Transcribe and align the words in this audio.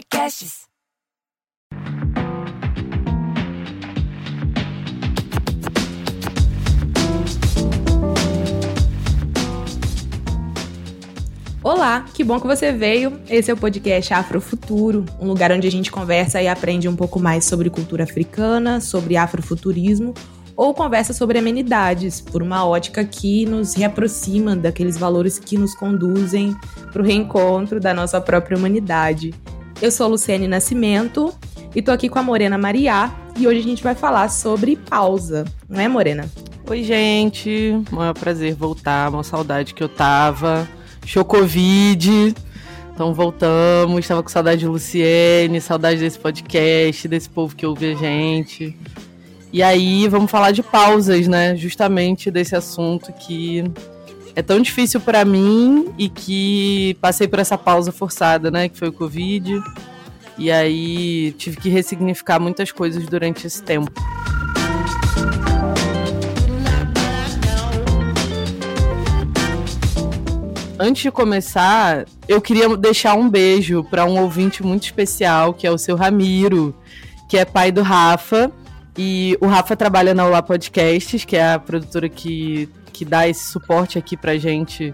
Podcasts. 0.00 0.60
Olá, 11.62 12.06
que 12.14 12.24
bom 12.24 12.40
que 12.40 12.46
você 12.46 12.72
veio. 12.72 13.20
Esse 13.28 13.50
é 13.50 13.54
o 13.54 13.56
podcast 13.58 14.14
Afrofuturo, 14.14 15.04
um 15.20 15.26
lugar 15.26 15.52
onde 15.52 15.68
a 15.68 15.70
gente 15.70 15.92
conversa 15.92 16.40
e 16.40 16.48
aprende 16.48 16.88
um 16.88 16.96
pouco 16.96 17.20
mais 17.20 17.44
sobre 17.44 17.68
cultura 17.68 18.04
africana, 18.04 18.80
sobre 18.80 19.18
afrofuturismo 19.18 20.14
ou 20.56 20.72
conversa 20.72 21.12
sobre 21.12 21.38
amenidades, 21.38 22.20
por 22.20 22.42
uma 22.42 22.66
ótica 22.66 23.04
que 23.04 23.44
nos 23.44 23.74
reaproxima 23.74 24.56
daqueles 24.56 24.96
valores 24.96 25.38
que 25.38 25.58
nos 25.58 25.74
conduzem 25.74 26.56
para 26.90 27.02
o 27.02 27.04
reencontro 27.04 27.78
da 27.78 27.92
nossa 27.92 28.20
própria 28.20 28.56
humanidade. 28.56 29.34
Eu 29.82 29.90
sou 29.90 30.08
Luciane 30.08 30.46
Nascimento 30.46 31.32
e 31.74 31.80
tô 31.80 31.90
aqui 31.90 32.10
com 32.10 32.18
a 32.18 32.22
Morena 32.22 32.58
Mariá 32.58 33.14
e 33.38 33.46
hoje 33.46 33.60
a 33.60 33.62
gente 33.62 33.82
vai 33.82 33.94
falar 33.94 34.28
sobre 34.28 34.76
pausa, 34.76 35.46
não 35.66 35.80
é, 35.80 35.88
Morena? 35.88 36.28
Oi, 36.68 36.84
gente. 36.84 37.72
É 37.90 38.10
um 38.10 38.12
prazer 38.12 38.54
voltar, 38.54 39.08
uma 39.08 39.24
saudade 39.24 39.72
que 39.72 39.82
eu 39.82 39.88
tava. 39.88 40.68
Show. 41.06 41.26
Então 42.92 43.14
voltamos. 43.14 44.00
Estava 44.00 44.22
com 44.22 44.28
saudade 44.28 44.60
de 44.60 44.66
Luciene, 44.66 45.58
saudade 45.62 45.98
desse 45.98 46.18
podcast, 46.18 47.08
desse 47.08 47.30
povo 47.30 47.56
que 47.56 47.64
ouve 47.64 47.92
a 47.92 47.94
gente. 47.94 48.76
E 49.50 49.62
aí 49.62 50.06
vamos 50.08 50.30
falar 50.30 50.50
de 50.50 50.62
pausas, 50.62 51.26
né? 51.26 51.56
Justamente 51.56 52.30
desse 52.30 52.54
assunto 52.54 53.14
que 53.14 53.64
é 54.34 54.42
tão 54.42 54.60
difícil 54.60 55.00
para 55.00 55.24
mim 55.24 55.92
e 55.98 56.08
que 56.08 56.96
passei 57.00 57.26
por 57.26 57.38
essa 57.38 57.58
pausa 57.58 57.92
forçada, 57.92 58.50
né? 58.50 58.68
Que 58.68 58.78
foi 58.78 58.88
o 58.88 58.92
Covid. 58.92 59.60
E 60.38 60.50
aí 60.50 61.32
tive 61.32 61.56
que 61.56 61.68
ressignificar 61.68 62.40
muitas 62.40 62.72
coisas 62.72 63.04
durante 63.06 63.46
esse 63.46 63.62
tempo. 63.62 63.92
Antes 70.82 71.02
de 71.02 71.10
começar, 71.10 72.06
eu 72.26 72.40
queria 72.40 72.74
deixar 72.74 73.14
um 73.14 73.28
beijo 73.28 73.84
para 73.84 74.06
um 74.06 74.18
ouvinte 74.18 74.62
muito 74.62 74.84
especial, 74.84 75.52
que 75.52 75.66
é 75.66 75.70
o 75.70 75.76
seu 75.76 75.94
Ramiro, 75.94 76.74
que 77.28 77.36
é 77.36 77.44
pai 77.44 77.70
do 77.70 77.82
Rafa. 77.82 78.50
E 78.96 79.36
o 79.42 79.46
Rafa 79.46 79.76
trabalha 79.76 80.14
na 80.14 80.24
Olá 80.24 80.42
Podcasts, 80.42 81.22
que 81.26 81.36
é 81.36 81.52
a 81.52 81.58
produtora 81.58 82.08
que, 82.08 82.66
que 83.00 83.04
dá 83.06 83.26
esse 83.26 83.50
suporte 83.50 83.98
aqui 83.98 84.14
pra 84.14 84.36
gente 84.36 84.92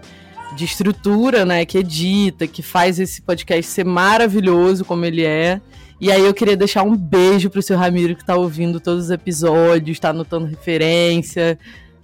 de 0.55 0.63
estrutura, 0.63 1.43
né? 1.43 1.65
Que 1.65 1.79
edita, 1.79 2.47
que 2.47 2.63
faz 2.63 3.01
esse 3.01 3.21
podcast 3.21 3.69
ser 3.69 3.83
maravilhoso 3.83 4.85
como 4.85 5.03
ele 5.03 5.25
é. 5.25 5.59
E 5.99 6.09
aí 6.09 6.23
eu 6.23 6.33
queria 6.33 6.55
deixar 6.55 6.83
um 6.83 6.95
beijo 6.95 7.49
pro 7.49 7.61
seu 7.61 7.77
Ramiro 7.77 8.15
que 8.15 8.25
tá 8.25 8.33
ouvindo 8.37 8.79
todos 8.79 9.05
os 9.05 9.11
episódios, 9.11 9.99
tá 9.99 10.11
anotando 10.11 10.45
referência, 10.45 11.59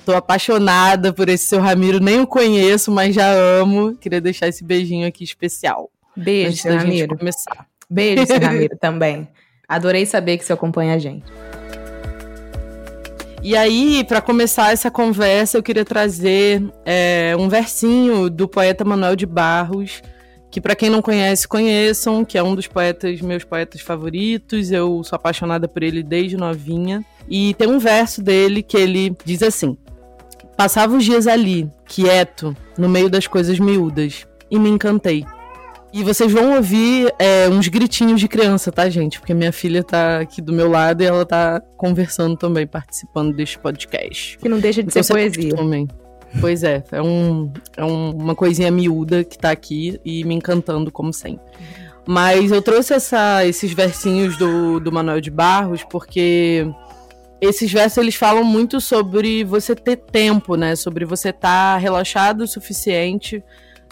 Tô 0.06 0.14
apaixonada 0.14 1.14
por 1.14 1.30
esse 1.30 1.46
seu 1.46 1.62
Ramiro, 1.62 1.98
nem 2.02 2.20
o 2.20 2.28
conheço, 2.28 2.92
mas 2.92 3.16
já 3.16 3.32
amo. 3.32 3.96
Queria 3.96 4.20
deixar 4.20 4.50
esse 4.50 4.62
beijinho 4.62 5.08
aqui 5.08 5.24
especial. 5.24 5.90
Beijo, 6.14 6.50
antes 6.50 6.66
Ramiro. 6.66 7.18
começar. 7.18 7.66
Beijo, 7.90 8.26
seu 8.26 8.40
Ramiro, 8.42 8.78
também. 8.78 9.26
Adorei 9.66 10.06
saber 10.06 10.38
que 10.38 10.44
você 10.44 10.52
acompanha 10.52 10.96
a 10.96 11.00
gente. 11.00 11.24
E 13.44 13.58
aí, 13.58 14.06
para 14.06 14.22
começar 14.22 14.72
essa 14.72 14.90
conversa, 14.90 15.58
eu 15.58 15.64
queria 15.64 15.84
trazer 15.84 16.64
é, 16.86 17.36
um 17.38 17.50
versinho 17.50 18.30
do 18.30 18.48
poeta 18.48 18.86
Manuel 18.86 19.18
de 19.18 19.26
Barros, 19.26 20.02
que 20.50 20.62
para 20.62 20.78
quem 20.78 20.90
não 20.90 21.02
conhece, 21.02 21.46
conheçam, 21.46 22.24
que 22.24 22.38
é 22.38 22.44
um 22.44 22.56
dos 22.56 22.68
poetas, 22.68 23.20
meus 23.20 23.44
poetas 23.44 23.82
favoritos. 23.82 24.72
Eu 24.72 25.04
sou 25.04 25.18
apaixonada 25.18 25.68
por 25.68 25.84
ele 25.84 26.02
desde 26.02 26.38
novinha. 26.38 27.04
E 27.28 27.54
tem 27.56 27.68
um 27.68 27.80
verso 27.80 28.24
dele 28.24 28.64
que 28.64 28.78
ele 28.78 29.14
diz 29.26 29.44
assim: 29.44 29.78
Passava 30.56 30.96
os 30.96 31.04
dias 31.04 31.28
ali, 31.28 31.70
quieto, 31.86 32.56
no 32.78 32.88
meio 32.88 33.10
das 33.10 33.28
coisas 33.28 33.60
miúdas, 33.60 34.26
e 34.50 34.58
me 34.58 34.70
encantei. 34.70 35.26
E 35.94 36.04
vocês 36.04 36.32
vão 36.32 36.56
ouvir 36.56 37.14
é, 37.20 37.48
uns 37.48 37.68
gritinhos 37.68 38.20
de 38.20 38.28
criança, 38.28 38.72
tá, 38.72 38.90
gente? 38.90 39.20
Porque 39.20 39.34
minha 39.34 39.52
filha 39.52 39.84
tá 39.84 40.22
aqui 40.22 40.42
do 40.42 40.52
meu 40.52 40.68
lado 40.68 41.04
e 41.04 41.06
ela 41.06 41.24
tá 41.24 41.62
conversando 41.78 42.36
também, 42.36 42.66
participando 42.66 43.36
deste 43.36 43.60
podcast. 43.60 44.40
Que 44.40 44.50
não 44.50 44.60
deixa 44.60 44.82
de 44.82 44.90
Então, 44.90 45.04
ser 45.04 45.08
se 45.08 45.14
poesia. 45.14 45.50
acostumem. 45.54 45.88
Pois 46.42 46.64
é, 46.64 46.84
é, 46.92 47.00
um, 47.00 47.54
é 47.78 47.86
um- 47.86 48.10
uma 48.10 48.34
coisinha 48.34 48.72
miúda 48.72 49.24
que 49.24 49.38
tá 49.38 49.52
aqui 49.52 50.00
e 50.04 50.24
me 50.24 50.34
encantando, 50.34 50.92
como 50.92 51.14
sempre. 51.14 51.46
Mas 52.08 52.52
eu 52.52 52.60
trouxe 52.60 52.96
essa- 52.96 53.46
esses 53.46 53.72
versinhos 53.72 54.36
do, 54.36 54.80
do 54.80 54.92
Manuel 54.92 55.22
de 55.22 55.30
Barros 55.30 55.84
porque 55.88 56.66
esses 57.40 57.72
versos 57.72 58.00
eles 58.00 58.16
falam 58.16 58.44
muito 58.44 58.82
sobre 58.82 59.44
você 59.44 59.76
ter 59.76 59.98
tempo, 59.98 60.56
né? 60.56 60.76
Sobre 60.76 61.06
você 61.06 61.30
estar 61.30 61.78
relaxado 61.78 62.42
o 62.42 62.48
suficiente 62.48 63.44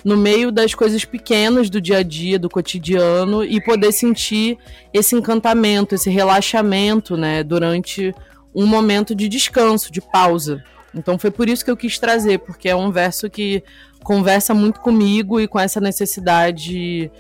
no 0.03 0.17
meio 0.17 0.51
das 0.51 0.73
coisas 0.73 1.05
pequenas 1.05 1.69
do 1.69 1.79
dia 1.79 1.97
a 1.97 2.03
dia, 2.03 2.39
do 2.39 2.49
cotidiano 2.49 3.43
e 3.43 3.61
poder 3.61 3.91
sentir 3.91 4.57
esse 4.93 5.15
encantamento, 5.15 5.95
esse 5.95 6.09
relaxamento, 6.09 7.15
né? 7.15 7.43
Durante 7.43 8.13
um 8.53 8.65
momento 8.65 9.15
de 9.15 9.27
descanso, 9.27 9.91
de 9.91 10.01
pausa. 10.01 10.63
Então 10.93 11.17
foi 11.17 11.31
por 11.31 11.47
isso 11.47 11.63
que 11.63 11.71
eu 11.71 11.77
quis 11.77 11.97
trazer, 11.97 12.39
porque 12.39 12.67
é 12.67 12.75
um 12.75 12.91
verso 12.91 13.29
que 13.29 13.63
conversa 14.03 14.53
muito 14.53 14.79
comigo 14.79 15.39
e 15.39 15.47
com 15.47 15.59
essa 15.59 15.79
necessidade 15.79 17.11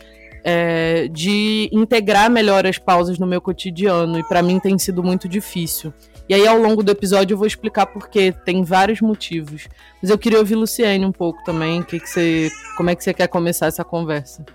é, 0.43 1.07
de 1.07 1.69
integrar 1.71 2.29
melhor 2.29 2.65
as 2.65 2.77
pausas 2.77 3.17
no 3.19 3.27
meu 3.27 3.39
cotidiano. 3.39 4.19
E 4.19 4.23
para 4.23 4.41
mim 4.41 4.59
tem 4.59 4.77
sido 4.77 5.03
muito 5.03 5.29
difícil. 5.29 5.93
E 6.31 6.33
aí, 6.33 6.47
ao 6.47 6.57
longo 6.57 6.81
do 6.81 6.89
episódio, 6.89 7.33
eu 7.33 7.37
vou 7.37 7.45
explicar 7.45 7.85
por 7.87 8.07
quê. 8.07 8.33
Tem 8.45 8.63
vários 8.63 9.01
motivos. 9.01 9.67
Mas 10.01 10.09
eu 10.09 10.17
queria 10.17 10.39
ouvir 10.39 10.55
Luciene 10.55 11.05
um 11.05 11.11
pouco 11.11 11.43
também. 11.43 11.83
Que 11.83 11.99
que 11.99 12.07
você, 12.07 12.49
como 12.77 12.89
é 12.89 12.95
que 12.95 13.03
você 13.03 13.13
quer 13.13 13.27
começar 13.27 13.65
essa 13.65 13.83
conversa? 13.83 14.45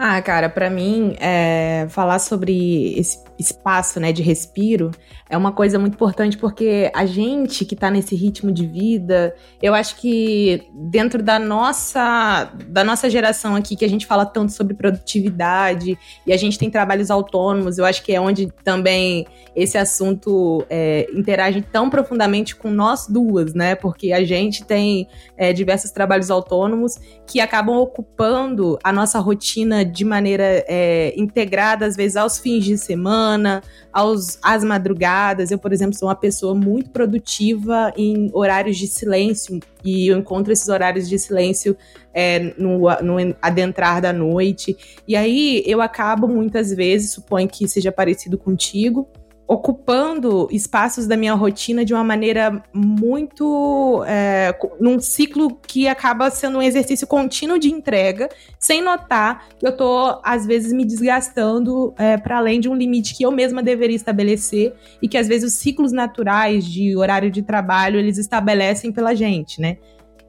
Ah, 0.00 0.22
cara, 0.22 0.48
pra 0.48 0.70
mim, 0.70 1.16
é, 1.18 1.88
falar 1.90 2.20
sobre 2.20 2.94
esse 2.96 3.18
espaço, 3.36 3.98
né, 3.98 4.12
de 4.12 4.22
respiro 4.22 4.92
é 5.30 5.36
uma 5.36 5.52
coisa 5.52 5.78
muito 5.78 5.94
importante 5.94 6.38
porque 6.38 6.90
a 6.94 7.04
gente 7.04 7.64
que 7.64 7.76
tá 7.76 7.90
nesse 7.90 8.14
ritmo 8.14 8.50
de 8.50 8.66
vida, 8.66 9.34
eu 9.60 9.74
acho 9.74 9.96
que 9.96 10.66
dentro 10.72 11.22
da 11.22 11.38
nossa 11.38 12.50
da 12.66 12.82
nossa 12.82 13.10
geração 13.10 13.54
aqui 13.54 13.76
que 13.76 13.84
a 13.84 13.88
gente 13.88 14.06
fala 14.06 14.24
tanto 14.24 14.52
sobre 14.52 14.74
produtividade 14.74 15.98
e 16.26 16.32
a 16.32 16.36
gente 16.36 16.58
tem 16.58 16.70
trabalhos 16.70 17.10
autônomos, 17.10 17.78
eu 17.78 17.84
acho 17.84 18.02
que 18.02 18.12
é 18.12 18.20
onde 18.20 18.48
também 18.64 19.26
esse 19.54 19.76
assunto 19.76 20.64
é, 20.70 21.06
interage 21.12 21.60
tão 21.60 21.90
profundamente 21.90 22.56
com 22.56 22.70
nós 22.70 23.06
duas, 23.06 23.52
né? 23.54 23.74
Porque 23.74 24.12
a 24.12 24.24
gente 24.24 24.64
tem 24.64 25.08
é, 25.36 25.52
diversos 25.52 25.90
trabalhos 25.90 26.30
autônomos 26.30 26.94
que 27.26 27.40
acabam 27.40 27.76
ocupando 27.76 28.78
a 28.82 28.92
nossa 28.92 29.18
rotina 29.18 29.84
de 29.88 30.04
maneira 30.04 30.64
é, 30.68 31.12
integrada, 31.16 31.86
às 31.86 31.96
vezes 31.96 32.16
aos 32.16 32.38
fins 32.38 32.64
de 32.64 32.76
semana, 32.78 33.62
aos, 33.92 34.38
às 34.42 34.62
madrugadas. 34.62 35.50
Eu, 35.50 35.58
por 35.58 35.72
exemplo, 35.72 35.94
sou 35.94 36.08
uma 36.08 36.14
pessoa 36.14 36.54
muito 36.54 36.90
produtiva 36.90 37.92
em 37.96 38.30
horários 38.32 38.76
de 38.76 38.86
silêncio 38.86 39.58
e 39.84 40.08
eu 40.08 40.18
encontro 40.18 40.52
esses 40.52 40.68
horários 40.68 41.08
de 41.08 41.18
silêncio 41.18 41.76
é, 42.14 42.54
no, 42.58 42.80
no 43.02 43.36
adentrar 43.40 44.00
da 44.00 44.12
noite. 44.12 44.76
E 45.06 45.16
aí 45.16 45.62
eu 45.66 45.80
acabo 45.80 46.28
muitas 46.28 46.72
vezes, 46.72 47.12
suponho 47.12 47.48
que 47.48 47.66
seja 47.68 47.90
parecido 47.90 48.36
contigo, 48.36 49.08
ocupando 49.48 50.46
espaços 50.52 51.06
da 51.06 51.16
minha 51.16 51.32
rotina 51.32 51.82
de 51.82 51.94
uma 51.94 52.04
maneira 52.04 52.62
muito. 52.72 54.04
É, 54.06 54.54
num 54.78 55.00
ciclo 55.00 55.58
que 55.66 55.88
acaba 55.88 56.30
sendo 56.30 56.58
um 56.58 56.62
exercício 56.62 57.06
contínuo 57.06 57.58
de 57.58 57.72
entrega, 57.72 58.28
sem 58.58 58.82
notar 58.82 59.48
que 59.58 59.66
eu 59.66 59.74
tô, 59.74 60.20
às 60.22 60.44
vezes, 60.44 60.70
me 60.72 60.84
desgastando 60.84 61.94
é, 61.96 62.18
para 62.18 62.36
além 62.36 62.60
de 62.60 62.68
um 62.68 62.74
limite 62.76 63.16
que 63.16 63.24
eu 63.24 63.32
mesma 63.32 63.62
deveria 63.62 63.96
estabelecer 63.96 64.74
e 65.00 65.08
que, 65.08 65.16
às 65.16 65.26
vezes, 65.26 65.54
os 65.54 65.58
ciclos 65.58 65.92
naturais 65.92 66.66
de 66.66 66.94
horário 66.94 67.30
de 67.30 67.42
trabalho 67.42 67.98
eles 67.98 68.18
estabelecem 68.18 68.92
pela 68.92 69.14
gente, 69.14 69.60
né? 69.60 69.78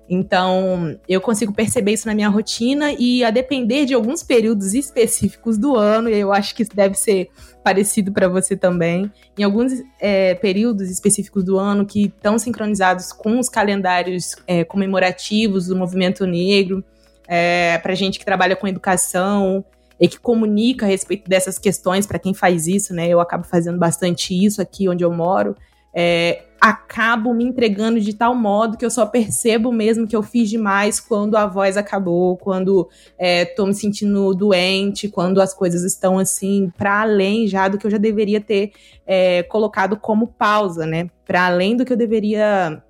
Então, 0.10 1.00
eu 1.08 1.22
consigo 1.22 1.54
perceber 1.54 1.94
isso 1.94 2.08
na 2.08 2.16
minha 2.16 2.30
rotina 2.30 2.92
e 2.98 3.24
a 3.24 3.30
depender 3.30 3.86
de 3.86 3.94
alguns 3.94 4.24
períodos 4.24 4.74
específicos 4.74 5.56
do 5.56 5.76
ano, 5.76 6.10
eu 6.10 6.34
acho 6.34 6.56
que 6.56 6.64
isso 6.64 6.76
deve 6.76 6.96
ser 6.96 7.30
parecido 7.64 8.12
para 8.12 8.28
você 8.28 8.58
também, 8.58 9.12
em 9.38 9.44
alguns 9.44 9.72
é, 10.00 10.34
períodos 10.34 10.90
específicos 10.90 11.44
do 11.44 11.60
ano 11.60 11.86
que 11.86 12.06
estão 12.06 12.40
sincronizados 12.40 13.14
com 13.14 13.38
os 13.38 13.48
calendários 13.50 14.36
é, 14.48 14.64
comemorativos 14.64 15.68
do 15.68 15.76
movimento 15.76 16.26
negro, 16.26 16.84
é, 17.28 17.78
para 17.78 17.94
gente 17.94 18.18
que 18.18 18.26
trabalha 18.26 18.56
com 18.56 18.68
educação 18.68 19.64
e 20.00 20.08
que 20.08 20.20
comunica 20.20 20.88
a 20.88 20.90
respeito 20.90 21.30
dessas 21.30 21.60
questões 21.60 22.08
para 22.08 22.18
quem 22.18 22.34
faz 22.34 22.66
isso, 22.66 22.96
né? 22.96 23.08
Eu 23.08 23.20
acabo 23.20 23.44
fazendo 23.44 23.78
bastante 23.78 24.34
isso 24.34 24.60
aqui 24.60 24.90
onde 24.90 25.04
eu 25.04 25.12
moro 25.12 25.56
é, 25.94 26.44
acabo 26.60 27.34
me 27.34 27.44
entregando 27.44 28.00
de 28.00 28.14
tal 28.14 28.36
modo 28.36 28.78
que 28.78 28.86
eu 28.86 28.92
só 28.92 29.06
percebo 29.06 29.72
mesmo 29.72 30.08
que 30.08 30.16
eu 30.16 30.22
fiz 30.22 30.50
demais 30.50 31.00
quando 31.00 31.38
a 31.38 31.46
voz 31.46 31.78
acabou, 31.78 32.36
quando 32.38 32.90
é, 33.18 33.46
tô 33.46 33.66
me 33.66 33.74
sentindo 33.74 34.34
doente, 34.34 35.08
quando 35.08 35.40
as 35.40 35.54
coisas 35.54 35.84
estão 35.84 36.20
assim, 36.20 36.72
para 36.78 37.02
além 37.02 37.48
já 37.48 37.68
do 37.68 37.78
que 37.78 37.88
eu 37.88 37.92
já 37.92 37.98
deveria 37.98 38.42
ter 38.42 38.72
é, 39.08 39.44
colocado 39.44 39.98
como 39.98 40.28
pausa, 40.28 40.86
né? 40.86 41.10
Para 41.26 41.48
além 41.48 41.78
do 41.78 41.86
que 41.86 41.94
eu 41.94 41.98
deveria 41.98 42.84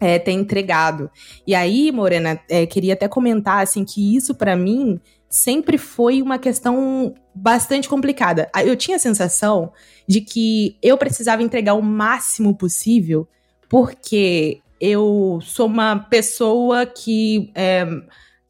é, 0.00 0.18
ter 0.18 0.32
entregado. 0.32 1.10
E 1.46 1.54
aí, 1.54 1.92
Morena, 1.92 2.40
é, 2.50 2.66
queria 2.66 2.94
até 2.94 3.06
comentar 3.06 3.62
assim 3.62 3.84
que 3.84 4.16
isso 4.16 4.34
para 4.34 4.56
mim 4.56 5.00
sempre 5.34 5.76
foi 5.76 6.22
uma 6.22 6.38
questão 6.38 7.12
bastante 7.34 7.88
complicada. 7.88 8.48
Eu 8.64 8.76
tinha 8.76 8.96
a 8.96 9.00
sensação 9.00 9.72
de 10.06 10.20
que 10.20 10.78
eu 10.80 10.96
precisava 10.96 11.42
entregar 11.42 11.74
o 11.74 11.82
máximo 11.82 12.54
possível, 12.54 13.26
porque 13.68 14.60
eu 14.80 15.40
sou 15.42 15.66
uma 15.66 15.98
pessoa 15.98 16.86
que 16.86 17.50
é, 17.52 17.84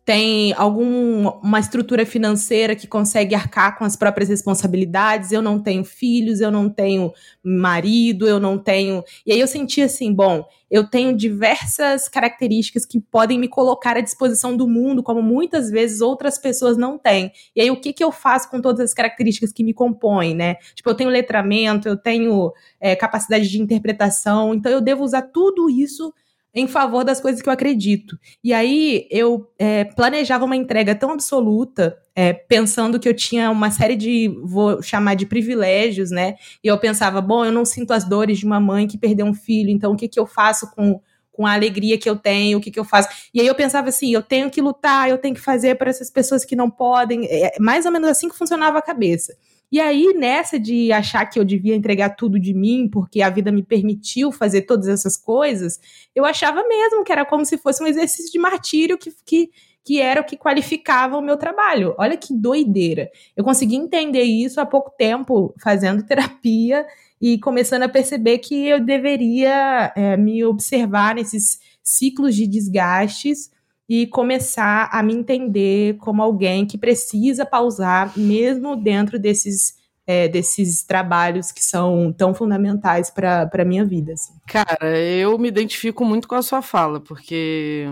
tem 0.05 0.53
alguma 0.53 1.59
estrutura 1.59 2.05
financeira 2.05 2.77
que 2.77 2.87
consegue 2.87 3.35
arcar 3.35 3.79
com 3.79 3.85
as 3.85 3.97
próprias 3.97 4.29
responsabilidades. 4.29 5.33
Eu 5.33 5.41
não 5.41 5.59
tenho 5.59 5.83
filhos, 5.83 6.41
eu 6.41 6.51
não 6.51 6.69
tenho 6.69 7.11
marido, 7.43 8.29
eu 8.29 8.39
não 8.39 8.59
tenho. 8.59 9.03
E 9.25 9.33
aí 9.33 9.41
eu 9.41 9.47
senti 9.47 9.81
assim, 9.81 10.13
bom, 10.13 10.45
eu 10.71 10.87
tenho 10.87 11.17
diversas 11.17 12.07
características 12.07 12.85
que 12.85 13.01
podem 13.01 13.39
me 13.39 13.49
colocar 13.49 13.97
à 13.97 14.01
disposição 14.01 14.55
do 14.55 14.69
mundo, 14.69 15.03
como 15.03 15.23
muitas 15.23 15.71
vezes 15.71 16.03
outras 16.03 16.37
pessoas 16.37 16.77
não 16.77 16.99
têm. 16.99 17.33
E 17.57 17.63
aí 17.63 17.71
o 17.71 17.81
que, 17.81 17.93
que 17.93 18.05
eu 18.05 18.13
faço 18.13 18.51
com 18.51 18.61
todas 18.61 18.81
as 18.81 18.93
características 18.93 19.53
que 19.53 19.65
me 19.65 19.73
compõem, 19.73 20.35
né? 20.35 20.57
Tipo, 20.75 20.91
eu 20.91 20.95
tenho 20.95 21.09
letramento, 21.09 21.89
eu 21.89 21.97
tenho 21.97 22.53
é, 22.79 22.95
capacidade 22.95 23.49
de 23.49 23.63
interpretação, 23.63 24.53
então 24.53 24.71
eu 24.71 24.83
devo 24.83 25.03
usar 25.03 25.23
tudo 25.23 25.71
isso 25.71 26.13
em 26.55 26.69
favor 26.69 27.05
das 27.05 27.21
coisas 27.21 27.43
que 27.43 27.49
eu 27.49 27.53
acredito. 27.53 28.17
E 28.43 28.53
aí 28.53 29.09
eu 29.11 29.51
é, 29.59 29.85
planejava 29.85 30.45
uma 30.45 30.55
entrega 30.55 30.95
tão 30.95 31.11
absoluta, 31.11 31.99
é, 32.15 32.33
pensando 32.33 33.01
que 33.01 33.09
eu 33.09 33.15
tinha 33.15 33.51
uma 33.51 33.71
série 33.71 33.97
de, 33.97 34.29
vou 34.45 34.81
chamar 34.81 35.15
de 35.15 35.27
privilégios, 35.27 36.13
né? 36.13 36.37
E 36.63 36.69
eu 36.69 36.79
pensava, 36.79 37.21
bom, 37.21 37.45
eu 37.45 37.51
não 37.51 37.65
sinto 37.65 37.93
as 37.93 38.05
dores 38.05 38.39
de 38.39 38.47
uma 38.47 38.61
mãe 38.61 38.87
que 38.87 38.97
perdeu 38.97 39.27
um 39.27 39.35
filho, 39.35 39.69
então 39.71 39.93
o 39.93 39.97
que, 39.97 40.07
que 40.07 40.21
eu 40.21 40.27
faço 40.27 40.71
com, 40.71 41.01
com 41.33 41.45
a 41.45 41.53
alegria 41.55 41.99
que 41.99 42.09
eu 42.09 42.15
tenho, 42.15 42.59
o 42.59 42.61
que, 42.61 42.71
que 42.71 42.79
eu 42.79 42.85
faço? 42.85 43.09
E 43.35 43.41
aí 43.41 43.47
eu 43.47 43.55
pensava 43.57 43.89
assim, 43.89 44.13
eu 44.13 44.23
tenho 44.23 44.49
que 44.49 44.61
lutar, 44.61 45.11
eu 45.11 45.19
tenho 45.19 45.35
que 45.35 45.41
fazer 45.41 45.75
para 45.75 45.91
essas 45.91 46.09
pessoas 46.09 46.45
que 46.45 46.55
não 46.55 46.71
podem. 46.71 47.27
É 47.27 47.59
mais 47.59 47.85
ou 47.85 47.91
menos 47.91 48.09
assim 48.09 48.29
que 48.29 48.39
funcionava 48.39 48.79
a 48.79 48.83
cabeça. 48.83 49.35
E 49.71 49.81
aí, 49.81 50.15
nessa 50.15 50.59
de 50.59 50.93
achar 50.93 51.27
que 51.27 51.39
eu 51.39 51.45
devia 51.45 51.75
entregar 51.75 52.11
tudo 52.11 52.39
de 52.39 52.55
mim, 52.55 52.89
porque 52.89 53.21
a 53.23 53.31
vida 53.31 53.51
me 53.51 53.63
permitiu 53.63 54.31
fazer 54.31 54.63
todas 54.63 54.87
essas 54.87 55.17
coisas, 55.17 55.81
eu 56.15 56.25
achava 56.25 56.63
mesmo 56.67 57.03
que 57.03 57.11
era 57.11 57.25
como 57.25 57.45
se 57.45 57.59
fosse 57.59 57.83
um 57.83 57.87
exercício 57.87 58.31
de 58.31 58.39
martírio 58.39 58.97
que, 58.97 59.13
que, 59.25 59.51
que 59.85 60.01
era 60.01 60.21
o 60.21 60.25
que 60.25 60.37
qualificava 60.37 61.17
o 61.17 61.23
meu 61.23 61.37
trabalho. 61.37 61.95
Olha 61.99 62.17
que 62.17 62.33
doideira. 62.33 63.11
Eu 63.37 63.43
consegui 63.43 63.75
entender 63.77 64.23
isso 64.23 64.61
há 64.61 64.67
pouco 64.67 64.93
tempo, 64.97 65.55
fazendo 65.61 66.03
terapia 66.07 66.87
e 67.21 67.39
começando 67.39 67.83
a 67.83 67.89
perceber 67.89 68.39
que 68.39 68.67
eu 68.67 68.79
deveria 68.79 69.93
é, 69.97 70.17
me 70.17 70.45
observar 70.45 71.15
nesses 71.17 71.59
ciclos 71.83 72.35
de 72.37 72.47
desgastes 72.47 73.51
e 73.89 74.07
começar 74.07 74.89
a 74.91 75.03
me 75.03 75.15
entender 75.15 75.97
como 75.99 76.23
alguém 76.23 76.67
que 76.67 76.79
precisa 76.79 77.45
pausar, 77.45 78.13
mesmo 78.19 78.77
dentro 78.77 79.19
desses, 79.19 79.75
é, 80.07 80.27
desses 80.27 80.83
trabalhos 80.83 81.53
que 81.53 81.63
são 81.63 82.13
tão 82.13 82.35
fundamentais 82.35 83.11
para 83.11 83.51
a 83.53 83.65
minha 83.65 83.85
vida. 83.85 84.15
Assim. 84.15 84.33
Cara, 84.47 84.99
eu 84.99 85.39
me 85.39 85.49
identifico 85.49 86.05
muito 86.05 86.27
com 86.27 86.35
a 86.35 86.43
sua 86.43 86.63
fala, 86.63 87.01
porque, 87.01 87.87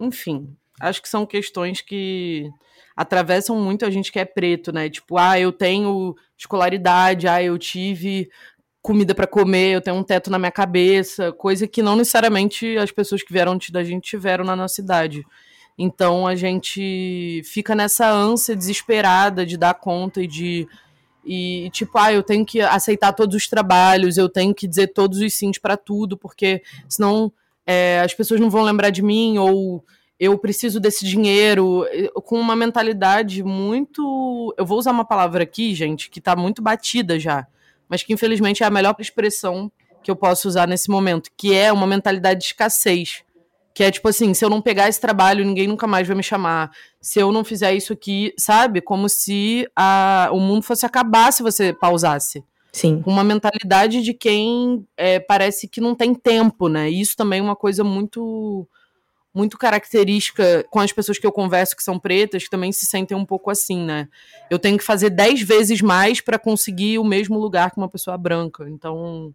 enfim, 0.00 0.56
acho 0.80 1.02
que 1.02 1.08
são 1.08 1.26
questões 1.26 1.80
que 1.80 2.48
atravessam 2.96 3.60
muito 3.60 3.84
a 3.84 3.90
gente 3.90 4.12
que 4.12 4.20
é 4.20 4.24
preto, 4.24 4.72
né? 4.72 4.88
Tipo, 4.88 5.18
ah, 5.18 5.38
eu 5.38 5.50
tenho 5.50 6.14
escolaridade, 6.38 7.26
ah, 7.26 7.42
eu 7.42 7.58
tive 7.58 8.28
comida 8.84 9.14
para 9.14 9.26
comer, 9.26 9.70
eu 9.70 9.80
tenho 9.80 9.96
um 9.96 10.02
teto 10.02 10.30
na 10.30 10.38
minha 10.38 10.52
cabeça, 10.52 11.32
coisa 11.32 11.66
que 11.66 11.80
não 11.80 11.96
necessariamente 11.96 12.76
as 12.76 12.90
pessoas 12.90 13.22
que 13.22 13.32
vieram 13.32 13.52
antes 13.52 13.70
da 13.70 13.82
gente 13.82 14.10
tiveram 14.10 14.44
na 14.44 14.54
nossa 14.54 14.74
cidade. 14.74 15.24
Então 15.78 16.26
a 16.26 16.34
gente 16.34 17.40
fica 17.46 17.74
nessa 17.74 18.06
ânsia 18.12 18.54
desesperada 18.54 19.46
de 19.46 19.56
dar 19.56 19.72
conta 19.72 20.20
e 20.20 20.26
de 20.26 20.68
e 21.24 21.70
tipo, 21.72 21.96
ah, 21.96 22.12
eu 22.12 22.22
tenho 22.22 22.44
que 22.44 22.60
aceitar 22.60 23.14
todos 23.14 23.34
os 23.34 23.48
trabalhos, 23.48 24.18
eu 24.18 24.28
tenho 24.28 24.54
que 24.54 24.68
dizer 24.68 24.88
todos 24.88 25.18
os 25.18 25.32
sims 25.32 25.56
para 25.58 25.78
tudo, 25.78 26.18
porque 26.18 26.62
senão 26.86 27.32
é, 27.66 28.02
as 28.04 28.12
pessoas 28.12 28.38
não 28.38 28.50
vão 28.50 28.62
lembrar 28.62 28.90
de 28.90 29.00
mim 29.00 29.38
ou 29.38 29.82
eu 30.20 30.36
preciso 30.36 30.78
desse 30.78 31.06
dinheiro, 31.06 31.86
com 32.26 32.38
uma 32.38 32.54
mentalidade 32.54 33.42
muito. 33.42 34.54
Eu 34.58 34.66
vou 34.66 34.78
usar 34.78 34.90
uma 34.90 35.06
palavra 35.06 35.42
aqui, 35.42 35.74
gente, 35.74 36.10
que 36.10 36.20
tá 36.20 36.36
muito 36.36 36.60
batida 36.60 37.18
já 37.18 37.46
mas 37.94 38.02
que 38.02 38.12
infelizmente 38.12 38.60
é 38.64 38.66
a 38.66 38.70
melhor 38.70 38.96
expressão 38.98 39.70
que 40.02 40.10
eu 40.10 40.16
posso 40.16 40.48
usar 40.48 40.66
nesse 40.66 40.90
momento, 40.90 41.30
que 41.36 41.54
é 41.54 41.72
uma 41.72 41.86
mentalidade 41.86 42.40
de 42.40 42.46
escassez. 42.46 43.22
Que 43.72 43.84
é 43.84 43.90
tipo 43.90 44.08
assim, 44.08 44.34
se 44.34 44.44
eu 44.44 44.50
não 44.50 44.60
pegar 44.60 44.88
esse 44.88 45.00
trabalho, 45.00 45.44
ninguém 45.44 45.68
nunca 45.68 45.86
mais 45.86 46.04
vai 46.08 46.16
me 46.16 46.22
chamar. 46.22 46.72
Se 47.00 47.20
eu 47.20 47.30
não 47.30 47.44
fizer 47.44 47.72
isso 47.72 47.92
aqui, 47.92 48.34
sabe? 48.36 48.80
Como 48.80 49.08
se 49.08 49.64
a, 49.76 50.28
o 50.32 50.40
mundo 50.40 50.64
fosse 50.64 50.84
acabar 50.84 51.32
se 51.32 51.40
você 51.40 51.72
pausasse. 51.72 52.42
Sim. 52.72 53.00
Uma 53.06 53.22
mentalidade 53.22 54.02
de 54.02 54.12
quem 54.12 54.84
é, 54.96 55.20
parece 55.20 55.68
que 55.68 55.80
não 55.80 55.94
tem 55.94 56.16
tempo, 56.16 56.68
né? 56.68 56.90
E 56.90 57.00
isso 57.00 57.16
também 57.16 57.38
é 57.38 57.42
uma 57.42 57.54
coisa 57.54 57.84
muito 57.84 58.68
muito 59.34 59.58
característica 59.58 60.64
com 60.70 60.78
as 60.78 60.92
pessoas 60.92 61.18
que 61.18 61.26
eu 61.26 61.32
converso 61.32 61.76
que 61.76 61.82
são 61.82 61.98
pretas, 61.98 62.44
que 62.44 62.50
também 62.50 62.70
se 62.70 62.86
sentem 62.86 63.16
um 63.16 63.24
pouco 63.24 63.50
assim, 63.50 63.84
né? 63.84 64.08
Eu 64.48 64.60
tenho 64.60 64.78
que 64.78 64.84
fazer 64.84 65.10
dez 65.10 65.42
vezes 65.42 65.80
mais 65.82 66.20
para 66.20 66.38
conseguir 66.38 66.98
o 66.98 67.04
mesmo 67.04 67.38
lugar 67.38 67.72
que 67.72 67.76
uma 67.76 67.88
pessoa 67.88 68.16
branca. 68.16 68.68
Então, 68.70 69.34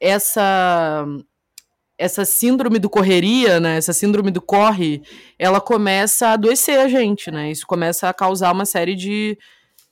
essa 0.00 1.06
essa 1.98 2.26
síndrome 2.26 2.78
do 2.78 2.90
correria, 2.90 3.58
né? 3.58 3.76
Essa 3.76 3.92
síndrome 3.92 4.30
do 4.30 4.40
corre, 4.40 5.02
ela 5.38 5.60
começa 5.60 6.28
a 6.28 6.32
adoecer 6.32 6.78
a 6.78 6.88
gente, 6.88 7.30
né? 7.30 7.50
Isso 7.50 7.66
começa 7.66 8.08
a 8.08 8.14
causar 8.14 8.52
uma 8.52 8.66
série 8.66 8.94
de, 8.94 9.38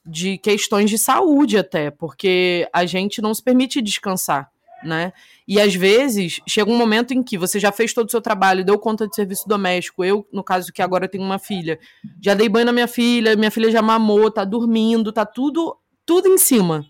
de 0.07 0.37
questões 0.39 0.91
de 0.91 0.99
saúde 0.99 1.57
até, 1.57 1.91
porque 1.91 2.69
a 2.73 2.85
gente 2.85 3.23
não 3.23 3.35
se 3.35 3.43
permite 3.43 3.81
descansar 3.81 4.54
né? 4.85 5.13
E 5.47 5.61
às 5.61 5.75
vezes 5.75 6.41
chega 6.47 6.71
um 6.71 6.77
momento 6.77 7.13
em 7.13 7.23
que 7.23 7.37
você 7.39 7.59
já 7.59 7.73
fez 7.73 7.93
todo 7.93 8.09
o 8.09 8.11
seu 8.11 8.21
trabalho, 8.21 8.65
deu 8.65 8.79
conta 8.79 9.09
de 9.09 9.15
serviço 9.15 9.49
doméstico. 9.49 10.05
Eu, 10.05 10.27
no 10.33 10.43
caso 10.43 10.73
que 10.73 10.83
agora 10.83 11.05
eu 11.05 11.09
tenho 11.09 11.25
uma 11.25 11.39
filha, 11.39 11.79
já 12.21 12.35
dei 12.35 12.49
banho 12.49 12.67
na 12.67 12.73
minha 12.73 12.89
filha, 12.89 13.37
minha 13.37 13.51
filha 13.51 13.71
já 13.71 13.83
mamou, 13.83 14.31
tá 14.31 14.45
dormindo, 14.45 15.13
tá 15.13 15.25
tudo 15.25 15.77
tudo 16.07 16.29
em 16.29 16.39
cima. 16.39 16.87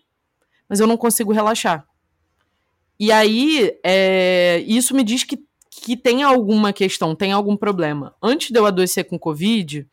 Mas 0.69 0.80
eu 0.80 0.87
não 0.87 0.97
consigo 0.97 1.33
relaxar. 1.33 1.87
E 2.99 3.11
aí, 3.11 3.76
é, 3.85 4.62
isso 4.66 4.95
me 4.95 5.02
diz 5.02 5.25
que, 5.25 5.38
que 5.71 5.97
tem 5.97 6.23
alguma 6.23 6.73
questão, 6.73 7.14
tem 7.14 7.33
algum 7.33 7.57
problema. 7.57 8.14
Antes 8.23 8.50
de 8.50 8.59
eu 8.59 8.66
adoecer 8.66 9.04
com 9.04 9.19
Covid, 9.19 9.87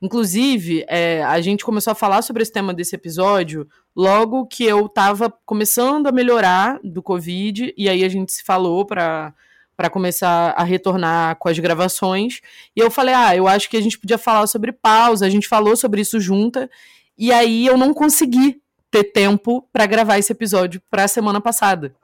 Inclusive, 0.00 0.84
é, 0.88 1.24
a 1.24 1.40
gente 1.40 1.64
começou 1.64 1.90
a 1.90 1.94
falar 1.94 2.22
sobre 2.22 2.42
esse 2.42 2.52
tema 2.52 2.72
desse 2.72 2.94
episódio 2.94 3.68
logo 3.96 4.46
que 4.46 4.64
eu 4.64 4.86
estava 4.86 5.32
começando 5.44 6.06
a 6.06 6.12
melhorar 6.12 6.78
do 6.84 7.02
Covid, 7.02 7.74
e 7.76 7.88
aí 7.88 8.04
a 8.04 8.08
gente 8.08 8.32
se 8.32 8.42
falou 8.44 8.84
para 8.84 9.34
para 9.76 9.88
começar 9.88 10.54
a 10.56 10.64
retornar 10.64 11.36
com 11.36 11.48
as 11.48 11.56
gravações. 11.56 12.40
E 12.74 12.80
eu 12.80 12.90
falei: 12.90 13.14
"Ah, 13.14 13.36
eu 13.36 13.46
acho 13.46 13.70
que 13.70 13.76
a 13.76 13.80
gente 13.80 13.96
podia 13.96 14.18
falar 14.18 14.46
sobre 14.48 14.72
pausa". 14.72 15.24
A 15.24 15.30
gente 15.30 15.46
falou 15.46 15.76
sobre 15.76 16.00
isso 16.00 16.18
junta. 16.20 16.68
E 17.16 17.32
aí 17.32 17.64
eu 17.64 17.76
não 17.76 17.94
consegui 17.94 18.60
ter 18.90 19.04
tempo 19.04 19.68
para 19.72 19.86
gravar 19.86 20.18
esse 20.18 20.32
episódio 20.32 20.82
para 20.90 21.04
a 21.04 21.08
semana 21.08 21.40
passada. 21.40 21.94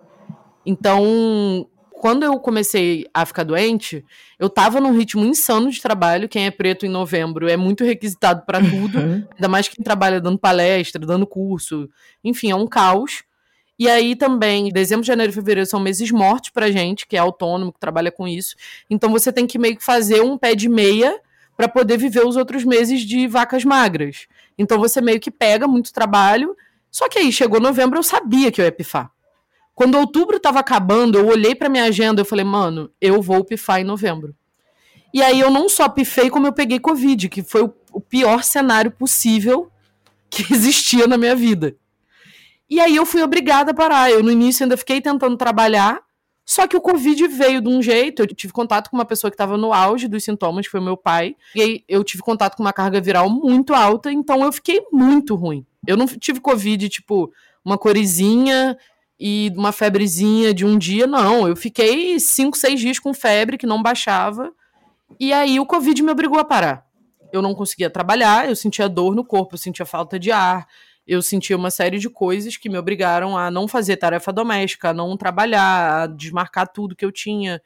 Então, 0.65 1.69
quando 2.05 2.23
eu 2.23 2.39
comecei 2.39 3.07
a 3.15 3.25
ficar 3.25 3.45
doente, 3.45 4.05
eu 4.39 4.51
tava 4.51 4.79
num 4.79 4.95
ritmo 4.95 5.25
insano 5.25 5.71
de 5.71 5.81
trabalho. 5.81 6.29
Quem 6.29 6.45
é 6.45 6.51
preto 6.51 6.85
em 6.85 6.89
novembro 6.91 7.49
é 7.49 7.57
muito 7.57 7.83
requisitado 7.83 8.43
para 8.45 8.61
tudo, 8.61 8.99
uhum. 8.99 9.27
ainda 9.35 9.49
mais 9.49 9.69
quem 9.69 9.83
trabalha 9.83 10.21
dando 10.21 10.39
palestra, 10.39 11.01
dando 11.07 11.27
curso. 11.27 11.89
Enfim, 12.23 12.51
é 12.51 12.55
um 12.55 12.67
caos. 12.67 13.23
E 13.79 13.89
aí 13.89 14.15
também, 14.15 14.69
dezembro, 14.69 15.03
janeiro 15.03 15.33
e 15.33 15.35
fevereiro 15.35 15.67
são 15.67 15.81
meses 15.81 16.11
mortos 16.11 16.51
pra 16.51 16.71
gente, 16.71 17.07
que 17.07 17.17
é 17.17 17.21
autônomo, 17.21 17.73
que 17.73 17.81
trabalha 17.81 18.13
com 18.13 18.29
isso. 18.29 18.55
Então 18.91 19.11
você 19.11 19.33
tem 19.33 19.47
que 19.47 19.59
meio 19.59 19.75
que 19.75 19.83
fazer 19.83 20.21
um 20.21 20.37
pé 20.37 20.55
de 20.55 20.69
meia 20.69 21.19
para 21.57 21.69
poder 21.69 21.97
viver 21.97 22.27
os 22.27 22.37
outros 22.37 22.65
meses 22.65 23.01
de 23.01 23.27
vacas 23.27 23.65
magras. 23.65 24.27
Então 24.59 24.79
você 24.79 25.01
meio 25.01 25.21
que 25.21 25.31
pega 25.31 25.67
muito 25.67 25.91
trabalho. 25.91 26.55
Só 26.91 27.09
que 27.09 27.19
aí 27.19 27.33
chegou 27.33 27.59
novembro, 27.61 27.99
eu 27.99 28.03
sabia 28.03 28.53
que 28.53 28.61
eu 28.61 28.65
ia 28.67 28.71
pifar. 28.71 29.14
Quando 29.75 29.99
outubro 29.99 30.37
estava 30.37 30.61
acabando, 30.61 31.19
eu 31.19 31.27
olhei 31.27 31.55
para 31.55 31.69
minha 31.69 31.85
agenda 31.85 32.23
e 32.23 32.25
falei, 32.25 32.45
mano, 32.45 32.91
eu 33.01 33.21
vou 33.21 33.45
pifar 33.45 33.81
em 33.81 33.85
novembro. 33.85 34.35
E 35.13 35.23
aí 35.23 35.41
eu 35.41 35.51
não 35.51 35.69
só 35.69 35.89
pifei, 35.89 36.31
como 36.31 36.47
eu 36.47 36.53
peguei 36.53 36.79
Covid, 36.79 37.29
que 37.29 37.43
foi 37.43 37.63
o, 37.63 37.75
o 37.93 38.01
pior 38.01 38.43
cenário 38.43 38.91
possível 38.91 39.71
que 40.29 40.45
existia 40.55 41.07
na 41.07 41.17
minha 41.17 41.35
vida. 41.37 41.77
E 42.69 42.81
aí 42.81 42.97
eu 42.97 43.07
fui 43.07 43.23
obrigada 43.23 43.73
a 43.73 43.75
parar. 43.75 44.11
Eu 44.11 44.23
no 44.23 44.31
início 44.31 44.65
ainda 44.65 44.77
fiquei 44.77 45.01
tentando 45.01 45.37
trabalhar, 45.37 46.01
só 46.45 46.67
que 46.67 46.77
o 46.77 46.81
Covid 46.81 47.27
veio 47.29 47.61
de 47.61 47.69
um 47.69 47.81
jeito. 47.81 48.23
Eu 48.23 48.27
tive 48.27 48.53
contato 48.53 48.91
com 48.91 48.97
uma 48.97 49.05
pessoa 49.05 49.31
que 49.31 49.35
estava 49.35 49.57
no 49.57 49.73
auge 49.73 50.09
dos 50.09 50.25
sintomas, 50.25 50.67
que 50.67 50.71
foi 50.71 50.81
meu 50.81 50.97
pai. 50.97 51.37
E 51.55 51.85
eu 51.89 52.03
tive 52.03 52.23
contato 52.23 52.57
com 52.57 52.63
uma 52.63 52.73
carga 52.73 53.01
viral 53.01 53.31
muito 53.31 53.75
alta, 53.75 54.11
então 54.11 54.43
eu 54.43 54.53
fiquei 54.53 54.83
muito 54.93 55.35
ruim. 55.35 55.65
Eu 55.87 55.97
não 55.97 56.07
tive 56.07 56.41
Covid, 56.41 56.89
tipo, 56.89 57.33
uma 57.65 57.79
corizinha 57.79 58.77
e 59.19 59.53
uma 59.57 59.73
febrezinha 59.73 60.53
de 60.53 60.65
um 60.65 60.77
dia, 60.77 61.07
não. 61.07 61.47
Eu 61.47 61.57
fiquei 61.57 62.19
cinco, 62.19 62.57
seis 62.57 62.81
dias 62.81 62.99
com 62.99 63.15
febre 63.15 63.57
que 63.59 63.67
não 63.67 63.83
baixava. 63.83 64.53
E 65.19 65.33
aí 65.33 65.61
o 65.61 65.67
Covid 65.67 66.03
me 66.03 66.11
obrigou 66.11 66.39
a 66.39 66.45
parar. 66.45 66.85
Eu 67.33 67.43
não 67.43 67.55
conseguia 67.55 67.91
trabalhar, 67.91 68.49
eu 68.49 68.57
sentia 68.57 68.89
dor 68.89 69.15
no 69.15 69.25
corpo, 69.25 69.55
eu 69.55 69.59
sentia 69.59 69.85
falta 69.85 70.19
de 70.19 70.31
ar, 70.31 70.67
eu 71.07 71.21
sentia 71.21 71.57
uma 71.57 71.71
série 71.71 71.99
de 71.99 72.09
coisas 72.09 72.57
que 72.57 72.69
me 72.69 72.79
obrigaram 72.79 73.37
a 73.37 73.51
não 73.51 73.69
fazer 73.69 73.97
tarefa 73.97 74.33
doméstica, 74.33 74.91
a 74.91 74.95
não 74.95 75.17
trabalhar, 75.17 76.03
a 76.03 76.07
desmarcar 76.07 76.69
tudo 76.69 76.97
que 76.97 77.05
eu 77.05 77.13
tinha. 77.13 77.61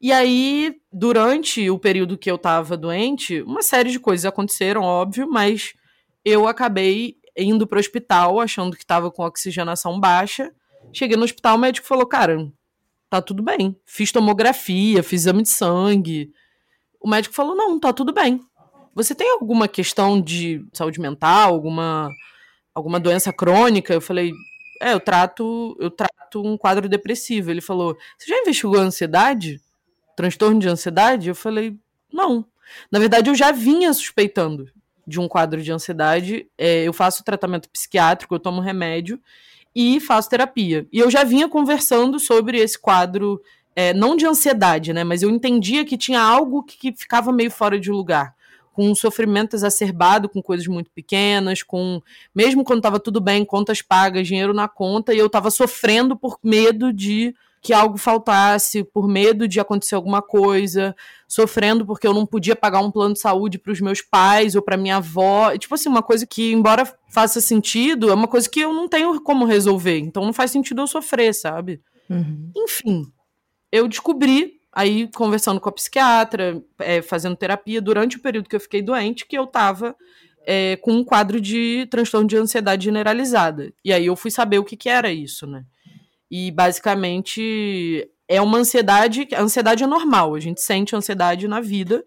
E 0.00 0.12
aí, 0.12 0.74
durante 0.92 1.70
o 1.70 1.78
período 1.78 2.18
que 2.18 2.30
eu 2.30 2.36
estava 2.36 2.76
doente, 2.76 3.40
uma 3.42 3.62
série 3.62 3.90
de 3.90 3.98
coisas 3.98 4.26
aconteceram, 4.26 4.82
óbvio, 4.82 5.28
mas 5.28 5.72
eu 6.24 6.46
acabei 6.46 7.16
indo 7.36 7.66
para 7.66 7.76
o 7.76 7.80
hospital 7.80 8.40
achando 8.40 8.76
que 8.76 8.82
estava 8.82 9.10
com 9.10 9.22
oxigenação 9.24 9.98
baixa. 9.98 10.52
Cheguei 10.96 11.14
no 11.14 11.24
hospital, 11.24 11.56
o 11.56 11.58
médico 11.58 11.86
falou: 11.86 12.06
Cara, 12.06 12.50
tá 13.10 13.20
tudo 13.20 13.42
bem. 13.42 13.76
Fiz 13.84 14.10
tomografia, 14.10 15.02
fiz 15.02 15.22
exame 15.22 15.42
de 15.42 15.50
sangue. 15.50 16.32
O 16.98 17.06
médico 17.06 17.34
falou: 17.34 17.54
Não, 17.54 17.78
tá 17.78 17.92
tudo 17.92 18.14
bem. 18.14 18.40
Você 18.94 19.14
tem 19.14 19.30
alguma 19.30 19.68
questão 19.68 20.18
de 20.18 20.64
saúde 20.72 20.98
mental, 20.98 21.52
alguma 21.52 22.10
alguma 22.74 22.98
doença 22.98 23.30
crônica? 23.30 23.92
Eu 23.92 24.00
falei, 24.00 24.32
é, 24.80 24.94
eu 24.94 25.00
trato, 25.00 25.76
eu 25.78 25.90
trato 25.90 26.42
um 26.42 26.56
quadro 26.56 26.88
depressivo. 26.88 27.50
Ele 27.50 27.60
falou, 27.60 27.94
você 28.16 28.30
já 28.30 28.38
investigou 28.38 28.78
ansiedade? 28.78 29.60
Transtorno 30.16 30.58
de 30.58 30.68
ansiedade? 30.68 31.28
Eu 31.28 31.34
falei, 31.34 31.78
não. 32.10 32.46
Na 32.90 32.98
verdade, 32.98 33.28
eu 33.28 33.34
já 33.34 33.52
vinha 33.52 33.92
suspeitando 33.92 34.70
de 35.06 35.20
um 35.20 35.28
quadro 35.28 35.62
de 35.62 35.70
ansiedade. 35.70 36.46
É, 36.56 36.84
eu 36.84 36.92
faço 36.94 37.22
tratamento 37.22 37.68
psiquiátrico, 37.68 38.34
eu 38.34 38.40
tomo 38.40 38.62
remédio 38.62 39.20
e 39.76 40.00
faço 40.00 40.30
terapia. 40.30 40.88
E 40.90 40.98
eu 40.98 41.10
já 41.10 41.22
vinha 41.22 41.50
conversando 41.50 42.18
sobre 42.18 42.58
esse 42.58 42.80
quadro, 42.80 43.38
é, 43.74 43.92
não 43.92 44.16
de 44.16 44.24
ansiedade, 44.24 44.94
né? 44.94 45.04
Mas 45.04 45.22
eu 45.22 45.28
entendia 45.28 45.84
que 45.84 45.98
tinha 45.98 46.18
algo 46.18 46.62
que, 46.62 46.78
que 46.78 46.98
ficava 46.98 47.30
meio 47.30 47.50
fora 47.50 47.78
de 47.78 47.90
lugar 47.90 48.34
com 48.72 48.90
um 48.90 48.94
sofrimento 48.94 49.54
exacerbado 49.56 50.28
com 50.28 50.42
coisas 50.42 50.66
muito 50.66 50.90
pequenas, 50.90 51.62
com 51.62 52.00
mesmo 52.34 52.62
quando 52.62 52.80
estava 52.80 53.00
tudo 53.00 53.20
bem, 53.22 53.42
contas 53.42 53.80
pagas, 53.80 54.26
dinheiro 54.26 54.52
na 54.52 54.68
conta, 54.68 55.14
e 55.14 55.18
eu 55.18 55.26
estava 55.26 55.50
sofrendo 55.50 56.14
por 56.14 56.38
medo 56.42 56.92
de 56.92 57.34
que 57.66 57.72
algo 57.72 57.98
faltasse, 57.98 58.84
por 58.84 59.08
medo 59.08 59.48
de 59.48 59.58
acontecer 59.58 59.96
alguma 59.96 60.22
coisa, 60.22 60.94
sofrendo 61.26 61.84
porque 61.84 62.06
eu 62.06 62.14
não 62.14 62.24
podia 62.24 62.54
pagar 62.54 62.78
um 62.78 62.92
plano 62.92 63.14
de 63.14 63.20
saúde 63.20 63.58
para 63.58 63.72
os 63.72 63.80
meus 63.80 64.00
pais 64.00 64.54
ou 64.54 64.62
para 64.62 64.76
minha 64.76 64.98
avó. 64.98 65.56
Tipo 65.58 65.74
assim, 65.74 65.88
uma 65.88 66.02
coisa 66.02 66.24
que, 66.24 66.52
embora 66.52 66.86
faça 67.10 67.40
sentido, 67.40 68.08
é 68.08 68.14
uma 68.14 68.28
coisa 68.28 68.48
que 68.48 68.60
eu 68.60 68.72
não 68.72 68.88
tenho 68.88 69.20
como 69.20 69.44
resolver. 69.44 69.98
Então 69.98 70.24
não 70.24 70.32
faz 70.32 70.52
sentido 70.52 70.82
eu 70.82 70.86
sofrer, 70.86 71.34
sabe? 71.34 71.82
Uhum. 72.08 72.52
Enfim, 72.56 73.06
eu 73.72 73.88
descobri 73.88 74.54
Aí, 74.78 75.08
conversando 75.14 75.58
com 75.58 75.70
a 75.70 75.72
psiquiatra, 75.72 76.62
é, 76.80 77.00
fazendo 77.00 77.34
terapia, 77.34 77.80
durante 77.80 78.18
o 78.18 78.20
período 78.20 78.46
que 78.46 78.54
eu 78.54 78.60
fiquei 78.60 78.82
doente, 78.82 79.24
que 79.24 79.38
eu 79.38 79.44
estava 79.44 79.96
é, 80.46 80.76
com 80.76 80.92
um 80.92 81.02
quadro 81.02 81.40
de 81.40 81.88
transtorno 81.90 82.28
de 82.28 82.36
ansiedade 82.36 82.84
generalizada. 82.84 83.72
E 83.82 83.90
aí 83.90 84.04
eu 84.04 84.14
fui 84.14 84.30
saber 84.30 84.58
o 84.58 84.64
que, 84.64 84.76
que 84.76 84.90
era 84.90 85.10
isso, 85.10 85.46
né? 85.46 85.64
E 86.30 86.50
basicamente 86.50 88.08
é 88.28 88.40
uma 88.40 88.58
ansiedade. 88.58 89.28
A 89.34 89.42
ansiedade 89.42 89.84
é 89.84 89.86
normal, 89.86 90.34
a 90.34 90.40
gente 90.40 90.60
sente 90.60 90.96
ansiedade 90.96 91.46
na 91.46 91.60
vida, 91.60 92.04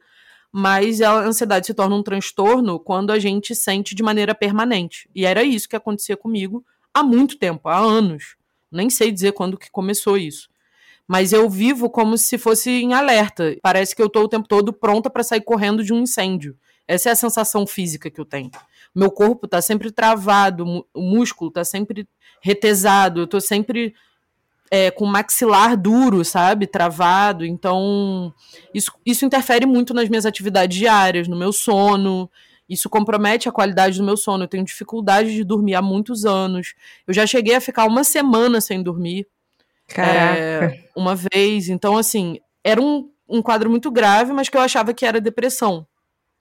mas 0.51 1.01
a 1.01 1.19
ansiedade 1.19 1.67
se 1.67 1.73
torna 1.73 1.95
um 1.95 2.03
transtorno 2.03 2.79
quando 2.79 3.11
a 3.11 3.19
gente 3.19 3.55
sente 3.55 3.95
de 3.95 4.03
maneira 4.03 4.35
permanente. 4.35 5.09
E 5.15 5.25
era 5.25 5.43
isso 5.43 5.69
que 5.69 5.75
acontecia 5.75 6.17
comigo 6.17 6.65
há 6.93 7.03
muito 7.03 7.37
tempo, 7.37 7.69
há 7.69 7.77
anos. 7.77 8.35
Nem 8.71 8.89
sei 8.89 9.11
dizer 9.11 9.31
quando 9.31 9.57
que 9.57 9.71
começou 9.71 10.17
isso 10.17 10.49
mas 11.09 11.33
eu 11.33 11.49
vivo 11.49 11.89
como 11.89 12.15
se 12.19 12.37
fosse 12.37 12.69
em 12.69 12.93
alerta. 12.93 13.57
Parece 13.63 13.95
que 13.95 14.01
eu 14.01 14.07
tô 14.07 14.21
o 14.21 14.27
tempo 14.27 14.47
todo 14.47 14.71
pronta 14.71 15.09
para 15.09 15.23
sair 15.23 15.41
correndo 15.41 15.83
de 15.83 15.91
um 15.91 16.01
incêndio. 16.01 16.55
Essa 16.87 17.09
é 17.09 17.11
a 17.11 17.15
sensação 17.15 17.65
física 17.65 18.11
que 18.11 18.21
eu 18.21 18.25
tenho. 18.25 18.51
Meu 18.93 19.09
corpo 19.09 19.47
tá 19.47 19.59
sempre 19.59 19.91
travado, 19.91 20.85
o 20.93 21.01
músculo 21.01 21.49
tá 21.49 21.65
sempre 21.65 22.07
retesado, 22.43 23.21
eu 23.21 23.27
tô 23.27 23.41
sempre 23.41 23.95
é, 24.71 24.91
com 24.91 25.05
maxilar 25.05 25.75
duro, 25.75 26.23
sabe? 26.23 26.67
Travado. 26.67 27.45
Então, 27.45 28.33
isso, 28.73 28.91
isso 29.05 29.25
interfere 29.25 29.65
muito 29.65 29.93
nas 29.93 30.09
minhas 30.09 30.25
atividades 30.25 30.77
diárias, 30.77 31.27
no 31.27 31.35
meu 31.35 31.51
sono. 31.51 32.29
Isso 32.69 32.89
compromete 32.89 33.49
a 33.49 33.51
qualidade 33.51 33.97
do 33.97 34.03
meu 34.03 34.15
sono. 34.15 34.43
Eu 34.43 34.47
tenho 34.47 34.63
dificuldade 34.63 35.33
de 35.33 35.43
dormir 35.43 35.75
há 35.75 35.81
muitos 35.81 36.25
anos. 36.25 36.75
Eu 37.07 37.13
já 37.13 37.25
cheguei 37.25 37.55
a 37.55 37.61
ficar 37.61 37.85
uma 37.85 38.03
semana 38.03 38.61
sem 38.61 38.83
dormir 38.83 39.27
é, 39.97 40.83
uma 40.95 41.15
vez. 41.15 41.69
Então, 41.69 41.97
assim, 41.97 42.39
era 42.63 42.79
um, 42.79 43.09
um 43.27 43.41
quadro 43.41 43.69
muito 43.69 43.89
grave, 43.89 44.31
mas 44.33 44.49
que 44.49 44.57
eu 44.57 44.61
achava 44.61 44.93
que 44.93 45.05
era 45.05 45.19
depressão. 45.19 45.87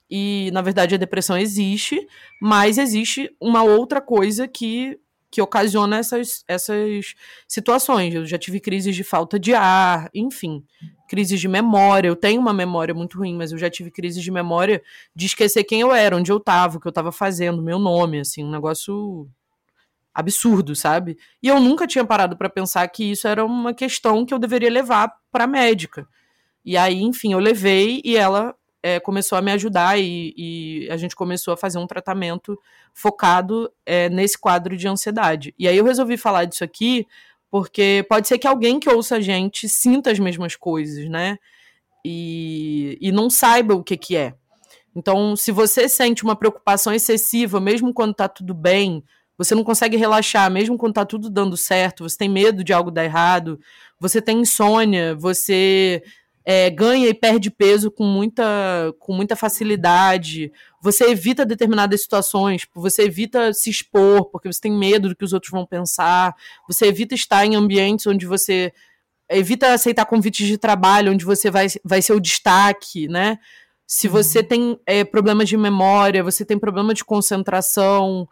E, 0.09 0.49
na 0.53 0.61
verdade, 0.61 0.95
a 0.95 0.97
depressão 0.97 1.37
existe, 1.37 2.07
mas 2.41 2.77
existe 2.77 3.29
uma 3.39 3.63
outra 3.63 4.01
coisa 4.01 4.47
que, 4.47 4.99
que 5.31 5.41
ocasiona 5.41 5.97
essas, 5.97 6.43
essas 6.47 7.13
situações. 7.47 8.13
Eu 8.13 8.25
já 8.25 8.37
tive 8.37 8.59
crises 8.59 8.95
de 8.95 9.03
falta 9.03 9.39
de 9.39 9.53
ar, 9.53 10.09
enfim, 10.13 10.63
crises 11.07 11.39
de 11.39 11.47
memória. 11.47 12.07
Eu 12.07 12.15
tenho 12.15 12.41
uma 12.41 12.53
memória 12.53 12.93
muito 12.93 13.17
ruim, 13.17 13.35
mas 13.35 13.51
eu 13.51 13.57
já 13.57 13.69
tive 13.69 13.91
crises 13.91 14.23
de 14.23 14.31
memória 14.31 14.81
de 15.15 15.25
esquecer 15.27 15.63
quem 15.63 15.81
eu 15.81 15.93
era, 15.93 16.15
onde 16.15 16.31
eu 16.31 16.37
estava, 16.37 16.77
o 16.77 16.79
que 16.79 16.87
eu 16.87 16.91
estava 16.91 17.11
fazendo, 17.11 17.61
meu 17.61 17.77
nome, 17.77 18.19
assim, 18.19 18.43
um 18.43 18.51
negócio 18.51 19.29
absurdo, 20.13 20.75
sabe? 20.75 21.17
E 21.41 21.47
eu 21.47 21.59
nunca 21.59 21.87
tinha 21.87 22.03
parado 22.03 22.35
para 22.35 22.49
pensar 22.49 22.87
que 22.87 23.11
isso 23.11 23.27
era 23.27 23.45
uma 23.45 23.73
questão 23.73 24.25
que 24.25 24.33
eu 24.33 24.39
deveria 24.39 24.69
levar 24.69 25.13
para 25.31 25.47
médica. 25.47 26.07
E 26.65 26.75
aí, 26.75 27.01
enfim, 27.01 27.33
eu 27.33 27.39
levei 27.39 28.01
e 28.03 28.17
ela 28.17 28.55
é, 28.81 28.99
começou 28.99 29.37
a 29.37 29.41
me 29.41 29.51
ajudar 29.51 29.99
e, 29.99 30.33
e, 30.37 30.87
a 30.89 30.97
gente 30.97 31.15
começou 31.15 31.53
a 31.53 31.57
fazer 31.57 31.77
um 31.77 31.87
tratamento 31.87 32.57
focado 32.93 33.71
é, 33.85 34.09
nesse 34.09 34.37
quadro 34.37 34.75
de 34.77 34.87
ansiedade. 34.87 35.53
E 35.57 35.67
aí 35.67 35.77
eu 35.77 35.85
resolvi 35.85 36.17
falar 36.17 36.45
disso 36.45 36.63
aqui 36.63 37.05
porque 37.51 38.05
pode 38.07 38.27
ser 38.27 38.37
que 38.37 38.47
alguém 38.47 38.79
que 38.79 38.89
ouça 38.89 39.15
a 39.15 39.21
gente 39.21 39.67
sinta 39.67 40.11
as 40.11 40.19
mesmas 40.19 40.55
coisas, 40.55 41.09
né? 41.09 41.37
E, 42.05 42.97
e 43.01 43.11
não 43.11 43.29
saiba 43.29 43.73
o 43.73 43.83
que, 43.83 43.97
que 43.97 44.15
é. 44.15 44.33
Então, 44.95 45.35
se 45.35 45.51
você 45.51 45.89
sente 45.89 46.23
uma 46.23 46.35
preocupação 46.35 46.93
excessiva, 46.93 47.59
mesmo 47.59 47.93
quando 47.93 48.13
tá 48.13 48.27
tudo 48.27 48.53
bem, 48.53 49.03
você 49.37 49.55
não 49.55 49.63
consegue 49.63 49.97
relaxar, 49.97 50.49
mesmo 50.51 50.77
quando 50.77 50.93
tá 50.93 51.05
tudo 51.05 51.29
dando 51.29 51.55
certo, 51.55 52.03
você 52.03 52.17
tem 52.17 52.29
medo 52.29 52.63
de 52.63 52.73
algo 52.73 52.91
dar 52.91 53.05
errado, 53.05 53.59
você 53.99 54.21
tem 54.21 54.41
insônia, 54.41 55.15
você 55.15 56.03
é, 56.51 56.67
ganha 56.67 57.07
e 57.07 57.13
perde 57.13 57.51
peso 57.51 57.91
com 57.91 58.03
muita, 58.03 58.43
com 58.97 59.13
muita 59.13 59.35
facilidade, 59.35 60.51
você 60.81 61.11
evita 61.11 61.45
determinadas 61.45 62.01
situações, 62.01 62.65
você 62.73 63.03
evita 63.03 63.53
se 63.53 63.69
expor, 63.69 64.25
porque 64.31 64.51
você 64.51 64.59
tem 64.59 64.71
medo 64.71 65.09
do 65.09 65.15
que 65.15 65.23
os 65.23 65.31
outros 65.31 65.51
vão 65.51 65.63
pensar, 65.63 66.33
você 66.67 66.87
evita 66.87 67.13
estar 67.13 67.45
em 67.45 67.55
ambientes 67.55 68.07
onde 68.07 68.25
você 68.25 68.73
evita 69.29 69.73
aceitar 69.73 70.07
convites 70.07 70.47
de 70.47 70.57
trabalho, 70.57 71.11
onde 71.11 71.23
você 71.23 71.51
vai, 71.51 71.67
vai 71.85 72.01
ser 72.01 72.13
o 72.13 72.19
destaque, 72.19 73.07
né? 73.07 73.37
Se 73.85 74.07
você 74.07 74.39
uhum. 74.39 74.45
tem 74.45 74.79
é, 74.87 75.03
problemas 75.03 75.47
de 75.47 75.55
memória, 75.55 76.23
você 76.23 76.43
tem 76.43 76.57
problema 76.57 76.95
de 76.95 77.05
concentração, 77.05 78.27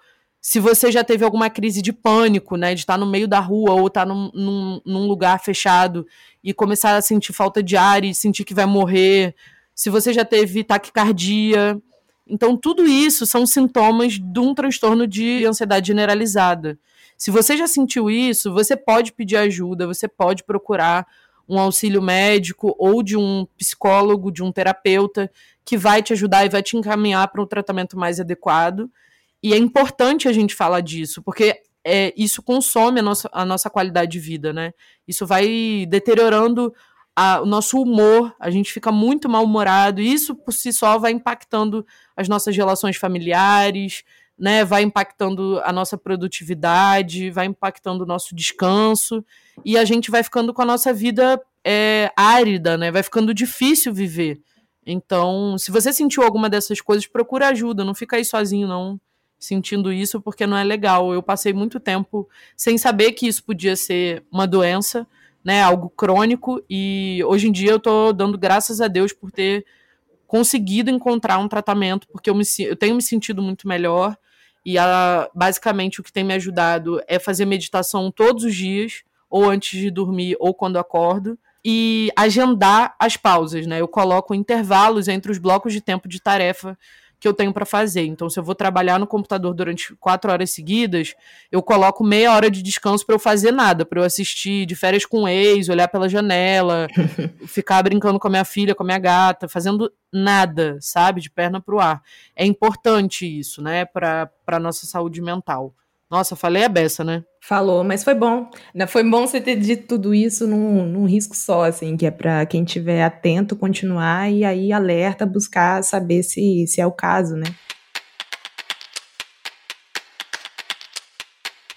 se 0.47 0.61
você 0.61 0.89
já 0.89 1.03
teve 1.03 1.25
alguma 1.25 1.49
crise 1.49 1.81
de 1.81 1.91
pânico, 1.91 2.55
né, 2.55 2.73
de 2.73 2.79
estar 2.79 2.97
no 2.97 3.05
meio 3.05 3.27
da 3.27 3.37
rua 3.37 3.73
ou 3.73 3.87
estar 3.87 4.05
num, 4.05 4.31
num, 4.33 4.81
num, 4.85 5.05
lugar 5.05 5.41
fechado 5.41 6.07
e 6.41 6.53
começar 6.53 6.95
a 6.95 7.01
sentir 7.01 7.33
falta 7.33 7.61
de 7.61 7.75
ar 7.75 8.05
e 8.05 8.15
sentir 8.15 8.45
que 8.45 8.53
vai 8.53 8.65
morrer, 8.65 9.35
se 9.75 9.89
você 9.89 10.13
já 10.13 10.23
teve 10.23 10.63
taquicardia. 10.63 11.77
Então, 12.25 12.55
tudo 12.55 12.87
isso 12.87 13.25
são 13.25 13.45
sintomas 13.45 14.13
de 14.13 14.39
um 14.39 14.55
transtorno 14.55 15.05
de 15.05 15.45
ansiedade 15.45 15.87
generalizada. 15.87 16.79
Se 17.17 17.29
você 17.29 17.57
já 17.57 17.67
sentiu 17.67 18.09
isso, 18.09 18.53
você 18.53 18.77
pode 18.77 19.11
pedir 19.11 19.35
ajuda, 19.35 19.85
você 19.85 20.07
pode 20.07 20.45
procurar 20.45 21.05
um 21.45 21.59
auxílio 21.59 22.01
médico 22.01 22.73
ou 22.79 23.03
de 23.03 23.17
um 23.17 23.45
psicólogo, 23.57 24.31
de 24.31 24.41
um 24.41 24.53
terapeuta 24.53 25.29
que 25.65 25.75
vai 25.77 26.01
te 26.01 26.13
ajudar 26.13 26.45
e 26.45 26.49
vai 26.49 26.63
te 26.63 26.77
encaminhar 26.77 27.27
para 27.27 27.41
um 27.41 27.45
tratamento 27.45 27.99
mais 27.99 28.17
adequado. 28.17 28.89
E 29.47 29.53
é 29.53 29.57
importante 29.57 30.27
a 30.27 30.33
gente 30.33 30.53
falar 30.53 30.81
disso, 30.81 31.21
porque 31.23 31.61
é, 31.81 32.13
isso 32.17 32.43
consome 32.43 32.99
a 32.99 33.01
nossa, 33.01 33.29
a 33.31 33.45
nossa 33.45 33.69
qualidade 33.69 34.11
de 34.11 34.19
vida, 34.19 34.51
né? 34.51 34.73
Isso 35.07 35.25
vai 35.25 35.85
deteriorando 35.87 36.73
a, 37.15 37.39
o 37.39 37.45
nosso 37.45 37.81
humor, 37.81 38.35
a 38.41 38.49
gente 38.49 38.73
fica 38.73 38.91
muito 38.91 39.29
mal-humorado, 39.29 40.01
e 40.01 40.11
isso 40.11 40.35
por 40.35 40.51
si 40.51 40.73
só 40.73 40.97
vai 40.97 41.13
impactando 41.13 41.85
as 42.13 42.27
nossas 42.27 42.57
relações 42.57 42.97
familiares, 42.97 44.03
né, 44.37 44.65
vai 44.65 44.83
impactando 44.83 45.61
a 45.63 45.71
nossa 45.71 45.97
produtividade, 45.97 47.31
vai 47.31 47.45
impactando 47.45 48.03
o 48.03 48.05
nosso 48.05 48.35
descanso, 48.35 49.23
e 49.63 49.77
a 49.77 49.85
gente 49.85 50.11
vai 50.11 50.23
ficando 50.23 50.53
com 50.53 50.61
a 50.61 50.65
nossa 50.65 50.91
vida 50.91 51.41
é, 51.63 52.11
árida, 52.17 52.77
né? 52.77 52.91
Vai 52.91 53.01
ficando 53.01 53.33
difícil 53.33 53.93
viver. 53.93 54.41
Então, 54.85 55.57
se 55.57 55.71
você 55.71 55.93
sentiu 55.93 56.21
alguma 56.23 56.49
dessas 56.49 56.81
coisas, 56.81 57.07
procura 57.07 57.47
ajuda, 57.47 57.85
não 57.85 57.95
fica 57.95 58.17
aí 58.17 58.25
sozinho, 58.25 58.67
não, 58.67 58.99
sentindo 59.39 59.91
isso, 59.91 60.21
porque 60.21 60.47
não 60.47 60.57
é 60.57 60.63
legal. 60.63 61.13
Eu 61.13 61.21
passei 61.21 61.53
muito 61.53 61.79
tempo 61.79 62.27
sem 62.55 62.77
saber 62.77 63.11
que 63.13 63.27
isso 63.27 63.43
podia 63.43 63.75
ser 63.75 64.23
uma 64.31 64.47
doença, 64.47 65.07
né? 65.43 65.61
Algo 65.61 65.89
crônico, 65.89 66.61
e 66.69 67.21
hoje 67.25 67.47
em 67.47 67.51
dia 67.51 67.71
eu 67.71 67.79
tô 67.79 68.11
dando 68.11 68.37
graças 68.37 68.81
a 68.81 68.87
Deus 68.87 69.13
por 69.13 69.31
ter 69.31 69.65
conseguido 70.25 70.89
encontrar 70.89 71.37
um 71.37 71.47
tratamento, 71.47 72.07
porque 72.09 72.29
eu, 72.29 72.35
me, 72.35 72.43
eu 72.59 72.75
tenho 72.75 72.95
me 72.95 73.01
sentido 73.01 73.41
muito 73.41 73.67
melhor. 73.67 74.17
E 74.65 74.77
a, 74.77 75.29
basicamente 75.33 76.01
o 76.01 76.03
que 76.03 76.11
tem 76.11 76.23
me 76.25 76.33
ajudado 76.33 77.01
é 77.07 77.17
fazer 77.17 77.45
meditação 77.45 78.11
todos 78.11 78.43
os 78.43 78.53
dias, 78.53 79.03
ou 79.29 79.49
antes 79.49 79.79
de 79.79 79.89
dormir, 79.89 80.35
ou 80.39 80.53
quando 80.53 80.77
acordo, 80.77 81.39
e 81.63 82.09
agendar 82.15 82.95
as 82.99 83.15
pausas, 83.17 83.65
né? 83.65 83.79
Eu 83.79 83.87
coloco 83.87 84.33
intervalos 84.33 85.07
entre 85.07 85.31
os 85.31 85.37
blocos 85.37 85.73
de 85.73 85.81
tempo 85.81 86.07
de 86.07 86.21
tarefa 86.21 86.77
que 87.19 87.27
eu 87.27 87.33
tenho 87.33 87.53
para 87.53 87.65
fazer. 87.65 88.05
Então, 88.05 88.29
se 88.29 88.39
eu 88.39 88.43
vou 88.43 88.53
trabalhar 88.53 88.99
no 88.99 89.07
computador 89.07 89.53
durante 89.53 89.95
quatro 89.95 90.31
horas 90.31 90.51
seguidas, 90.51 91.15
eu 91.51 91.61
coloco 91.61 92.03
meia 92.03 92.33
hora 92.33 92.49
de 92.49 92.61
descanso 92.61 93.05
para 93.05 93.15
eu 93.15 93.19
fazer 93.19 93.51
nada, 93.51 93.85
para 93.85 93.99
eu 93.99 94.03
assistir 94.03 94.65
de 94.65 94.75
férias 94.75 95.05
com 95.05 95.23
o 95.23 95.27
ex, 95.27 95.69
olhar 95.69 95.87
pela 95.87 96.07
janela, 96.07 96.87
ficar 97.47 97.81
brincando 97.83 98.19
com 98.19 98.27
a 98.27 98.31
minha 98.31 98.45
filha, 98.45 98.75
com 98.75 98.83
a 98.83 98.85
minha 98.85 98.99
gata, 98.99 99.47
fazendo 99.47 99.91
nada, 100.11 100.77
sabe, 100.79 101.21
de 101.21 101.29
perna 101.29 101.59
pro 101.59 101.79
ar. 101.79 102.01
É 102.35 102.45
importante 102.45 103.25
isso, 103.25 103.61
né, 103.61 103.85
para 103.85 104.29
para 104.45 104.59
nossa 104.59 104.85
saúde 104.85 105.21
mental. 105.21 105.75
Nossa, 106.09 106.37
falei 106.37 106.63
a 106.63 106.69
beça, 106.69 107.03
né? 107.03 107.21
Falou, 107.43 107.83
mas 107.83 108.01
foi 108.01 108.15
bom. 108.15 108.49
Foi 108.87 109.03
bom 109.03 109.27
você 109.27 109.41
ter 109.41 109.57
dito 109.57 109.87
tudo 109.87 110.15
isso 110.15 110.47
num, 110.47 110.85
num 110.85 111.05
risco 111.05 111.35
só, 111.35 111.65
assim, 111.65 111.97
que 111.97 112.05
é 112.05 112.11
para 112.11 112.45
quem 112.45 112.63
tiver 112.63 113.03
atento 113.03 113.57
continuar 113.57 114.31
e 114.31 114.45
aí 114.45 114.71
alerta, 114.71 115.25
buscar 115.25 115.83
saber 115.83 116.23
se, 116.23 116.65
se 116.65 116.79
é 116.79 116.87
o 116.87 116.93
caso, 116.93 117.35
né? 117.35 117.47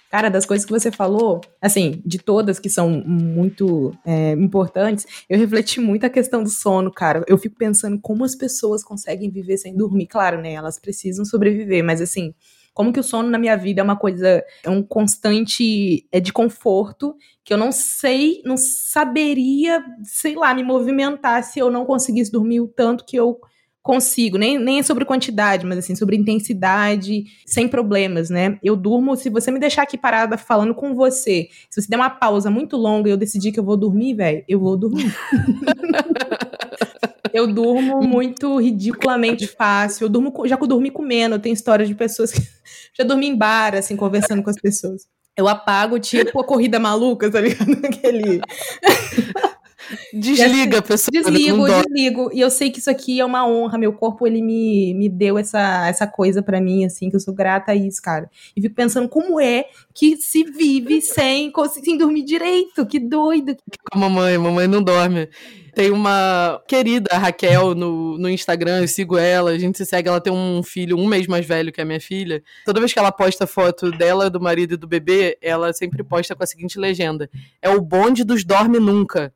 Cara, 0.09 0.29
das 0.29 0.47
coisas 0.47 0.65
que 0.65 0.73
você 0.73 0.93
falou, 0.93 1.41
assim, 1.61 2.01
de 2.05 2.19
todas 2.19 2.59
que 2.59 2.69
são 2.69 2.89
muito 2.91 3.93
é, 4.05 4.33
importantes, 4.33 5.07
eu 5.29 5.39
refleti 5.39 5.81
muito 5.81 6.05
a 6.05 6.11
questão 6.11 6.43
do 6.43 6.51
sono, 6.51 6.93
cara. 6.93 7.25
Eu 7.29 7.39
fico 7.39 7.57
pensando 7.57 7.99
como 8.01 8.25
as 8.25 8.37
pessoas 8.37 8.83
conseguem 8.85 9.31
viver 9.31 9.57
sem 9.57 9.77
dormir. 9.77 10.07
Claro, 10.07 10.41
né? 10.41 10.53
Elas 10.53 10.79
precisam 10.81 11.25
sobreviver, 11.25 11.85
mas 11.85 12.01
assim, 12.01 12.35
como 12.73 12.93
que 12.93 13.01
o 13.01 13.03
sono 13.03 13.29
na 13.29 13.39
minha 13.39 13.57
vida 13.57 13.81
é 13.81 13.85
uma 13.85 13.97
coisa, 13.97 14.45
é 14.63 14.71
um 14.71 14.83
constante 14.83 16.07
é 16.11 16.21
de 16.21 16.33
conforto 16.33 17.15
que 17.45 17.53
eu 17.53 17.59
não 17.59 17.73
sei, 17.73 18.41
não 18.45 18.57
saberia, 18.57 19.83
sei 20.05 20.35
lá, 20.35 20.55
me 20.55 20.63
movimentar 20.63 21.43
se 21.43 21.59
eu 21.59 21.71
não 21.71 21.85
conseguisse 21.85 22.31
dormir 22.31 22.61
o 22.61 22.69
tanto 22.69 23.05
que 23.05 23.17
eu 23.17 23.41
consigo, 23.83 24.37
nem, 24.37 24.59
nem 24.59 24.79
é 24.79 24.83
sobre 24.83 25.05
quantidade, 25.05 25.65
mas 25.65 25.79
assim, 25.79 25.95
sobre 25.97 26.15
intensidade, 26.15 27.25
sem 27.47 27.67
problemas, 27.67 28.29
né? 28.29 28.59
Eu 28.63 28.77
durmo, 28.77 29.17
se 29.17 29.31
você 29.31 29.51
me 29.51 29.59
deixar 29.59 29.83
aqui 29.83 29.97
parada 29.97 30.37
falando 30.37 30.75
com 30.75 30.95
você, 30.95 31.49
se 31.69 31.81
você 31.81 31.89
der 31.89 31.97
uma 31.97 32.11
pausa 32.11 32.51
muito 32.51 32.77
longa 32.77 33.09
e 33.09 33.13
eu 33.13 33.17
decidir 33.17 33.53
que 33.53 33.59
eu 33.59 33.65
vou 33.65 33.77
dormir, 33.77 34.15
velho, 34.15 34.45
eu 34.47 34.61
vou 34.61 34.77
dormir. 34.77 35.13
Eu 37.33 37.47
durmo 37.47 38.03
muito 38.03 38.57
ridiculamente 38.59 39.47
fácil. 39.47 40.05
Eu 40.05 40.09
durmo, 40.09 40.33
já 40.47 40.57
que 40.57 40.63
eu 40.63 40.69
dormi 40.69 40.91
comendo, 40.91 41.37
eu 41.37 41.39
tenho 41.39 41.53
histórias 41.53 41.89
de 41.89 41.95
pessoas 41.95 42.33
que 42.33 42.41
já 42.97 43.05
dormi 43.05 43.27
em 43.27 43.37
bar, 43.37 43.75
assim, 43.75 43.97
conversando 43.97 44.43
com 44.43 44.51
as 44.51 44.61
pessoas. 44.61 45.07
Eu 45.37 45.49
apago, 45.49 45.99
tipo 45.99 46.41
a 46.41 46.45
corrida 46.45 46.79
maluca, 46.79 47.31
tá 47.31 47.41
ligado? 47.41 47.73
Aquele. 47.87 48.41
Desliga, 50.13 50.79
assim, 50.79 50.87
pessoal. 50.87 51.11
Desligo, 51.13 51.67
desligo. 51.67 52.31
E 52.33 52.41
eu 52.41 52.51
sei 52.51 52.71
que 52.71 52.79
isso 52.79 52.91
aqui 52.91 53.21
é 53.21 53.25
uma 53.25 53.47
honra. 53.47 53.79
Meu 53.79 53.93
corpo, 53.93 54.27
ele 54.27 54.43
me, 54.43 54.95
me 54.95 55.09
deu 55.09 55.39
essa, 55.39 55.89
essa 55.89 56.07
coisa 56.07 56.43
para 56.43 56.61
mim, 56.61 56.85
assim, 56.85 57.11
que 57.11 57.17
eu 57.17 57.21
sou 57.21 57.35
grata 57.35 57.73
a 57.73 57.75
isso, 57.75 58.01
cara. 58.03 58.31
E 58.57 58.61
fico 58.61 58.75
pensando 58.75 59.09
como 59.09 59.41
é 59.41 59.65
que 59.95 60.17
se 60.17 60.45
vive 60.45 61.01
sem, 61.01 61.53
sem 61.83 61.99
dormir 61.99 62.23
direito. 62.23 62.87
Que 62.87 62.99
doido. 62.99 63.57
Com 63.91 63.99
a 63.99 64.01
mamãe, 64.01 64.39
mamãe 64.39 64.67
não 64.67 64.83
dorme. 64.83 65.29
Tem 65.75 65.91
uma 65.91 66.61
querida 66.67 67.17
Raquel 67.17 67.75
no, 67.75 68.19
no 68.19 68.29
Instagram, 68.29 68.81
eu 68.81 68.89
sigo 68.89 69.17
ela, 69.17 69.51
a 69.51 69.59
gente 69.59 69.79
se 69.79 69.87
segue, 69.87 70.09
ela 70.09 70.21
tem 70.21 70.33
um 70.33 70.63
filho 70.63 70.97
um 70.97 71.07
mês 71.07 71.27
mais 71.27 71.47
velho 71.47 71.73
que 71.73 71.81
a 71.81 71.85
minha 71.85 72.01
filha. 72.01 72.43
Toda 72.65 72.81
vez 72.81 72.93
que 72.93 72.99
ela 72.99 73.13
posta 73.13 73.47
foto 73.47 73.91
dela, 73.91 74.31
do 74.31 74.41
marido 74.41 74.75
e 74.75 74.77
do 74.77 74.87
bebê, 74.87 75.39
ela 75.41 75.73
sempre 75.73 76.03
posta 76.03 76.35
com 76.35 76.43
a 76.43 76.47
seguinte 76.47 76.79
legenda: 76.79 77.29
É 77.61 77.69
o 77.71 77.81
bonde 77.81 78.25
dos 78.25 78.45
dorme 78.45 78.79
nunca. 78.79 79.33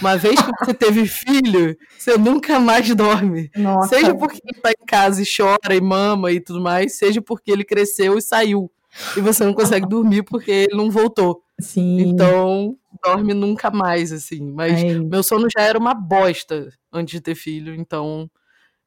Uma 0.00 0.16
vez 0.16 0.40
que 0.40 0.50
você 0.60 0.74
teve 0.74 1.06
filho, 1.06 1.76
você 1.98 2.16
nunca 2.16 2.60
mais 2.60 2.94
dorme. 2.94 3.50
Nossa. 3.56 3.96
Seja 3.96 4.14
porque 4.14 4.40
ele 4.44 4.60
tá 4.60 4.70
em 4.70 4.86
casa 4.86 5.22
e 5.22 5.26
chora 5.26 5.74
e 5.74 5.80
mama 5.80 6.30
e 6.32 6.40
tudo 6.40 6.60
mais, 6.60 6.96
seja 6.96 7.20
porque 7.20 7.50
ele 7.50 7.64
cresceu 7.64 8.18
e 8.18 8.22
saiu. 8.22 8.70
E 9.16 9.20
você 9.20 9.44
não 9.44 9.52
consegue 9.52 9.86
dormir 9.88 10.22
porque 10.22 10.50
ele 10.50 10.76
não 10.76 10.90
voltou. 10.90 11.42
Sim. 11.60 12.00
Então, 12.00 12.76
dorme 13.04 13.34
nunca 13.34 13.70
mais, 13.70 14.12
assim. 14.12 14.52
Mas 14.52 14.82
Ai. 14.82 14.98
meu 14.98 15.22
sono 15.22 15.48
já 15.54 15.62
era 15.62 15.78
uma 15.78 15.94
bosta 15.94 16.68
antes 16.92 17.12
de 17.12 17.20
ter 17.20 17.34
filho, 17.34 17.74
então 17.74 18.30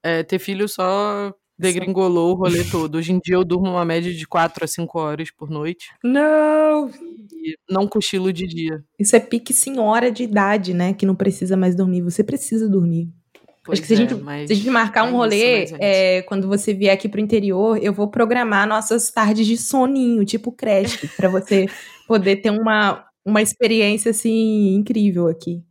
é, 0.03 0.23
ter 0.23 0.39
filho 0.39 0.67
só 0.67 1.33
degringolou 1.57 2.31
o 2.31 2.35
rolê 2.35 2.63
todo. 2.63 2.95
Hoje 2.95 3.11
em 3.11 3.19
dia 3.19 3.35
eu 3.35 3.45
durmo 3.45 3.69
uma 3.69 3.85
média 3.85 4.11
de 4.11 4.27
4 4.27 4.65
a 4.65 4.67
5 4.67 4.99
horas 4.99 5.29
por 5.29 5.49
noite. 5.49 5.91
Não! 6.03 6.89
E 7.31 7.55
não 7.69 7.87
cochilo 7.87 8.33
de 8.33 8.47
dia. 8.47 8.83
Isso 8.99 9.15
é 9.15 9.19
pique 9.19 9.53
senhora 9.53 10.11
de 10.11 10.23
idade, 10.23 10.73
né? 10.73 10.93
Que 10.93 11.05
não 11.05 11.15
precisa 11.15 11.55
mais 11.55 11.75
dormir. 11.75 12.01
Você 12.01 12.23
precisa 12.23 12.67
dormir. 12.67 13.09
Pois 13.63 13.77
Acho 13.77 13.87
que 13.87 13.87
se, 13.87 13.93
é, 13.93 13.97
a 13.97 14.09
gente, 14.09 14.23
mas... 14.23 14.47
se 14.47 14.53
a 14.53 14.55
gente 14.55 14.69
marcar 14.71 15.03
um 15.03 15.09
é 15.09 15.11
rolê, 15.11 15.63
isso, 15.65 15.75
é, 15.79 16.23
quando 16.23 16.47
você 16.47 16.73
vier 16.73 16.93
aqui 16.93 17.07
pro 17.07 17.21
interior, 17.21 17.77
eu 17.79 17.93
vou 17.93 18.07
programar 18.09 18.67
nossas 18.67 19.11
tardes 19.11 19.45
de 19.45 19.55
soninho, 19.55 20.25
tipo 20.25 20.51
creche, 20.51 21.07
para 21.15 21.29
você 21.29 21.67
poder 22.11 22.41
ter 22.41 22.49
uma, 22.49 23.05
uma 23.25 23.41
experiência 23.41 24.11
assim 24.11 24.75
incrível 24.75 25.29
aqui. 25.29 25.63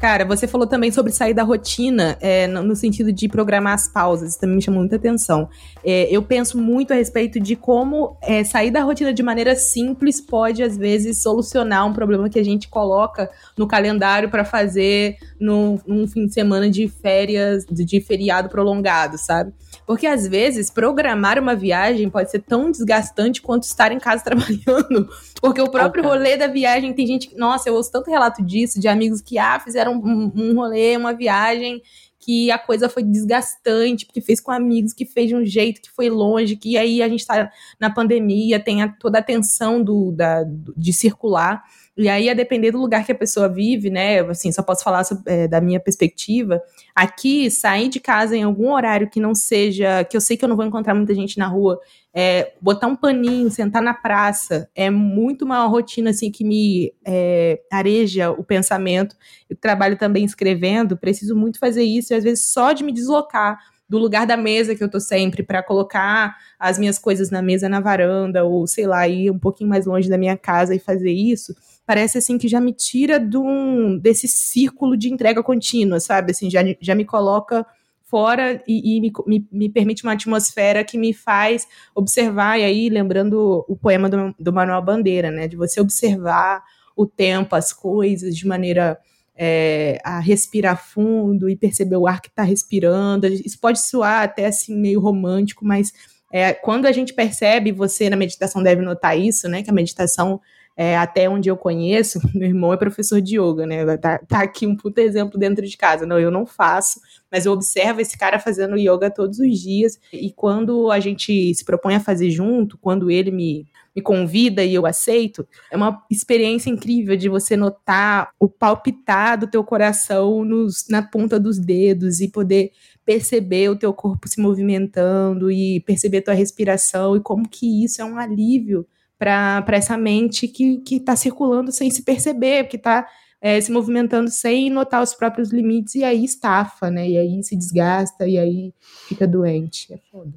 Cara, 0.00 0.24
você 0.24 0.48
falou 0.48 0.66
também 0.66 0.90
sobre 0.90 1.12
sair 1.12 1.34
da 1.34 1.44
rotina, 1.44 2.16
é, 2.20 2.48
no, 2.48 2.74
sentido 2.74 3.12
de 3.12 3.28
programar 3.28 3.74
as 3.74 3.86
pausas, 3.86 4.30
isso 4.30 4.40
também 4.40 4.56
me 4.56 4.62
chamou 4.62 4.80
muita 4.80 4.96
atenção. 4.96 5.48
É, 5.84 6.08
eu 6.10 6.22
penso 6.22 6.58
muito 6.58 6.92
a 6.92 6.96
respeito 6.96 7.38
de 7.38 7.54
como 7.54 8.16
é, 8.20 8.42
sair 8.42 8.72
da 8.72 8.82
rotina 8.82 9.12
de 9.12 9.22
maneira 9.22 9.54
simples 9.54 10.20
pode, 10.20 10.60
às 10.60 10.76
vezes, 10.76 11.22
solucionar 11.22 11.86
um 11.86 11.92
problema 11.92 12.28
que 12.28 12.38
a 12.38 12.44
gente 12.44 12.66
coloca 12.66 13.30
no 13.56 13.64
calendário 13.64 14.28
para 14.28 14.44
fazer 14.44 15.18
no, 15.38 15.78
num 15.86 16.08
fim 16.08 16.26
de 16.26 16.32
semana 16.32 16.68
de 16.68 16.88
férias, 16.88 17.64
de, 17.64 17.84
de 17.84 18.00
feriado 18.00 18.48
prolongado, 18.48 19.16
sabe? 19.16 19.52
Porque 19.92 20.06
às 20.06 20.26
vezes 20.26 20.70
programar 20.70 21.38
uma 21.38 21.54
viagem 21.54 22.08
pode 22.08 22.30
ser 22.30 22.38
tão 22.38 22.70
desgastante 22.70 23.42
quanto 23.42 23.64
estar 23.64 23.92
em 23.92 23.98
casa 23.98 24.24
trabalhando. 24.24 25.06
Porque 25.38 25.60
o 25.60 25.70
próprio 25.70 26.02
rolê 26.02 26.34
da 26.34 26.46
viagem 26.46 26.94
tem 26.94 27.06
gente 27.06 27.36
nossa, 27.36 27.68
eu 27.68 27.74
ouço 27.74 27.92
tanto 27.92 28.10
relato 28.10 28.42
disso, 28.42 28.80
de 28.80 28.88
amigos 28.88 29.20
que 29.20 29.36
ah, 29.36 29.60
fizeram 29.60 30.00
um, 30.02 30.32
um 30.34 30.54
rolê, 30.54 30.96
uma 30.96 31.12
viagem 31.12 31.82
que 32.18 32.50
a 32.50 32.58
coisa 32.58 32.88
foi 32.88 33.02
desgastante, 33.02 34.06
porque 34.06 34.22
fez 34.22 34.40
com 34.40 34.50
amigos, 34.50 34.94
que 34.94 35.04
fez 35.04 35.28
de 35.28 35.36
um 35.36 35.44
jeito 35.44 35.82
que 35.82 35.90
foi 35.90 36.08
longe, 36.08 36.56
que 36.56 36.78
aí 36.78 37.02
a 37.02 37.08
gente 37.08 37.20
está 37.20 37.52
na 37.78 37.90
pandemia, 37.90 38.58
tem 38.58 38.80
a, 38.80 38.88
toda 38.88 39.18
a 39.18 39.22
tensão 39.22 39.84
do, 39.84 40.10
da, 40.10 40.42
de 40.74 40.92
circular. 40.94 41.62
E 41.94 42.08
aí, 42.08 42.30
a 42.30 42.34
depender 42.34 42.70
do 42.70 42.78
lugar 42.78 43.04
que 43.04 43.12
a 43.12 43.14
pessoa 43.14 43.50
vive, 43.50 43.90
né? 43.90 44.20
Assim, 44.20 44.50
só 44.50 44.62
posso 44.62 44.82
falar 44.82 45.04
sobre, 45.04 45.30
é, 45.30 45.46
da 45.46 45.60
minha 45.60 45.78
perspectiva. 45.78 46.62
Aqui, 46.94 47.50
sair 47.50 47.90
de 47.90 48.00
casa 48.00 48.34
em 48.34 48.42
algum 48.42 48.72
horário 48.72 49.10
que 49.10 49.20
não 49.20 49.34
seja, 49.34 50.02
que 50.04 50.16
eu 50.16 50.20
sei 50.20 50.38
que 50.38 50.44
eu 50.44 50.48
não 50.48 50.56
vou 50.56 50.64
encontrar 50.64 50.94
muita 50.94 51.14
gente 51.14 51.36
na 51.38 51.46
rua, 51.46 51.78
é, 52.14 52.54
botar 52.62 52.86
um 52.86 52.96
paninho, 52.96 53.50
sentar 53.50 53.82
na 53.82 53.92
praça, 53.92 54.70
é 54.74 54.88
muito 54.88 55.44
uma 55.44 55.66
rotina 55.66 56.10
assim 56.10 56.30
que 56.30 56.44
me 56.44 56.94
é, 57.06 57.60
areja 57.70 58.30
o 58.30 58.42
pensamento. 58.42 59.14
Eu 59.50 59.56
trabalho 59.56 59.98
também 59.98 60.24
escrevendo, 60.24 60.96
preciso 60.96 61.36
muito 61.36 61.58
fazer 61.58 61.82
isso, 61.82 62.14
e 62.14 62.16
às 62.16 62.24
vezes 62.24 62.46
só 62.50 62.72
de 62.72 62.82
me 62.82 62.92
deslocar 62.92 63.58
do 63.86 63.98
lugar 63.98 64.26
da 64.26 64.38
mesa 64.38 64.74
que 64.74 64.82
eu 64.82 64.90
tô 64.90 64.98
sempre 64.98 65.42
para 65.42 65.62
colocar 65.62 66.34
as 66.58 66.78
minhas 66.78 66.98
coisas 66.98 67.30
na 67.30 67.42
mesa 67.42 67.68
na 67.68 67.78
varanda 67.78 68.42
ou 68.42 68.66
sei 68.66 68.86
lá 68.86 69.06
ir 69.06 69.30
um 69.30 69.38
pouquinho 69.38 69.68
mais 69.68 69.84
longe 69.84 70.08
da 70.08 70.16
minha 70.16 70.34
casa 70.34 70.74
e 70.74 70.78
fazer 70.78 71.10
isso 71.10 71.54
parece 71.92 72.16
assim 72.16 72.38
que 72.38 72.48
já 72.48 72.58
me 72.58 72.72
tira 72.72 73.20
de 73.20 73.36
um, 73.36 73.98
desse 73.98 74.26
círculo 74.26 74.96
de 74.96 75.12
entrega 75.12 75.42
contínua, 75.42 76.00
sabe? 76.00 76.30
Assim, 76.30 76.48
já, 76.48 76.60
já 76.80 76.94
me 76.94 77.04
coloca 77.04 77.66
fora 78.04 78.62
e, 78.66 78.96
e 78.96 79.00
me, 79.02 79.12
me, 79.26 79.46
me, 79.52 79.68
permite 79.68 80.02
uma 80.02 80.14
atmosfera 80.14 80.82
que 80.84 80.96
me 80.96 81.12
faz 81.12 81.68
observar, 81.94 82.58
e 82.58 82.64
aí 82.64 82.88
lembrando 82.88 83.62
o 83.68 83.76
poema 83.76 84.08
do, 84.08 84.34
do 84.38 84.52
Manuel 84.54 84.80
Bandeira, 84.80 85.30
né? 85.30 85.46
De 85.46 85.54
você 85.54 85.82
observar 85.82 86.62
o 86.96 87.04
tempo, 87.04 87.54
as 87.54 87.74
coisas 87.74 88.34
de 88.34 88.46
maneira 88.46 88.98
é, 89.36 89.98
a 90.02 90.18
respirar 90.18 90.82
fundo 90.82 91.46
e 91.46 91.56
perceber 91.56 91.96
o 91.96 92.06
ar 92.06 92.22
que 92.22 92.28
está 92.28 92.42
respirando. 92.42 93.26
Isso 93.26 93.60
pode 93.60 93.82
soar 93.82 94.22
até 94.22 94.46
assim 94.46 94.74
meio 94.74 94.98
romântico, 94.98 95.62
mas 95.62 95.92
é, 96.32 96.54
quando 96.54 96.86
a 96.86 96.92
gente 96.92 97.12
percebe, 97.12 97.70
você 97.70 98.08
na 98.08 98.16
meditação 98.16 98.62
deve 98.62 98.80
notar 98.80 99.18
isso, 99.18 99.46
né? 99.46 99.62
Que 99.62 99.68
a 99.68 99.74
meditação 99.74 100.40
é, 100.82 100.96
até 100.96 101.30
onde 101.30 101.48
eu 101.48 101.56
conheço, 101.56 102.18
meu 102.34 102.48
irmão 102.48 102.72
é 102.72 102.76
professor 102.76 103.20
de 103.20 103.38
yoga, 103.38 103.64
né? 103.64 103.96
Tá, 103.98 104.18
tá, 104.18 104.42
aqui 104.42 104.66
um 104.66 104.74
puta 104.76 105.00
exemplo 105.00 105.38
dentro 105.38 105.64
de 105.64 105.76
casa. 105.76 106.04
Não, 106.04 106.18
eu 106.18 106.28
não 106.28 106.44
faço, 106.44 107.00
mas 107.30 107.46
eu 107.46 107.52
observo 107.52 108.00
esse 108.00 108.18
cara 108.18 108.40
fazendo 108.40 108.76
yoga 108.76 109.08
todos 109.08 109.38
os 109.38 109.60
dias. 109.60 109.96
E 110.12 110.32
quando 110.32 110.90
a 110.90 110.98
gente 110.98 111.54
se 111.54 111.64
propõe 111.64 111.94
a 111.94 112.00
fazer 112.00 112.30
junto, 112.30 112.76
quando 112.78 113.12
ele 113.12 113.30
me, 113.30 113.64
me 113.94 114.02
convida 114.02 114.64
e 114.64 114.74
eu 114.74 114.84
aceito, 114.84 115.46
é 115.70 115.76
uma 115.76 116.02
experiência 116.10 116.68
incrível 116.68 117.16
de 117.16 117.28
você 117.28 117.56
notar 117.56 118.30
o 118.40 118.48
palpitar 118.48 119.38
do 119.38 119.46
teu 119.46 119.62
coração 119.62 120.44
nos, 120.44 120.88
na 120.88 121.00
ponta 121.00 121.38
dos 121.38 121.60
dedos 121.60 122.20
e 122.20 122.28
poder 122.28 122.72
perceber 123.06 123.68
o 123.68 123.76
teu 123.76 123.94
corpo 123.94 124.26
se 124.26 124.40
movimentando 124.40 125.48
e 125.48 125.78
perceber 125.82 126.18
a 126.18 126.22
tua 126.22 126.34
respiração 126.34 127.16
e 127.16 127.20
como 127.20 127.48
que 127.48 127.84
isso 127.84 128.02
é 128.02 128.04
um 128.04 128.18
alívio 128.18 128.84
para 129.22 129.76
essa 129.76 129.96
mente 129.96 130.48
que 130.48 130.82
está 130.90 131.14
circulando 131.14 131.70
sem 131.70 131.88
se 131.92 132.02
perceber, 132.02 132.64
que 132.64 132.76
está 132.76 133.06
é, 133.40 133.60
se 133.60 133.70
movimentando 133.70 134.28
sem 134.28 134.68
notar 134.68 135.00
os 135.00 135.14
próprios 135.14 135.52
limites, 135.52 135.94
e 135.94 136.02
aí 136.02 136.24
estafa, 136.24 136.90
né? 136.90 137.08
E 137.08 137.16
aí 137.16 137.42
se 137.44 137.56
desgasta, 137.56 138.26
e 138.26 138.36
aí 138.36 138.74
fica 139.06 139.24
doente. 139.24 139.92
É 139.92 139.98
foda. 140.10 140.32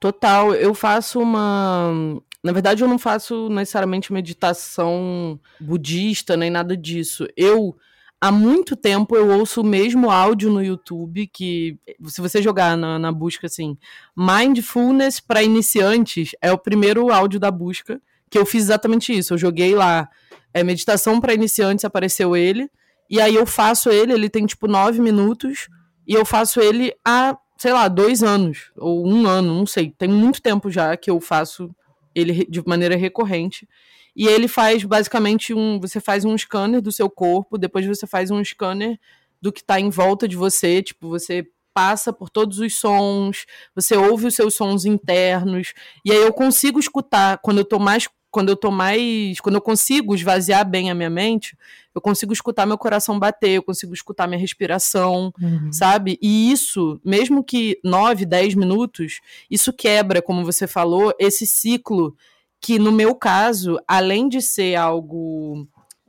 Total, 0.00 0.52
eu 0.54 0.74
faço 0.74 1.20
uma. 1.20 2.20
Na 2.42 2.50
verdade, 2.50 2.82
eu 2.82 2.88
não 2.88 2.98
faço 2.98 3.48
necessariamente 3.48 4.12
meditação 4.12 5.38
budista 5.60 6.36
nem 6.36 6.50
nada 6.50 6.76
disso. 6.76 7.28
Eu 7.36 7.76
há 8.20 8.32
muito 8.32 8.74
tempo 8.74 9.16
eu 9.16 9.30
ouço 9.38 9.60
o 9.60 9.64
mesmo 9.64 10.10
áudio 10.10 10.50
no 10.50 10.62
YouTube 10.62 11.28
que, 11.28 11.78
se 12.06 12.20
você 12.20 12.42
jogar 12.42 12.76
na, 12.76 12.98
na 12.98 13.12
busca 13.12 13.46
assim, 13.46 13.78
Mindfulness 14.16 15.20
para 15.20 15.44
iniciantes, 15.44 16.30
é 16.40 16.50
o 16.50 16.58
primeiro 16.58 17.12
áudio 17.12 17.38
da 17.38 17.50
busca 17.50 18.00
que 18.30 18.38
eu 18.38 18.46
fiz 18.46 18.64
exatamente 18.64 19.16
isso. 19.16 19.34
Eu 19.34 19.38
joguei 19.38 19.74
lá 19.74 20.08
é, 20.52 20.62
meditação 20.64 21.20
para 21.20 21.34
iniciantes, 21.34 21.84
apareceu 21.84 22.36
ele, 22.36 22.70
e 23.08 23.20
aí 23.20 23.34
eu 23.34 23.46
faço 23.46 23.90
ele, 23.90 24.12
ele 24.12 24.28
tem 24.28 24.46
tipo 24.46 24.66
nove 24.66 25.00
minutos, 25.00 25.68
e 26.06 26.14
eu 26.14 26.24
faço 26.24 26.60
ele 26.60 26.92
há, 27.04 27.36
sei 27.58 27.72
lá, 27.72 27.88
dois 27.88 28.22
anos, 28.22 28.70
ou 28.76 29.06
um 29.06 29.26
ano, 29.26 29.54
não 29.54 29.66
sei. 29.66 29.92
Tem 29.96 30.08
muito 30.08 30.40
tempo 30.40 30.70
já 30.70 30.96
que 30.96 31.10
eu 31.10 31.20
faço 31.20 31.74
ele 32.14 32.46
de 32.46 32.66
maneira 32.66 32.96
recorrente. 32.96 33.68
E 34.14 34.26
ele 34.26 34.48
faz 34.48 34.82
basicamente 34.82 35.52
um. 35.52 35.78
Você 35.80 36.00
faz 36.00 36.24
um 36.24 36.36
scanner 36.38 36.80
do 36.80 36.90
seu 36.90 37.10
corpo, 37.10 37.58
depois 37.58 37.84
você 37.84 38.06
faz 38.06 38.30
um 38.30 38.42
scanner 38.42 38.98
do 39.42 39.52
que 39.52 39.60
está 39.60 39.78
em 39.78 39.90
volta 39.90 40.26
de 40.26 40.36
você. 40.36 40.82
Tipo, 40.82 41.10
você 41.10 41.46
passa 41.74 42.10
por 42.10 42.30
todos 42.30 42.58
os 42.58 42.74
sons, 42.78 43.44
você 43.74 43.94
ouve 43.94 44.28
os 44.28 44.34
seus 44.34 44.54
sons 44.54 44.86
internos, 44.86 45.74
e 46.06 46.10
aí 46.10 46.22
eu 46.22 46.32
consigo 46.32 46.80
escutar, 46.80 47.36
quando 47.42 47.58
eu 47.58 47.66
tô 47.66 47.78
mais 47.78 48.08
quando 48.36 48.50
eu 48.50 48.56
tô 48.56 48.70
mais. 48.70 49.40
Quando 49.40 49.54
eu 49.54 49.62
consigo 49.62 50.14
esvaziar 50.14 50.68
bem 50.68 50.90
a 50.90 50.94
minha 50.94 51.08
mente, 51.08 51.56
eu 51.94 52.02
consigo 52.02 52.34
escutar 52.34 52.66
meu 52.66 52.76
coração 52.76 53.18
bater, 53.18 53.52
eu 53.52 53.62
consigo 53.62 53.94
escutar 53.94 54.26
minha 54.26 54.38
respiração, 54.38 55.32
uhum. 55.40 55.72
sabe? 55.72 56.18
E 56.20 56.52
isso, 56.52 57.00
mesmo 57.02 57.42
que 57.42 57.80
9, 57.82 58.26
10 58.26 58.54
minutos, 58.54 59.20
isso 59.50 59.72
quebra, 59.72 60.20
como 60.20 60.44
você 60.44 60.66
falou, 60.66 61.14
esse 61.18 61.46
ciclo 61.46 62.14
que, 62.60 62.78
no 62.78 62.92
meu 62.92 63.14
caso, 63.14 63.78
além 63.88 64.28
de 64.28 64.42
ser 64.42 64.74
algo 64.74 65.66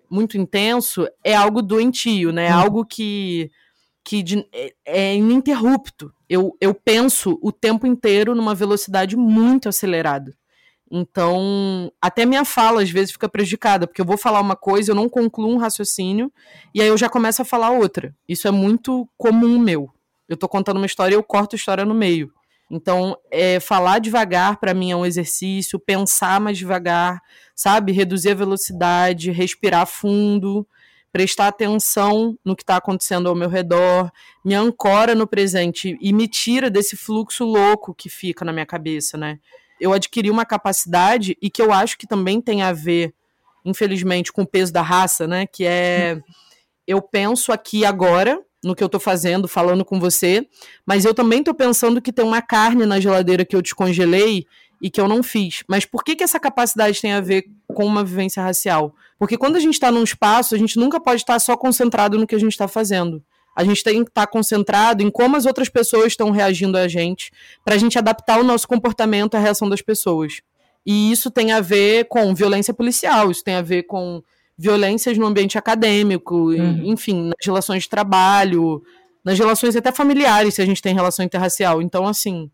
muito 0.10 0.38
intenso, 0.38 1.08
é 1.24 1.34
algo 1.34 1.62
doentio, 1.62 2.34
né? 2.34 2.48
É 2.48 2.54
uhum. 2.54 2.60
Algo 2.60 2.86
que 2.86 3.50
que 4.04 4.22
de, 4.22 4.46
é, 4.54 4.74
é 4.86 5.16
ininterrupto. 5.16 6.14
Eu, 6.30 6.58
eu 6.60 6.74
penso 6.74 7.40
o 7.42 7.54
tempo 7.54 7.88
inteiro 7.88 8.36
numa 8.36 8.54
velocidade 8.54 9.16
muito 9.16 9.70
acelerada. 9.70 10.34
Então, 10.90 11.92
até 12.02 12.26
minha 12.26 12.46
fala 12.46 12.82
às 12.82 12.90
vezes 12.90 13.12
fica 13.12 13.28
prejudicada, 13.28 13.86
porque 13.86 14.02
eu 14.02 14.06
vou 14.06 14.18
falar 14.18 14.40
uma 14.40 14.56
coisa, 14.56 14.92
eu 14.92 14.96
não 14.96 15.10
concluo 15.10 15.52
um 15.52 15.58
raciocínio, 15.58 16.32
e 16.74 16.82
aí 16.82 16.88
eu 16.88 16.98
já 16.98 17.10
começo 17.10 17.42
a 17.42 17.46
falar 17.46 17.72
outra. 17.72 18.16
Isso 18.28 18.48
é 18.48 18.52
muito 18.52 19.08
comum 19.18 19.60
meu. 19.60 19.92
Eu 20.28 20.38
tô 20.38 20.48
contando 20.48 20.78
uma 20.78 20.86
história 20.86 21.14
e 21.14 21.18
eu 21.18 21.24
corto 21.24 21.56
a 21.56 21.58
história 21.58 21.86
no 21.86 21.94
meio. 21.94 22.32
Então, 22.70 23.18
é, 23.32 23.60
falar 23.60 24.00
devagar 24.00 24.58
para 24.58 24.74
mim 24.74 24.92
é 24.92 24.96
um 24.96 25.06
exercício, 25.06 25.80
pensar 25.80 26.40
mais 26.40 26.58
devagar, 26.58 27.22
sabe? 27.56 27.94
Reduzir 27.94 28.32
a 28.32 28.36
velocidade, 28.36 29.32
respirar 29.32 29.88
fundo, 29.88 30.68
prestar 31.12 31.48
atenção 31.48 32.38
no 32.44 32.56
que 32.56 32.64
está 32.64 32.76
acontecendo 32.76 33.30
ao 33.30 33.36
meu 33.36 33.50
redor, 33.50 34.12
me 34.44 34.54
ancora 34.54 35.16
no 35.16 35.26
presente 35.26 35.98
e 36.02 36.12
me 36.12 36.28
tira 36.28 36.70
desse 36.70 36.98
fluxo 36.98 37.46
louco 37.46 37.94
que 37.96 38.10
fica 38.10 38.44
na 38.44 38.52
minha 38.52 38.66
cabeça, 38.66 39.18
né? 39.18 39.40
Eu 39.80 39.94
adquiri 39.94 40.30
uma 40.30 40.46
capacidade 40.46 41.38
e 41.42 41.50
que 41.50 41.62
eu 41.62 41.72
acho 41.72 41.98
que 41.98 42.08
também 42.08 42.42
tem 42.42 42.62
a 42.62 42.72
ver, 42.74 43.14
infelizmente, 43.64 44.32
com 44.32 44.44
o 44.44 44.48
peso 44.48 44.74
da 44.74 44.82
raça, 44.82 45.28
né? 45.28 45.46
Que 45.46 45.66
é 45.66 46.22
eu 46.88 47.02
penso 47.02 47.52
aqui 47.52 47.84
agora 47.84 48.42
no 48.64 48.74
que 48.74 48.84
eu 48.84 48.90
tô 48.90 49.00
fazendo, 49.00 49.48
falando 49.48 49.84
com 49.84 50.00
você, 50.00 50.48
mas 50.86 51.06
eu 51.06 51.14
também 51.14 51.44
tô 51.44 51.54
pensando 51.54 52.02
que 52.02 52.14
tem 52.14 52.26
uma 52.26 52.42
carne 52.42 52.86
na 52.86 53.00
geladeira 53.00 53.46
que 53.46 53.56
eu 53.56 53.62
descongelei 53.62 54.46
e 54.82 54.90
que 54.90 55.00
eu 55.00 55.08
não 55.08 55.22
fiz. 55.22 55.64
Mas 55.68 55.86
por 55.86 56.04
que, 56.04 56.16
que 56.16 56.24
essa 56.24 56.40
capacidade 56.40 57.02
tem 57.02 57.12
a 57.12 57.22
ver 57.22 57.46
com 57.68 57.86
uma 57.86 58.04
vivência 58.04 58.42
racial? 58.42 58.96
Porque 59.20 59.38
quando 59.38 59.58
a 59.58 59.60
gente 59.60 59.74
está 59.74 59.92
num 59.92 60.04
espaço, 60.04 60.56
a 60.56 60.58
gente 60.58 60.78
nunca 60.78 61.00
pode 61.00 61.22
estar 61.22 61.38
só 61.40 61.58
concentrado 61.58 62.18
no 62.18 62.26
que 62.26 62.36
a 62.36 62.40
gente 62.40 62.52
está 62.52 62.68
fazendo. 62.68 63.24
A 63.58 63.64
gente 63.64 63.84
tem 63.84 64.04
que 64.04 64.12
estar 64.12 64.28
concentrado 64.28 65.02
em 65.02 65.10
como 65.10 65.36
as 65.36 65.48
outras 65.48 65.68
pessoas 65.68 66.10
estão 66.10 66.30
reagindo 66.30 66.78
a 66.78 66.88
gente, 66.88 67.32
para 67.66 67.74
a 67.74 67.78
gente 67.80 67.98
adaptar 67.98 68.40
o 68.40 68.44
nosso 68.44 68.68
comportamento 68.68 69.34
à 69.34 69.40
reação 69.40 69.68
das 69.68 69.82
pessoas. 69.82 70.42
E 70.86 71.12
isso 71.12 71.32
tem 71.32 71.52
a 71.52 71.60
ver 71.60 72.06
com 72.06 72.36
violência 72.36 72.72
policial, 72.72 73.32
isso 73.32 73.44
tem 73.44 73.56
a 73.56 73.64
ver 73.64 73.84
com 73.84 74.22
violências 74.56 75.18
no 75.18 75.26
ambiente 75.26 75.58
acadêmico, 75.58 76.52
uhum. 76.52 76.84
enfim, 76.86 77.24
nas 77.24 77.44
relações 77.44 77.84
de 77.84 77.90
trabalho, 77.90 78.84
nas 79.26 79.40
relações 79.40 79.76
até 79.76 79.92
familiares, 79.92 80.54
se 80.54 80.62
a 80.62 80.66
gente 80.66 80.80
tem 80.80 80.94
relação 80.94 81.26
interracial. 81.26 81.82
Então, 81.82 82.08
assim, 82.08 82.52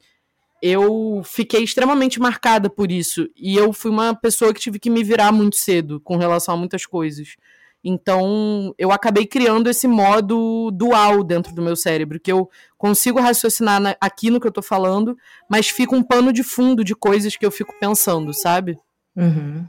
eu 0.62 1.22
fiquei 1.26 1.66
extremamente 1.66 2.18
marcada 2.18 2.70
por 2.70 2.90
isso. 2.90 3.28
E 3.36 3.58
eu 3.58 3.74
fui 3.74 3.92
uma 3.92 4.16
pessoa 4.16 4.54
que 4.54 4.62
tive 4.62 4.80
que 4.80 4.90
me 4.90 5.04
virar 5.04 5.34
muito 5.34 5.58
cedo 5.58 6.00
com 6.00 6.16
relação 6.16 6.56
a 6.56 6.58
muitas 6.58 6.86
coisas. 6.86 7.36
Então, 7.84 8.74
eu 8.78 8.92
acabei 8.92 9.26
criando 9.26 9.70
esse 9.70 9.88
modo 9.88 10.72
dual 10.72 11.24
dentro 11.24 11.54
do 11.54 11.62
meu 11.62 11.76
cérebro, 11.76 12.20
que 12.20 12.32
eu 12.32 12.50
consigo 12.78 13.20
raciocinar 13.20 13.82
na, 13.82 13.96
aqui 14.00 14.30
no 14.30 14.40
que 14.40 14.48
eu 14.48 14.52
tô 14.52 14.62
falando, 14.62 15.18
mas 15.50 15.68
fica 15.68 15.96
um 15.96 16.02
pano 16.02 16.32
de 16.32 16.44
fundo 16.44 16.84
de 16.84 16.96
coisas 16.96 17.36
que 17.36 17.46
eu 17.46 17.52
fico 17.52 17.74
pensando, 17.80 18.34
sabe? 18.34 18.78
Uhum. 19.16 19.66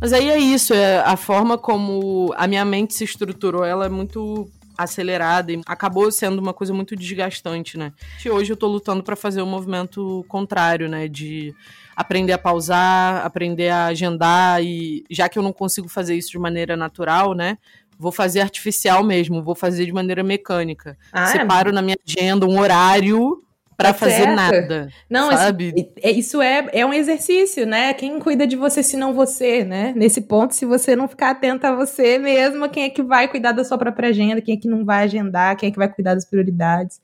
Mas 0.00 0.12
aí 0.12 0.30
é 0.30 0.38
isso, 0.38 0.74
é 0.74 1.00
a 1.00 1.16
forma 1.16 1.56
como 1.56 2.32
a 2.36 2.48
minha 2.48 2.64
mente 2.64 2.94
se 2.94 3.04
estruturou, 3.04 3.64
ela 3.64 3.86
é 3.86 3.88
muito 3.88 4.50
acelerada 4.76 5.52
e 5.52 5.60
acabou 5.66 6.10
sendo 6.10 6.38
uma 6.38 6.52
coisa 6.52 6.72
muito 6.72 6.96
desgastante, 6.96 7.76
né? 7.76 7.92
E 8.24 8.30
hoje 8.30 8.52
eu 8.52 8.56
tô 8.56 8.66
lutando 8.66 9.02
para 9.02 9.16
fazer 9.16 9.40
o 9.40 9.44
um 9.44 9.48
movimento 9.48 10.24
contrário, 10.28 10.88
né, 10.88 11.08
de 11.08 11.54
aprender 11.94 12.32
a 12.32 12.38
pausar, 12.38 13.24
aprender 13.24 13.68
a 13.68 13.86
agendar 13.86 14.62
e 14.62 15.04
já 15.10 15.28
que 15.28 15.38
eu 15.38 15.42
não 15.42 15.52
consigo 15.52 15.88
fazer 15.88 16.14
isso 16.14 16.30
de 16.30 16.38
maneira 16.38 16.76
natural, 16.76 17.34
né? 17.34 17.58
Vou 17.98 18.10
fazer 18.10 18.40
artificial 18.40 19.04
mesmo, 19.04 19.42
vou 19.42 19.54
fazer 19.54 19.86
de 19.86 19.92
maneira 19.92 20.24
mecânica. 20.24 20.96
Ah, 21.12 21.24
é? 21.24 21.26
Separo 21.26 21.70
é. 21.70 21.72
na 21.72 21.82
minha 21.82 21.96
agenda 22.06 22.46
um 22.46 22.58
horário 22.58 23.42
para 23.76 23.92
tá 23.92 23.94
fazer 23.94 24.26
nada. 24.26 24.88
Não, 25.08 25.30
sabe? 25.30 25.72
Isso, 25.76 25.92
é, 26.02 26.10
isso 26.10 26.42
é, 26.42 26.68
é 26.72 26.86
um 26.86 26.92
exercício, 26.92 27.66
né? 27.66 27.92
Quem 27.94 28.18
cuida 28.18 28.46
de 28.46 28.56
você 28.56 28.82
se 28.82 28.96
não 28.96 29.14
você, 29.14 29.64
né? 29.64 29.92
Nesse 29.96 30.20
ponto, 30.22 30.54
se 30.54 30.64
você 30.64 30.94
não 30.94 31.08
ficar 31.08 31.30
atento 31.30 31.66
a 31.66 31.74
você 31.74 32.18
mesmo, 32.18 32.68
quem 32.68 32.84
é 32.84 32.90
que 32.90 33.02
vai 33.02 33.28
cuidar 33.28 33.52
da 33.52 33.64
sua 33.64 33.78
própria 33.78 34.10
agenda, 34.10 34.40
quem 34.40 34.56
é 34.56 34.60
que 34.60 34.68
não 34.68 34.84
vai 34.84 35.04
agendar, 35.04 35.56
quem 35.56 35.68
é 35.68 35.72
que 35.72 35.78
vai 35.78 35.88
cuidar 35.88 36.14
das 36.14 36.24
prioridades. 36.24 37.00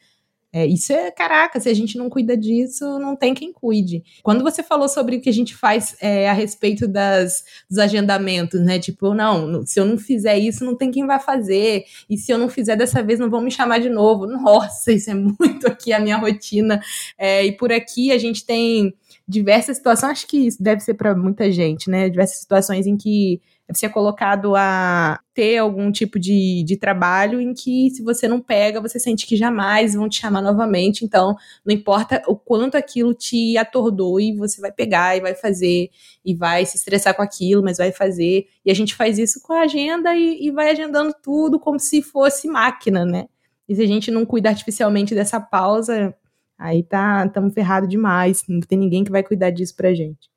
É, 0.50 0.66
isso 0.66 0.92
é, 0.92 1.10
caraca, 1.10 1.60
se 1.60 1.68
a 1.68 1.74
gente 1.74 1.98
não 1.98 2.08
cuida 2.08 2.34
disso, 2.36 2.98
não 2.98 3.14
tem 3.14 3.34
quem 3.34 3.52
cuide. 3.52 4.02
Quando 4.22 4.42
você 4.42 4.62
falou 4.62 4.88
sobre 4.88 5.16
o 5.16 5.20
que 5.20 5.28
a 5.28 5.32
gente 5.32 5.54
faz 5.54 5.94
é, 6.00 6.28
a 6.28 6.32
respeito 6.32 6.88
das, 6.88 7.44
dos 7.68 7.78
agendamentos, 7.78 8.60
né? 8.60 8.78
Tipo, 8.78 9.12
não, 9.12 9.66
se 9.66 9.78
eu 9.78 9.84
não 9.84 9.98
fizer 9.98 10.38
isso, 10.38 10.64
não 10.64 10.74
tem 10.74 10.90
quem 10.90 11.06
vai 11.06 11.20
fazer. 11.20 11.84
E 12.08 12.16
se 12.16 12.32
eu 12.32 12.38
não 12.38 12.48
fizer 12.48 12.76
dessa 12.76 13.02
vez, 13.02 13.20
não 13.20 13.28
vão 13.28 13.42
me 13.42 13.50
chamar 13.50 13.78
de 13.78 13.90
novo. 13.90 14.26
Nossa, 14.26 14.90
isso 14.92 15.10
é 15.10 15.14
muito 15.14 15.66
aqui 15.66 15.92
a 15.92 16.00
minha 16.00 16.16
rotina. 16.16 16.80
É, 17.18 17.44
e 17.44 17.52
por 17.52 17.70
aqui 17.70 18.10
a 18.10 18.18
gente 18.18 18.44
tem 18.46 18.94
diversas 19.26 19.76
situações, 19.76 20.12
acho 20.12 20.26
que 20.26 20.46
isso 20.46 20.62
deve 20.62 20.80
ser 20.80 20.94
para 20.94 21.14
muita 21.14 21.52
gente, 21.52 21.90
né? 21.90 22.08
Diversas 22.08 22.38
situações 22.38 22.86
em 22.86 22.96
que 22.96 23.42
é 23.84 23.88
colocado 23.88 24.56
a 24.56 25.20
ter 25.34 25.58
algum 25.58 25.92
tipo 25.92 26.18
de, 26.18 26.64
de 26.64 26.76
trabalho 26.76 27.40
em 27.40 27.52
que, 27.52 27.90
se 27.90 28.02
você 28.02 28.26
não 28.26 28.40
pega, 28.40 28.80
você 28.80 28.98
sente 28.98 29.26
que 29.26 29.36
jamais 29.36 29.94
vão 29.94 30.08
te 30.08 30.20
chamar 30.20 30.40
novamente. 30.40 31.04
Então, 31.04 31.36
não 31.64 31.74
importa 31.74 32.22
o 32.26 32.34
quanto 32.34 32.76
aquilo 32.76 33.12
te 33.12 33.58
atordoe, 33.58 34.36
você 34.36 34.60
vai 34.60 34.72
pegar 34.72 35.16
e 35.16 35.20
vai 35.20 35.34
fazer, 35.34 35.90
e 36.24 36.34
vai 36.34 36.64
se 36.64 36.76
estressar 36.76 37.14
com 37.14 37.22
aquilo, 37.22 37.62
mas 37.62 37.76
vai 37.76 37.92
fazer. 37.92 38.46
E 38.64 38.70
a 38.70 38.74
gente 38.74 38.94
faz 38.94 39.18
isso 39.18 39.40
com 39.42 39.52
a 39.52 39.62
agenda 39.62 40.14
e, 40.16 40.46
e 40.46 40.50
vai 40.50 40.70
agendando 40.70 41.14
tudo 41.22 41.60
como 41.60 41.78
se 41.78 42.00
fosse 42.00 42.48
máquina, 42.48 43.04
né? 43.04 43.28
E 43.68 43.74
se 43.76 43.82
a 43.82 43.86
gente 43.86 44.10
não 44.10 44.24
cuida 44.24 44.48
artificialmente 44.48 45.14
dessa 45.14 45.38
pausa, 45.38 46.14
aí 46.58 46.82
tá, 46.82 47.24
estamos 47.26 47.52
ferrados 47.52 47.88
demais. 47.88 48.42
Não 48.48 48.60
tem 48.60 48.78
ninguém 48.78 49.04
que 49.04 49.10
vai 49.10 49.22
cuidar 49.22 49.50
disso 49.50 49.76
pra 49.76 49.92
gente. 49.92 50.30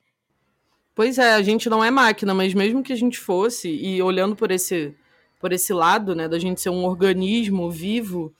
Pois 1.02 1.18
é, 1.18 1.34
a 1.34 1.42
gente 1.42 1.68
não 1.68 1.84
é 1.84 1.90
máquina, 1.90 2.32
mas 2.32 2.54
mesmo 2.54 2.84
que 2.84 2.94
a 2.94 2.96
gente 2.96 3.18
fosse, 3.18 3.68
e 3.68 4.04
olhando 4.04 4.36
por 4.36 4.52
esse, 4.52 4.96
por 5.40 5.52
esse 5.52 5.74
lado, 5.74 6.14
né, 6.14 6.28
da 6.28 6.38
gente 6.38 6.62
ser 6.62 6.70
um 6.70 6.86
organismo 6.86 7.72
vivo, 7.72 8.32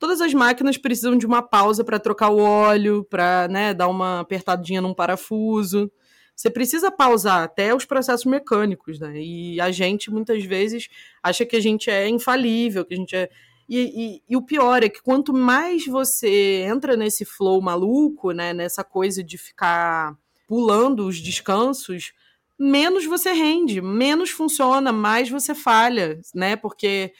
todas 0.00 0.20
as 0.20 0.34
máquinas 0.34 0.76
precisam 0.76 1.16
de 1.16 1.24
uma 1.24 1.42
pausa 1.42 1.84
para 1.84 1.96
trocar 2.00 2.30
o 2.30 2.40
óleo, 2.40 3.04
para 3.04 3.46
né, 3.46 3.72
dar 3.72 3.86
uma 3.86 4.18
apertadinha 4.18 4.80
num 4.80 4.92
parafuso. 4.92 5.88
Você 6.34 6.50
precisa 6.50 6.90
pausar 6.90 7.44
até 7.44 7.72
os 7.72 7.84
processos 7.84 8.26
mecânicos, 8.26 8.98
né? 8.98 9.12
E 9.22 9.60
a 9.60 9.70
gente 9.70 10.10
muitas 10.10 10.44
vezes 10.44 10.88
acha 11.22 11.46
que 11.46 11.54
a 11.54 11.60
gente 11.60 11.88
é 11.88 12.08
infalível, 12.08 12.84
que 12.84 12.94
a 12.94 12.96
gente 12.96 13.14
é. 13.14 13.30
E, 13.68 13.78
e, 13.78 14.22
e, 14.28 14.36
o 14.36 14.42
pior 14.42 14.82
é 14.82 14.88
que 14.88 15.00
quanto 15.00 15.32
mais 15.32 15.86
você 15.86 16.64
entra 16.68 16.96
nesse 16.96 17.24
flow 17.24 17.62
maluco, 17.62 18.32
né, 18.32 18.52
nessa 18.52 18.82
coisa 18.82 19.22
de 19.22 19.38
ficar 19.38 20.18
pulando 20.48 21.06
os 21.06 21.20
descansos, 21.20 22.14
menos 22.58 23.04
você 23.04 23.32
rende, 23.32 23.82
menos 23.82 24.30
funciona, 24.30 24.90
mais 24.90 25.28
você 25.28 25.54
falha, 25.54 26.18
né? 26.34 26.56
Porque 26.56 27.12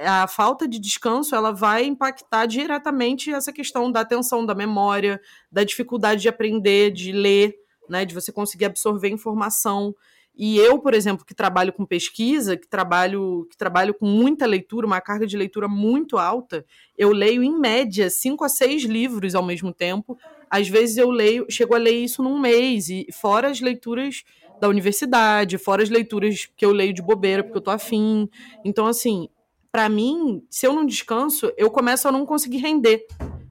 a 0.00 0.26
falta 0.26 0.66
de 0.66 0.78
descanso 0.78 1.36
ela 1.36 1.52
vai 1.52 1.84
impactar 1.84 2.46
diretamente 2.46 3.32
essa 3.32 3.52
questão 3.52 3.92
da 3.92 4.00
atenção, 4.00 4.44
da 4.44 4.54
memória, 4.54 5.20
da 5.52 5.62
dificuldade 5.62 6.22
de 6.22 6.28
aprender, 6.28 6.90
de 6.90 7.12
ler, 7.12 7.54
né? 7.88 8.04
De 8.04 8.12
você 8.12 8.32
conseguir 8.32 8.64
absorver 8.64 9.08
informação. 9.08 9.94
E 10.34 10.58
eu, 10.58 10.80
por 10.80 10.94
exemplo, 10.94 11.24
que 11.24 11.34
trabalho 11.34 11.72
com 11.72 11.86
pesquisa, 11.86 12.56
que 12.56 12.66
trabalho, 12.66 13.46
que 13.50 13.56
trabalho 13.56 13.94
com 13.94 14.06
muita 14.06 14.46
leitura, 14.46 14.86
uma 14.86 15.00
carga 15.00 15.26
de 15.26 15.36
leitura 15.36 15.68
muito 15.68 16.18
alta, 16.18 16.64
eu 16.96 17.10
leio 17.10 17.42
em 17.42 17.56
média 17.58 18.10
cinco 18.10 18.44
a 18.44 18.48
seis 18.48 18.82
livros 18.82 19.34
ao 19.34 19.42
mesmo 19.44 19.72
tempo. 19.72 20.18
Às 20.50 20.68
vezes 20.68 20.96
eu 20.96 21.10
leio, 21.10 21.46
chego 21.50 21.74
a 21.74 21.78
ler 21.78 22.04
isso 22.04 22.22
num 22.22 22.38
mês, 22.38 22.88
e 22.88 23.06
fora 23.12 23.48
as 23.48 23.60
leituras 23.60 24.24
da 24.60 24.68
universidade, 24.68 25.58
fora 25.58 25.82
as 25.82 25.88
leituras 25.88 26.48
que 26.56 26.64
eu 26.64 26.72
leio 26.72 26.92
de 26.92 27.02
bobeira 27.02 27.42
porque 27.42 27.58
eu 27.58 27.62
tô 27.62 27.70
afim. 27.70 28.28
Então, 28.64 28.86
assim, 28.86 29.28
para 29.70 29.88
mim, 29.88 30.42
se 30.50 30.66
eu 30.66 30.72
não 30.72 30.84
descanso, 30.84 31.52
eu 31.56 31.70
começo 31.70 32.08
a 32.08 32.12
não 32.12 32.26
conseguir 32.26 32.58
render. 32.58 33.06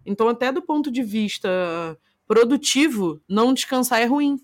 Então, 0.06 0.28
até 0.28 0.52
do 0.52 0.62
ponto 0.62 0.92
de 0.92 1.04
vista 1.04 1.50
produtivo, 2.28 3.22
não 3.28 3.54
descansar 3.54 4.02
é 4.02 4.06
ruim. 4.06 4.38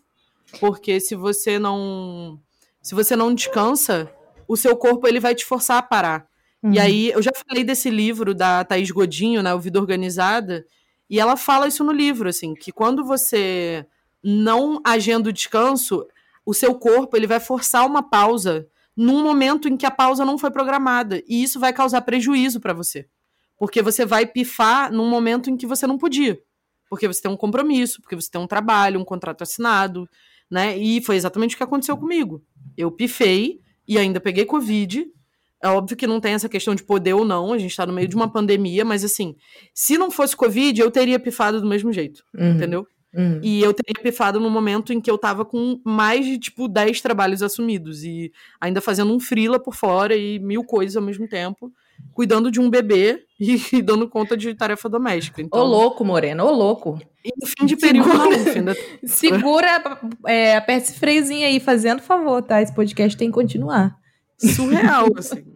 Porque 0.60 1.00
se 1.00 1.16
você 1.16 1.58
não 1.58 2.39
se 2.82 2.94
você 2.94 3.16
não 3.16 3.34
descansa, 3.34 4.12
o 4.48 4.58
seu 4.58 4.76
corpo 4.76 5.08
ele 5.08 5.20
vai 5.20 5.34
te 5.34 5.46
forçar 5.46 5.78
a 5.78 5.82
parar. 5.82 6.28
Uhum. 6.62 6.74
E 6.74 6.80
aí, 6.80 7.12
eu 7.12 7.22
já 7.22 7.32
falei 7.48 7.63
desse 7.63 7.89
livro 7.89 8.36
da 8.36 8.63
Thaís 8.63 8.92
Godinho, 8.92 9.42
né, 9.42 9.54
O 9.54 9.60
Vida 9.60 9.80
Organizada, 9.80 10.66
e 11.13 11.19
ela 11.19 11.38
fala 11.38 11.67
isso 11.67 11.84
no 11.84 11.91
livro, 11.91 12.30
assim, 12.30 12.54
que 12.54 12.71
quando 12.71 13.06
você 13.06 13.86
não 14.23 14.82
agenda 14.84 15.30
o 15.30 15.34
descanso, 15.34 16.06
o 16.45 16.54
seu 16.54 16.76
corpo 16.76 17.15
ele 17.15 17.28
vai 17.28 17.39
forçar 17.39 17.86
uma 17.86 18.02
pausa 18.02 18.67
num 18.95 19.23
momento 19.23 19.67
em 19.67 19.78
que 19.78 19.86
a 19.86 19.91
pausa 19.91 20.26
não 20.26 20.38
foi 20.38 20.52
programada. 20.52 21.21
E 21.28 21.43
isso 21.43 21.60
vai 21.60 21.73
causar 21.73 22.02
prejuízo 22.02 22.60
para 22.60 22.73
você. 22.73 23.08
Porque 23.58 23.82
você 23.82 24.06
vai 24.06 24.26
pifar 24.26 24.91
num 24.91 25.10
momento 25.10 25.49
em 25.49 25.58
que 25.58 25.67
você 25.67 25.86
não 25.86 25.97
podia. 25.97 26.39
Porque 26.89 27.08
você 27.08 27.21
tem 27.21 27.32
um 27.32 27.38
compromisso, 27.38 28.02
porque 28.02 28.15
você 28.15 28.30
tem 28.30 28.41
um 28.41 28.47
trabalho, 28.47 28.99
um 28.99 29.06
contrato 29.06 29.41
assinado 29.41 30.08
né? 30.54 30.78
E 30.78 31.02
foi 31.02 31.15
exatamente 31.15 31.56
o 31.56 31.58
que 31.58 31.63
aconteceu 31.63 31.97
comigo. 31.97 32.43
Eu 32.78 32.91
pifei 32.91 33.60
e 33.88 33.97
ainda 33.97 34.19
peguei 34.19 34.45
Covid. 34.45 35.04
É 35.63 35.69
óbvio 35.69 35.95
que 35.95 36.06
não 36.06 36.19
tem 36.19 36.34
essa 36.34 36.49
questão 36.49 36.76
de 36.76 36.84
poder 36.84 37.13
ou 37.13 37.23
não, 37.23 37.54
a 37.54 37.58
gente 37.58 37.76
tá 37.76 37.86
no 37.86 37.93
meio 37.93 38.08
de 38.08 38.15
uma 38.17 38.30
pandemia, 38.30 38.84
mas 38.84 39.02
assim, 39.04 39.34
se 39.73 39.97
não 39.97 40.12
fosse 40.12 40.36
Covid, 40.36 40.80
eu 40.82 40.91
teria 40.91 41.17
pifado 41.17 41.62
do 41.62 41.67
mesmo 41.67 41.93
jeito, 41.93 42.21
uhum. 42.38 42.52
entendeu? 42.52 42.86
Uhum. 43.15 43.39
E 43.41 43.63
eu 43.63 43.73
teria 43.73 44.04
pifado 44.04 44.41
no 44.41 44.49
momento 44.49 44.91
em 44.91 44.99
que 44.99 45.10
eu 45.10 45.17
tava 45.17 45.45
com 45.45 45.80
mais 45.86 46.26
de, 46.26 46.38
tipo, 46.38 46.67
10 46.67 46.99
trabalhos 46.99 47.41
assumidos 47.41 48.04
e 48.04 48.30
ainda 48.60 48.82
fazendo 48.82 49.13
um 49.13 49.19
frila 49.21 49.58
por 49.58 49.73
fora 49.73 50.17
e 50.17 50.38
mil 50.39 50.65
coisas 50.65 50.97
ao 50.97 51.04
mesmo 51.04 51.28
tempo 51.30 51.71
cuidando 52.12 52.52
de 52.52 52.60
um 52.60 52.69
bebê 52.69 53.23
e, 53.39 53.56
e 53.78 53.82
dando 53.82 54.10
conta 54.10 54.36
de 54.36 54.54
tarefa 54.54 54.89
doméstica. 54.89 55.41
Então... 55.41 55.62
Ô 55.62 55.63
louco, 55.63 56.04
Morena, 56.04 56.43
ô 56.43 56.52
louco. 56.52 56.99
E 57.23 57.32
no 57.39 57.47
fim 57.47 57.65
de 57.65 57.78
período, 57.78 58.10
segura, 58.12 58.76
fim 58.76 59.08
segura 59.08 60.02
é, 60.28 60.82
freiozinho 60.82 61.47
aí, 61.47 61.60
fazendo 61.60 62.02
favor, 62.02 62.41
tá? 62.41 62.62
Esse 62.62 62.73
podcast 62.73 63.17
tem 63.17 63.30
que 63.30 63.34
continuar. 63.34 63.95
Surreal, 64.38 65.08
assim. 65.17 65.53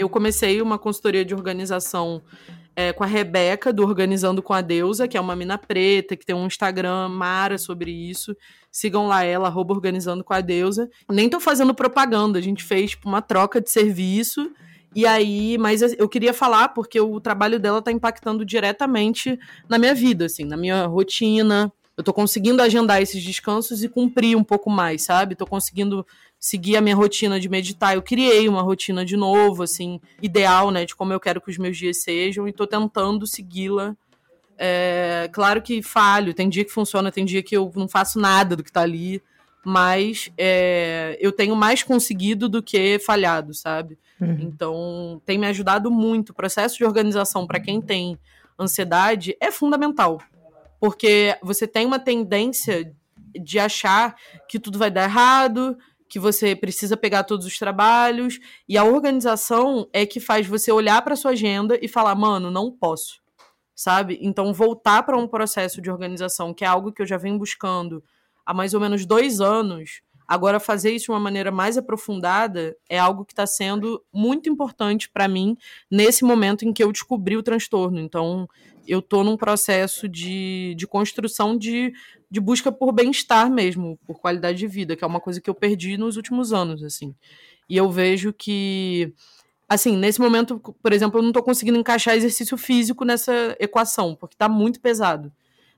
Eu 0.00 0.08
comecei 0.08 0.62
uma 0.62 0.78
consultoria 0.78 1.26
de 1.26 1.34
organização 1.34 2.22
é, 2.74 2.90
com 2.90 3.04
a 3.04 3.06
Rebeca, 3.06 3.70
do 3.70 3.82
Organizando 3.82 4.42
com 4.42 4.54
a 4.54 4.62
Deusa, 4.62 5.06
que 5.06 5.14
é 5.14 5.20
uma 5.20 5.36
mina 5.36 5.58
preta, 5.58 6.16
que 6.16 6.24
tem 6.24 6.34
um 6.34 6.46
Instagram 6.46 7.10
mara 7.10 7.58
sobre 7.58 7.90
isso. 7.90 8.34
Sigam 8.72 9.06
lá 9.06 9.24
ela, 9.24 9.48
arroba 9.48 9.74
Organizando 9.74 10.24
com 10.24 10.32
a 10.32 10.40
Deusa. 10.40 10.88
Nem 11.06 11.28
tô 11.28 11.38
fazendo 11.38 11.74
propaganda, 11.74 12.38
a 12.38 12.42
gente 12.42 12.64
fez 12.64 12.92
tipo, 12.92 13.10
uma 13.10 13.20
troca 13.20 13.60
de 13.60 13.68
serviço. 13.70 14.50
E 14.96 15.06
aí, 15.06 15.58
mas 15.58 15.82
eu 15.82 16.08
queria 16.08 16.32
falar 16.32 16.70
porque 16.70 16.98
o 16.98 17.20
trabalho 17.20 17.60
dela 17.60 17.82
tá 17.82 17.92
impactando 17.92 18.42
diretamente 18.42 19.38
na 19.68 19.76
minha 19.76 19.94
vida, 19.94 20.24
assim, 20.24 20.46
na 20.46 20.56
minha 20.56 20.86
rotina. 20.86 21.70
Eu 22.00 22.04
tô 22.04 22.14
conseguindo 22.14 22.62
agendar 22.62 23.02
esses 23.02 23.22
descansos 23.22 23.84
e 23.84 23.88
cumprir 23.88 24.34
um 24.34 24.42
pouco 24.42 24.70
mais, 24.70 25.02
sabe? 25.02 25.34
Tô 25.34 25.46
conseguindo 25.46 26.06
seguir 26.38 26.76
a 26.76 26.80
minha 26.80 26.96
rotina 26.96 27.38
de 27.38 27.46
meditar. 27.46 27.94
Eu 27.94 28.00
criei 28.00 28.48
uma 28.48 28.62
rotina 28.62 29.04
de 29.04 29.18
novo, 29.18 29.62
assim, 29.62 30.00
ideal, 30.22 30.70
né, 30.70 30.86
de 30.86 30.96
como 30.96 31.12
eu 31.12 31.20
quero 31.20 31.42
que 31.42 31.50
os 31.50 31.58
meus 31.58 31.76
dias 31.76 31.98
sejam 31.98 32.48
e 32.48 32.52
tô 32.52 32.66
tentando 32.66 33.26
segui-la. 33.26 33.94
É, 34.56 35.28
claro 35.30 35.60
que 35.60 35.82
falho, 35.82 36.32
tem 36.32 36.48
dia 36.48 36.64
que 36.64 36.72
funciona, 36.72 37.12
tem 37.12 37.26
dia 37.26 37.42
que 37.42 37.54
eu 37.54 37.70
não 37.76 37.86
faço 37.86 38.18
nada 38.18 38.56
do 38.56 38.64
que 38.64 38.72
tá 38.72 38.80
ali, 38.80 39.22
mas 39.62 40.32
é, 40.38 41.18
eu 41.20 41.32
tenho 41.32 41.54
mais 41.54 41.82
conseguido 41.82 42.48
do 42.48 42.62
que 42.62 42.98
falhado, 42.98 43.52
sabe? 43.52 43.98
Uhum. 44.18 44.38
Então, 44.40 45.22
tem 45.26 45.38
me 45.38 45.46
ajudado 45.46 45.90
muito. 45.90 46.30
O 46.30 46.34
processo 46.34 46.78
de 46.78 46.84
organização 46.84 47.46
para 47.46 47.60
quem 47.60 47.80
tem 47.80 48.18
ansiedade 48.58 49.36
é 49.38 49.50
fundamental, 49.50 50.18
porque 50.80 51.38
você 51.42 51.66
tem 51.66 51.84
uma 51.84 51.98
tendência 51.98 52.92
de 53.40 53.58
achar 53.58 54.16
que 54.48 54.58
tudo 54.58 54.78
vai 54.78 54.90
dar 54.90 55.04
errado, 55.04 55.76
que 56.08 56.18
você 56.18 56.56
precisa 56.56 56.96
pegar 56.96 57.22
todos 57.22 57.46
os 57.46 57.56
trabalhos 57.58 58.40
e 58.68 58.76
a 58.76 58.82
organização 58.82 59.88
é 59.92 60.04
que 60.04 60.18
faz 60.18 60.46
você 60.46 60.72
olhar 60.72 61.00
para 61.02 61.14
sua 61.14 61.32
agenda 61.32 61.78
e 61.80 61.86
falar, 61.86 62.14
mano, 62.16 62.50
não 62.50 62.72
posso. 62.72 63.20
Sabe? 63.76 64.18
Então 64.20 64.52
voltar 64.52 65.04
para 65.04 65.16
um 65.16 65.28
processo 65.28 65.80
de 65.80 65.90
organização, 65.90 66.52
que 66.52 66.64
é 66.64 66.66
algo 66.66 66.92
que 66.92 67.00
eu 67.00 67.06
já 67.06 67.16
venho 67.16 67.38
buscando 67.38 68.02
há 68.44 68.52
mais 68.52 68.74
ou 68.74 68.80
menos 68.80 69.06
dois 69.06 69.40
anos, 69.40 70.02
agora 70.30 70.60
fazer 70.60 70.92
isso 70.92 71.06
de 71.06 71.10
uma 71.10 71.18
maneira 71.18 71.50
mais 71.50 71.76
aprofundada 71.76 72.76
é 72.88 72.96
algo 72.96 73.24
que 73.24 73.32
está 73.32 73.48
sendo 73.48 74.00
muito 74.12 74.48
importante 74.48 75.10
para 75.10 75.26
mim 75.26 75.56
nesse 75.90 76.24
momento 76.24 76.64
em 76.64 76.72
que 76.72 76.84
eu 76.84 76.92
descobri 76.92 77.36
o 77.36 77.42
transtorno. 77.42 77.98
Então, 77.98 78.48
eu 78.86 79.00
estou 79.00 79.24
num 79.24 79.36
processo 79.36 80.08
de, 80.08 80.76
de 80.78 80.86
construção 80.86 81.58
de, 81.58 81.92
de 82.30 82.40
busca 82.40 82.70
por 82.70 82.92
bem-estar 82.92 83.50
mesmo, 83.50 83.98
por 84.06 84.20
qualidade 84.20 84.56
de 84.56 84.68
vida, 84.68 84.94
que 84.94 85.02
é 85.02 85.06
uma 85.06 85.20
coisa 85.20 85.40
que 85.40 85.50
eu 85.50 85.54
perdi 85.54 85.96
nos 85.96 86.16
últimos 86.16 86.52
anos, 86.52 86.84
assim. 86.84 87.12
E 87.68 87.76
eu 87.76 87.90
vejo 87.90 88.32
que, 88.32 89.12
assim, 89.68 89.96
nesse 89.96 90.20
momento, 90.20 90.60
por 90.80 90.92
exemplo, 90.92 91.18
eu 91.18 91.22
não 91.22 91.30
estou 91.30 91.42
conseguindo 91.42 91.76
encaixar 91.76 92.14
exercício 92.14 92.56
físico 92.56 93.04
nessa 93.04 93.56
equação, 93.58 94.14
porque 94.14 94.36
está 94.36 94.48
muito 94.48 94.80
pesado. 94.80 95.32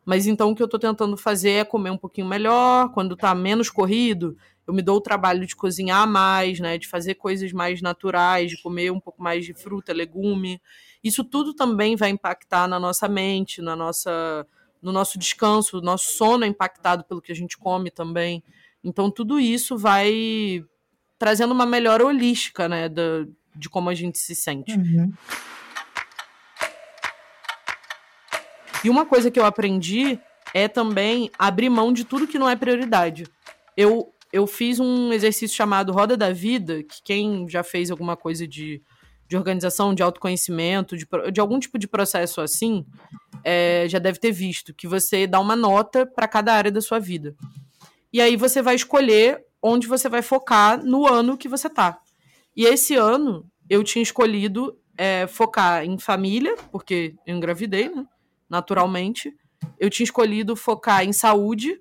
Mas 0.05 0.27
então 0.27 0.51
o 0.51 0.55
que 0.55 0.63
eu 0.63 0.67
estou 0.67 0.81
tentando 0.81 1.17
fazer 1.17 1.51
é 1.51 1.65
comer 1.65 1.91
um 1.91 1.97
pouquinho 1.97 2.27
melhor, 2.27 2.91
quando 2.93 3.15
está 3.15 3.35
menos 3.35 3.71
corrido, 3.71 4.37
eu 4.67 4.73
me 4.73 4.83
dou 4.83 4.97
o 4.97 5.01
trabalho 5.01 5.47
de 5.47 5.57
cozinhar 5.57 6.07
mais, 6.07 6.61
né, 6.61 6.79
de 6.79 6.87
fazer 6.87 7.15
coisas 7.15 7.53
mais 7.53 7.81
naturais, 7.81 8.51
de 8.51 8.63
comer 8.63 8.91
um 8.91 9.01
pouco 9.01 9.23
mais 9.23 9.45
de 9.45 9.55
fruta, 9.55 9.93
legume. 9.93 10.61
Isso 11.03 11.25
tudo 11.25 11.55
também 11.55 11.97
vai 11.97 12.11
impactar 12.11 12.69
na 12.69 12.79
nossa 12.79 13.09
mente, 13.09 13.61
na 13.61 13.75
nossa, 13.75 14.47
no 14.81 14.93
nosso 14.93 15.19
descanso, 15.19 15.79
o 15.79 15.83
nosso 15.83 16.13
sono 16.13 16.45
é 16.45 16.49
impactado 16.49 17.05
pelo 17.05 17.21
que 17.21 17.33
a 17.33 17.35
gente 17.35 17.59
come 17.59 17.91
também. 17.91 18.43
Então, 18.85 19.11
tudo 19.11 19.39
isso 19.39 19.77
vai 19.77 20.65
trazendo 21.19 21.53
uma 21.53 21.67
melhora 21.67 22.05
holística, 22.05 22.69
né, 22.69 22.89
da, 22.89 23.25
de 23.55 23.69
como 23.69 23.89
a 23.89 23.95
gente 23.95 24.19
se 24.19 24.35
sente. 24.35 24.77
Uhum. 24.77 25.13
E 28.85 28.91
uma 28.91 29.07
coisa 29.07 29.31
que 29.31 29.39
eu 29.39 29.45
aprendi 29.45 30.19
é 30.53 30.69
também 30.69 31.31
abrir 31.39 31.71
mão 31.71 31.93
de 31.93 32.05
tudo 32.05 32.27
que 32.27 32.39
não 32.39 32.49
é 32.49 32.57
prioridade. 32.57 33.27
Eu, 33.77 34.13
eu 34.33 34.47
fiz 34.47 34.81
um 34.81 35.13
exercício 35.13 35.57
chamado 35.57 35.93
Roda 35.93 36.17
da 36.17 36.33
Vida, 36.33 36.83
que 36.83 37.03
quem 37.03 37.49
já 37.49 37.63
fez 37.63 37.91
alguma 37.91 38.17
coisa 38.17 38.47
de, 38.47 38.83
de 39.29 39.37
organização, 39.37 39.95
de 39.95 40.03
autoconhecimento, 40.03 40.97
de, 40.97 41.07
de 41.33 41.41
algum 41.41 41.59
tipo 41.59 41.79
de 41.79 41.87
processo 41.87 42.41
assim, 42.41 42.85
é, 43.45 43.87
já 43.89 43.99
deve 43.99 44.19
ter 44.19 44.33
visto, 44.33 44.75
que 44.75 44.87
você 44.87 45.27
dá 45.27 45.41
uma 45.41 45.57
nota 45.57 46.05
para 46.05 46.29
cada 46.29 46.53
área 46.53 46.71
da 46.71 46.81
sua 46.81 46.99
vida. 46.99 47.35
E 48.13 48.21
aí 48.21 48.37
você 48.37 48.61
vai 48.61 48.75
escolher 48.75 49.45
onde 49.63 49.87
você 49.87 50.09
vai 50.09 50.23
focar 50.23 50.85
no 50.85 51.07
ano 51.07 51.39
que 51.39 51.49
você 51.49 51.71
tá. 51.71 51.99
E 52.55 52.67
esse 52.67 52.95
ano 52.95 53.47
eu 53.71 53.83
tinha 53.83 54.03
escolhido 54.03 54.77
é, 54.99 55.27
focar 55.27 55.85
em 55.85 55.99
família, 55.99 56.55
porque 56.71 57.15
eu 57.27 57.35
engravidei, 57.35 57.89
né? 57.89 58.05
Naturalmente. 58.53 59.35
Eu 59.81 59.89
tinha 59.89 60.05
escolhido 60.05 60.55
focar 60.55 61.03
em 61.03 61.13
saúde 61.13 61.81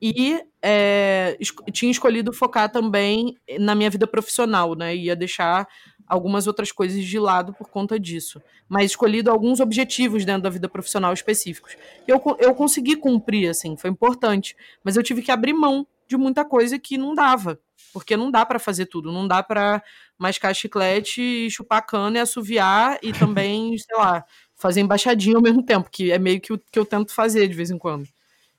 e 0.00 0.42
é, 0.60 1.36
es 1.38 1.52
tinha 1.72 1.92
escolhido 1.92 2.32
focar 2.32 2.68
também 2.72 3.36
na 3.60 3.72
minha 3.76 3.88
vida 3.88 4.04
profissional, 4.04 4.74
né? 4.74 4.96
Ia 4.96 5.14
deixar 5.14 5.68
algumas 6.04 6.48
outras 6.48 6.72
coisas 6.72 7.04
de 7.04 7.18
lado 7.20 7.52
por 7.52 7.68
conta 7.68 8.00
disso. 8.00 8.42
Mas 8.68 8.90
escolhido 8.90 9.30
alguns 9.30 9.60
objetivos 9.60 10.24
dentro 10.24 10.42
da 10.42 10.50
vida 10.50 10.68
profissional 10.68 11.12
específicos. 11.12 11.76
Eu, 12.08 12.20
eu 12.40 12.52
consegui 12.52 12.96
cumprir, 12.96 13.48
assim, 13.48 13.76
foi 13.76 13.90
importante. 13.90 14.56
Mas 14.82 14.96
eu 14.96 15.04
tive 15.04 15.22
que 15.22 15.30
abrir 15.30 15.52
mão 15.52 15.86
de 16.08 16.16
muita 16.16 16.44
coisa 16.44 16.80
que 16.80 16.98
não 16.98 17.14
dava. 17.14 17.60
Porque 17.92 18.16
não 18.16 18.28
dá 18.28 18.44
para 18.44 18.58
fazer 18.58 18.86
tudo. 18.86 19.12
Não 19.12 19.28
dá 19.28 19.40
para 19.40 19.80
mascar 20.18 20.52
chiclete 20.52 21.20
e 21.20 21.50
chupar 21.50 21.86
cana 21.86 22.18
e 22.18 22.20
assoviar 22.20 22.98
e 23.02 23.12
também, 23.12 23.78
sei 23.78 23.96
lá, 23.96 24.24
fazer 24.62 24.80
embaixadinha 24.80 25.34
ao 25.34 25.42
mesmo 25.42 25.60
tempo, 25.60 25.90
que 25.90 26.12
é 26.12 26.18
meio 26.20 26.40
que 26.40 26.52
o 26.52 26.58
que 26.58 26.78
eu 26.78 26.86
tento 26.86 27.12
fazer 27.12 27.48
de 27.48 27.54
vez 27.54 27.68
em 27.68 27.76
quando. 27.76 28.06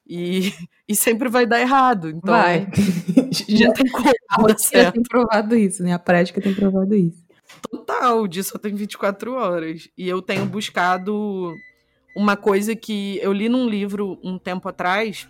E, 0.05 0.51
e 0.85 0.93
sempre 0.93 1.29
vai 1.29 1.45
dar 1.45 1.61
errado. 1.61 2.09
Então, 2.09 2.35
vai. 2.35 2.67
Já 3.47 3.71
tem 3.71 3.89
como. 3.89 4.09
A 4.29 4.91
tem 4.91 5.03
provado 5.03 5.55
isso, 5.55 5.81
né? 5.81 5.93
A 5.93 5.99
prática 5.99 6.41
tem 6.41 6.53
provado 6.53 6.93
isso. 6.93 7.23
Total, 7.71 8.21
o 8.21 8.27
dia 8.27 8.43
só 8.43 8.57
tem 8.57 8.75
24 8.75 9.33
horas. 9.33 9.87
E 9.97 10.09
eu 10.09 10.21
tenho 10.21 10.45
buscado 10.45 11.53
uma 12.17 12.35
coisa 12.35 12.75
que 12.75 13.17
eu 13.21 13.31
li 13.31 13.47
num 13.47 13.69
livro 13.69 14.19
um 14.21 14.37
tempo 14.37 14.67
atrás, 14.67 15.29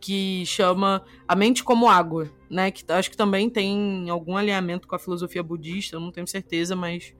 que 0.00 0.44
chama 0.46 1.04
A 1.28 1.36
Mente 1.36 1.62
como 1.62 1.90
Água, 1.90 2.30
né? 2.48 2.70
Que 2.70 2.90
acho 2.90 3.10
que 3.10 3.16
também 3.18 3.50
tem 3.50 4.08
algum 4.08 4.34
alinhamento 4.34 4.88
com 4.88 4.94
a 4.94 4.98
filosofia 4.98 5.42
budista, 5.42 5.96
eu 5.96 6.00
não 6.00 6.10
tenho 6.10 6.26
certeza, 6.26 6.74
mas 6.74 7.14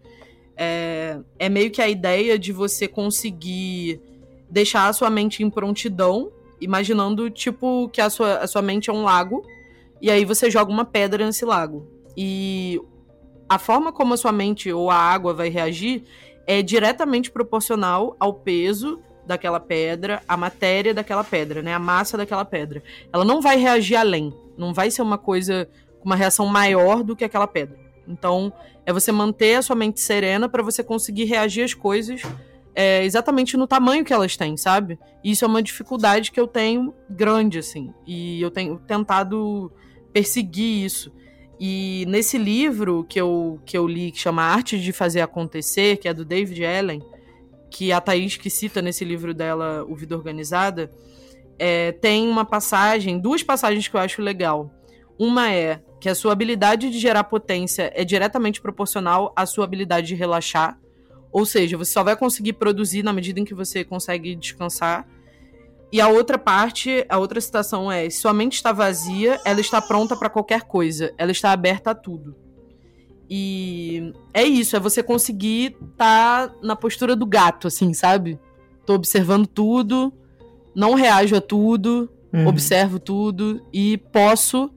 é, 0.56 1.18
é 1.38 1.48
meio 1.48 1.70
que 1.70 1.82
a 1.82 1.88
ideia 1.88 2.38
de 2.38 2.52
você 2.52 2.86
conseguir 2.86 4.00
deixar 4.48 4.88
a 4.88 4.92
sua 4.92 5.10
mente 5.10 5.42
em 5.42 5.50
prontidão, 5.50 6.30
imaginando, 6.60 7.28
tipo, 7.30 7.88
que 7.88 8.00
a 8.00 8.08
sua, 8.08 8.38
a 8.38 8.46
sua 8.46 8.62
mente 8.62 8.90
é 8.90 8.92
um 8.92 9.02
lago, 9.02 9.44
e 10.00 10.10
aí 10.10 10.24
você 10.24 10.50
joga 10.50 10.70
uma 10.70 10.84
pedra 10.84 11.24
nesse 11.24 11.44
lago. 11.44 11.88
E 12.16 12.80
a 13.48 13.58
forma 13.58 13.92
como 13.92 14.14
a 14.14 14.16
sua 14.16 14.32
mente 14.32 14.72
ou 14.72 14.90
a 14.90 14.96
água 14.96 15.34
vai 15.34 15.48
reagir 15.48 16.04
é 16.46 16.62
diretamente 16.62 17.30
proporcional 17.30 18.16
ao 18.20 18.34
peso 18.34 19.00
daquela 19.26 19.58
pedra, 19.58 20.22
a 20.28 20.36
matéria 20.36 20.92
daquela 20.92 21.24
pedra, 21.24 21.62
né? 21.62 21.74
A 21.74 21.78
massa 21.78 22.16
daquela 22.16 22.44
pedra. 22.44 22.82
Ela 23.12 23.24
não 23.24 23.40
vai 23.40 23.56
reagir 23.56 23.96
além. 23.96 24.32
Não 24.56 24.72
vai 24.72 24.90
ser 24.90 25.02
uma 25.02 25.18
coisa 25.18 25.68
com 26.00 26.06
uma 26.06 26.16
reação 26.16 26.46
maior 26.46 27.02
do 27.02 27.16
que 27.16 27.24
aquela 27.24 27.46
pedra. 27.46 27.83
Então, 28.06 28.52
é 28.84 28.92
você 28.92 29.10
manter 29.10 29.54
a 29.54 29.62
sua 29.62 29.76
mente 29.76 30.00
serena 30.00 30.48
para 30.48 30.62
você 30.62 30.82
conseguir 30.82 31.24
reagir 31.24 31.64
às 31.64 31.74
coisas 31.74 32.22
é, 32.74 33.04
exatamente 33.04 33.56
no 33.56 33.66
tamanho 33.66 34.04
que 34.04 34.12
elas 34.12 34.36
têm, 34.36 34.56
sabe? 34.56 34.98
Isso 35.22 35.44
é 35.44 35.48
uma 35.48 35.62
dificuldade 35.62 36.32
que 36.32 36.40
eu 36.40 36.46
tenho 36.46 36.92
grande, 37.08 37.58
assim. 37.58 37.94
E 38.06 38.42
eu 38.42 38.50
tenho 38.50 38.78
tentado 38.78 39.72
perseguir 40.12 40.84
isso. 40.84 41.12
E 41.58 42.04
nesse 42.08 42.36
livro 42.36 43.04
que 43.08 43.20
eu, 43.20 43.60
que 43.64 43.78
eu 43.78 43.86
li, 43.86 44.10
que 44.10 44.18
chama 44.18 44.42
Arte 44.42 44.78
de 44.78 44.92
Fazer 44.92 45.20
Acontecer, 45.20 45.98
que 45.98 46.08
é 46.08 46.14
do 46.14 46.24
David 46.24 46.64
Allen, 46.64 47.00
que 47.70 47.92
a 47.92 48.00
Thaís 48.00 48.36
que 48.36 48.50
cita 48.50 48.82
nesse 48.82 49.04
livro 49.04 49.32
dela, 49.32 49.84
O 49.88 49.94
Vida 49.94 50.16
Organizada, 50.16 50.90
é, 51.56 51.92
tem 51.92 52.28
uma 52.28 52.44
passagem, 52.44 53.20
duas 53.20 53.42
passagens 53.42 53.86
que 53.86 53.94
eu 53.94 54.00
acho 54.00 54.20
legal. 54.20 54.72
Uma 55.16 55.52
é 55.52 55.80
que 56.04 56.08
a 56.10 56.14
sua 56.14 56.32
habilidade 56.32 56.90
de 56.90 56.98
gerar 56.98 57.24
potência 57.24 57.90
é 57.94 58.04
diretamente 58.04 58.60
proporcional 58.60 59.32
à 59.34 59.46
sua 59.46 59.64
habilidade 59.64 60.08
de 60.08 60.14
relaxar. 60.14 60.78
Ou 61.32 61.46
seja, 61.46 61.78
você 61.78 61.92
só 61.92 62.04
vai 62.04 62.14
conseguir 62.14 62.52
produzir 62.52 63.02
na 63.02 63.10
medida 63.10 63.40
em 63.40 63.44
que 63.46 63.54
você 63.54 63.82
consegue 63.82 64.34
descansar. 64.34 65.08
E 65.90 66.02
a 66.02 66.08
outra 66.08 66.36
parte, 66.36 67.06
a 67.08 67.16
outra 67.16 67.40
citação 67.40 67.90
é: 67.90 68.10
se 68.10 68.18
sua 68.18 68.34
mente 68.34 68.52
está 68.52 68.70
vazia, 68.70 69.40
ela 69.46 69.62
está 69.62 69.80
pronta 69.80 70.14
para 70.14 70.28
qualquer 70.28 70.64
coisa, 70.64 71.10
ela 71.16 71.32
está 71.32 71.52
aberta 71.52 71.92
a 71.92 71.94
tudo. 71.94 72.36
E 73.30 74.12
é 74.34 74.44
isso, 74.44 74.76
é 74.76 74.78
você 74.78 75.02
conseguir 75.02 75.74
estar 75.92 76.48
tá 76.50 76.54
na 76.62 76.76
postura 76.76 77.16
do 77.16 77.24
gato, 77.24 77.66
assim, 77.66 77.94
sabe? 77.94 78.38
Tô 78.84 78.92
observando 78.92 79.46
tudo, 79.46 80.12
não 80.74 80.92
reajo 80.92 81.34
a 81.34 81.40
tudo, 81.40 82.10
uhum. 82.30 82.46
observo 82.46 82.98
tudo 82.98 83.66
e 83.72 83.96
posso 83.96 84.70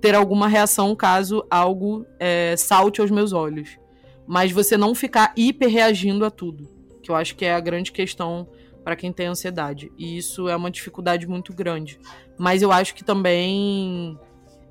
ter 0.00 0.14
alguma 0.14 0.48
reação 0.48 0.94
caso 0.96 1.44
algo 1.50 2.06
é, 2.18 2.54
salte 2.56 3.00
aos 3.00 3.10
meus 3.10 3.32
olhos. 3.32 3.78
Mas 4.26 4.52
você 4.52 4.76
não 4.76 4.94
ficar 4.94 5.32
hiper 5.36 5.68
reagindo 5.68 6.24
a 6.24 6.30
tudo, 6.30 6.68
que 7.02 7.10
eu 7.10 7.16
acho 7.16 7.34
que 7.36 7.44
é 7.44 7.52
a 7.52 7.60
grande 7.60 7.92
questão 7.92 8.48
para 8.84 8.96
quem 8.96 9.12
tem 9.12 9.26
ansiedade. 9.26 9.92
E 9.98 10.16
isso 10.16 10.48
é 10.48 10.56
uma 10.56 10.70
dificuldade 10.70 11.26
muito 11.26 11.52
grande. 11.52 11.98
Mas 12.38 12.62
eu 12.62 12.72
acho 12.72 12.94
que 12.94 13.04
também 13.04 14.18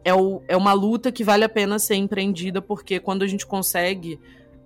é, 0.04 0.14
o, 0.14 0.42
é 0.48 0.58
uma 0.58 0.74
luta 0.74 1.12
que 1.12 1.24
vale 1.24 1.44
a 1.44 1.50
pena 1.50 1.78
ser 1.78 1.96
empreendida, 1.96 2.62
porque 2.62 3.00
quando 3.00 3.24
a 3.24 3.28
gente 3.28 3.46
consegue, 3.46 4.20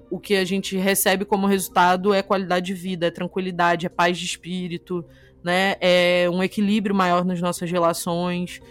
o 0.10 0.20
que 0.20 0.36
a 0.36 0.46
gente 0.46 0.78
recebe 0.78 1.26
como 1.26 1.48
resultado 1.48 2.14
é 2.14 2.22
qualidade 2.22 2.68
de 2.68 2.74
vida, 2.74 3.08
é 3.08 3.12
tranquilidade, 3.12 3.86
é 3.86 3.90
paz 3.90 4.18
de 4.18 4.26
espírito, 4.26 5.04
né? 5.44 5.76
É 5.82 6.30
um 6.32 6.42
equilíbrio 6.42 6.96
maior 6.96 7.26
nas 7.26 7.42
nossas 7.42 7.70
relações, 7.70 8.62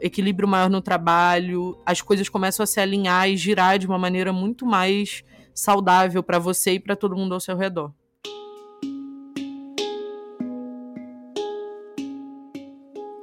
equilíbrio 0.00 0.48
maior 0.48 0.70
no 0.70 0.80
trabalho, 0.80 1.78
as 1.84 2.00
coisas 2.00 2.28
começam 2.28 2.62
a 2.62 2.66
se 2.66 2.80
alinhar 2.80 3.28
e 3.28 3.36
girar 3.36 3.78
de 3.78 3.86
uma 3.86 3.98
maneira 3.98 4.32
muito 4.32 4.66
mais 4.66 5.24
saudável 5.54 6.22
para 6.22 6.38
você 6.38 6.72
e 6.72 6.80
para 6.80 6.96
todo 6.96 7.16
mundo 7.16 7.34
ao 7.34 7.40
seu 7.40 7.56
redor. 7.56 7.92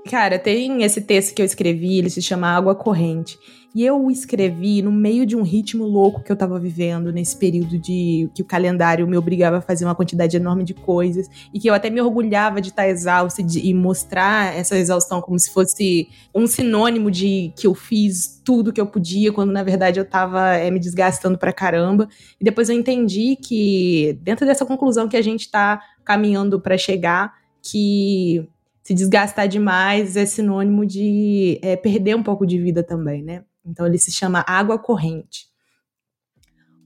Cara, 0.10 0.40
tem 0.40 0.84
esse 0.84 1.02
texto 1.02 1.36
que 1.36 1.42
eu 1.42 1.46
escrevi, 1.46 1.98
ele 1.98 2.10
se 2.10 2.22
chama 2.22 2.48
Água 2.48 2.74
Corrente. 2.74 3.38
E 3.76 3.86
eu 3.86 4.10
escrevi 4.10 4.82
no 4.82 4.92
meio 4.92 5.26
de 5.26 5.36
um 5.36 5.44
ritmo 5.44 5.86
louco 5.86 6.24
que 6.24 6.32
eu 6.32 6.36
tava 6.36 6.60
vivendo 6.60 7.12
nesse 7.12 7.38
período 7.38 7.78
de 7.78 8.30
que 8.34 8.42
o 8.42 8.46
calendário 8.46 9.08
me 9.08 9.18
obrigava 9.18 9.58
a 9.58 9.62
fazer 9.62 9.86
uma 9.86 9.94
quantidade 9.94 10.36
enorme 10.36 10.64
de 10.64 10.74
coisas 10.74 11.28
e 11.54 11.60
que 11.60 11.70
eu 11.70 11.74
até 11.74 11.90
me 11.90 12.02
orgulhava 12.02 12.60
de 12.62 12.70
estar 12.70 12.88
exausta 12.88 13.42
e 13.42 13.74
mostrar 13.74 14.56
essa 14.56 14.78
exaustão 14.78 15.22
como 15.22 15.38
se 15.38 15.52
fosse 15.52 16.08
um 16.34 16.48
sinônimo 16.48 17.12
de 17.12 17.54
que 17.56 17.68
eu 17.68 17.76
fiz 17.76 18.42
tudo 18.44 18.74
que 18.74 18.82
eu 18.82 18.88
podia, 18.88 19.32
quando 19.32 19.52
na 19.52 19.64
verdade 19.64 20.00
eu 20.00 20.06
tava 20.06 20.54
é, 20.54 20.72
me 20.72 20.80
desgastando 20.80 21.38
pra 21.38 21.54
caramba. 21.54 22.08
E 22.40 22.44
depois 22.44 22.70
eu 22.70 22.76
entendi 22.76 23.36
que 23.36 24.18
dentro 24.22 24.46
dessa 24.46 24.66
conclusão 24.66 25.08
que 25.08 25.18
a 25.18 25.22
gente 25.22 25.52
tá 25.52 25.82
caminhando 26.04 26.60
para 26.60 26.78
chegar, 26.78 27.34
que 27.62 28.48
se 28.82 28.94
desgastar 28.94 29.50
demais 29.50 30.16
é 30.16 30.26
sinônimo 30.26 30.86
de 30.86 31.60
é, 31.62 31.76
perder 31.76 32.16
um 32.16 32.24
pouco 32.24 32.46
de 32.46 32.58
vida 32.58 32.82
também, 32.82 33.22
né? 33.22 33.44
Então 33.68 33.86
ele 33.86 33.98
se 33.98 34.12
chama 34.12 34.46
Água 34.48 34.80
Corrente. 34.80 35.48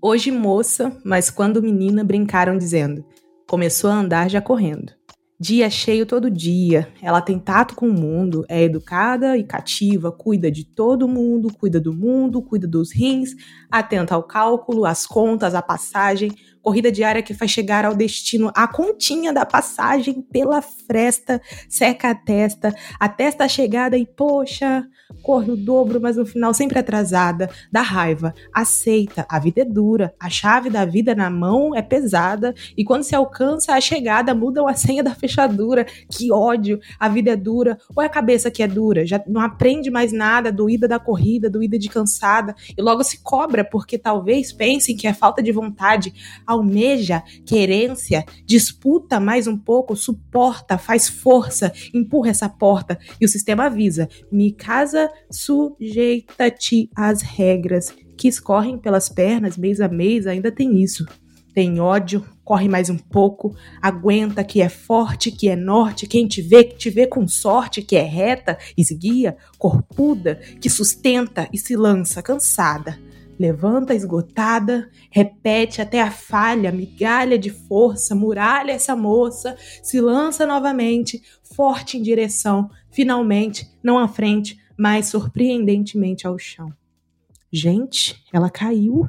Hoje 0.02 0.32
moça, 0.32 1.00
mas 1.06 1.30
quando 1.30 1.62
menina 1.62 2.04
brincaram 2.04 2.58
dizendo: 2.58 3.06
começou 3.48 3.92
a 3.92 3.96
andar 3.96 4.30
já 4.30 4.42
correndo. 4.42 4.92
Dia 5.40 5.72
cheio 5.72 6.06
todo 6.06 6.30
dia, 6.30 6.88
ela 7.02 7.20
tem 7.20 7.40
tato 7.40 7.74
com 7.76 7.88
o 7.88 7.94
mundo, 7.94 8.46
é 8.48 8.62
educada 8.62 9.36
e 9.36 9.44
cativa, 9.44 10.12
cuida 10.12 10.52
de 10.52 10.64
todo 10.64 11.08
mundo, 11.08 11.52
cuida 11.52 11.80
do 11.80 11.92
mundo, 11.92 12.44
cuida 12.44 12.68
dos 12.68 12.94
rins, 12.94 13.32
atenta 13.72 14.14
ao 14.14 14.22
cálculo, 14.22 14.86
às 14.86 15.08
contas, 15.08 15.56
à 15.56 15.62
passagem, 15.62 16.30
corrida 16.62 16.92
diária 16.92 17.24
que 17.24 17.34
faz 17.34 17.50
chegar 17.50 17.86
ao 17.86 17.96
destino 17.96 18.52
a 18.56 18.68
continha 18.68 19.34
da 19.34 19.44
passagem 19.44 20.22
pela 20.22 20.62
fresta, 20.62 21.42
seca 21.68 22.12
a 22.12 22.16
testa, 22.16 22.72
a 23.00 23.10
testa 23.10 23.48
chegada 23.48 23.98
e 23.98 24.06
poxa, 24.06 24.88
corre 25.22 25.52
o 25.52 25.56
dobro, 25.56 26.00
mas 26.02 26.18
no 26.18 26.26
final 26.26 26.54
sempre 26.54 26.80
atrasada, 26.80 27.50
dá 27.72 27.82
raiva, 27.82 28.34
aceita, 28.54 29.26
a 29.30 29.40
vida 29.40 29.62
é 29.62 29.66
dura, 29.66 30.14
a 30.20 30.30
chave 30.30 30.70
da 30.70 30.86
vida 30.86 31.14
na 31.14 31.30
mão 31.30 31.76
é 31.76 31.82
pesada, 31.82 32.54
e 32.76 32.84
quando 32.84 33.04
se 33.04 33.16
alcança 33.16 33.74
a 33.74 33.82
chegada, 33.82 34.34
mudam 34.34 34.68
a 34.68 34.74
senha 34.74 35.04
da 35.04 35.14
fechadura, 35.14 35.86
que 36.10 36.32
ódio, 36.32 36.80
a 37.00 37.08
vida 37.08 37.32
é 37.32 37.36
dura, 37.36 37.78
ou 37.96 38.02
é 38.02 38.06
a 38.06 38.10
cabeça 38.10 38.50
que 38.50 38.64
é 38.64 38.68
dura, 38.68 39.06
já 39.06 39.22
não 39.28 39.42
aprende 39.42 39.90
mais 39.90 40.12
nada, 40.12 40.52
doída 40.52 40.88
da 40.88 41.00
corrida, 41.00 41.50
doída 41.50 41.78
de 41.78 41.90
cansada, 41.90 42.56
e 42.78 42.82
logo 42.82 43.04
se 43.04 43.22
cobra 43.22 43.64
porque 43.64 43.98
talvez 43.98 44.52
pensem 44.52 44.96
que 44.96 45.08
é 45.08 45.14
falta 45.14 45.42
de 45.42 45.52
vontade, 45.52 46.14
almeja, 46.46 47.24
querência, 47.46 48.26
disputa 48.46 49.20
mais 49.20 49.48
um 49.48 49.58
pouco, 49.58 49.96
suporta, 49.96 50.78
faz 50.78 51.08
força, 51.08 51.72
empurra 51.94 52.30
essa 52.30 52.50
porta, 52.50 52.98
e 53.20 53.26
o 53.26 53.30
sistema 53.30 53.66
avisa, 53.66 54.10
me 54.32 54.52
casa 54.52 55.11
sujeita-te 55.30 56.90
às 56.96 57.22
regras 57.22 57.94
que 58.18 58.28
escorrem 58.28 58.78
pelas 58.78 59.10
pernas 59.10 59.58
mês 59.58 59.82
a 59.82 59.88
mês, 59.88 60.28
ainda 60.28 60.52
tem 60.52 60.82
isso. 60.82 61.06
Tem 61.54 61.80
ódio, 61.80 62.26
corre 62.46 62.70
mais 62.70 62.90
um 62.90 62.98
pouco, 62.98 63.56
aguenta 63.82 64.44
que 64.44 64.62
é 64.62 64.70
forte, 64.70 65.32
que 65.32 65.50
é 65.50 65.56
norte, 65.56 66.08
quem 66.08 66.28
te 66.28 66.42
vê, 66.42 66.64
que 66.64 66.78
te 66.78 66.90
vê 66.90 67.06
com 67.06 67.28
sorte, 67.28 67.82
que 67.82 67.96
é 67.96 68.04
reta, 68.04 68.58
esguia, 68.78 69.36
corpuda, 69.58 70.36
que 70.62 70.70
sustenta 70.70 71.50
e 71.52 71.58
se 71.58 71.76
lança 71.76 72.22
cansada. 72.22 72.98
Levanta 73.38 73.96
esgotada, 73.96 74.90
repete 75.10 75.82
até 75.82 76.00
a 76.00 76.12
falha, 76.12 76.72
migalha 76.72 77.40
de 77.40 77.50
força, 77.50 78.14
muralha 78.14 78.72
essa 78.72 78.96
moça, 78.96 79.58
se 79.82 80.00
lança 80.00 80.46
novamente, 80.46 81.22
forte 81.56 81.98
em 81.98 82.02
direção, 82.02 82.70
finalmente, 82.92 83.68
não 83.84 83.98
à 83.98 84.08
frente, 84.08 84.58
mas 84.82 85.10
surpreendentemente 85.10 86.26
ao 86.26 86.40
chão. 86.40 86.74
Gente, 87.52 88.26
ela 88.34 88.50
caiu. 88.50 89.08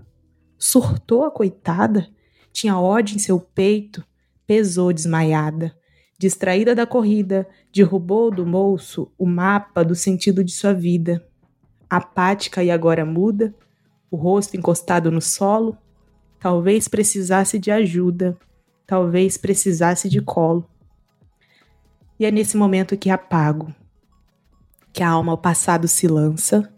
Surtou 0.58 1.24
a 1.24 1.30
coitada. 1.30 2.10
Tinha 2.52 2.78
ódio 2.78 3.16
em 3.16 3.18
seu 3.18 3.40
peito. 3.40 4.04
Pesou 4.46 4.92
desmaiada. 4.92 5.74
Distraída 6.18 6.74
da 6.74 6.86
corrida, 6.86 7.48
derrubou 7.72 8.30
do 8.30 8.44
bolso 8.44 9.10
o 9.16 9.24
mapa 9.24 9.82
do 9.82 9.94
sentido 9.94 10.44
de 10.44 10.52
sua 10.52 10.74
vida. 10.74 11.26
Apática 11.88 12.62
e 12.62 12.70
agora 12.70 13.06
muda, 13.06 13.54
o 14.10 14.16
rosto 14.16 14.58
encostado 14.58 15.10
no 15.10 15.22
solo, 15.22 15.78
talvez 16.38 16.86
precisasse 16.86 17.58
de 17.58 17.70
ajuda, 17.70 18.36
talvez 18.86 19.38
precisasse 19.38 20.10
de 20.10 20.20
colo. 20.20 20.68
E 22.20 22.26
é 22.26 22.30
nesse 22.30 22.58
momento 22.58 22.94
que 22.94 23.08
apago, 23.08 23.74
que 24.92 25.02
a 25.02 25.08
alma 25.08 25.32
ao 25.32 25.38
passado 25.38 25.88
se 25.88 26.06
lança, 26.06 26.72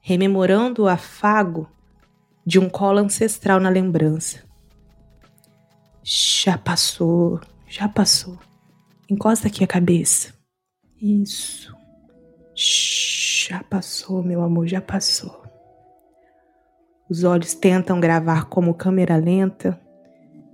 rememorando 0.00 0.84
o 0.84 0.88
afago 0.88 1.68
de 2.46 2.58
um 2.58 2.68
colo 2.68 2.98
ancestral 2.98 3.58
na 3.58 3.68
lembrança. 3.68 4.44
Já 6.02 6.56
passou, 6.56 7.40
já 7.66 7.88
passou. 7.88 8.38
Encosta 9.08 9.48
aqui 9.48 9.64
a 9.64 9.66
cabeça. 9.66 10.32
Isso. 11.00 11.74
Já 12.54 13.62
passou, 13.64 14.22
meu 14.22 14.42
amor, 14.42 14.66
já 14.66 14.80
passou. 14.80 15.42
Os 17.08 17.24
olhos 17.24 17.54
tentam 17.54 18.00
gravar 18.00 18.46
como 18.46 18.74
câmera 18.74 19.16
lenta, 19.16 19.80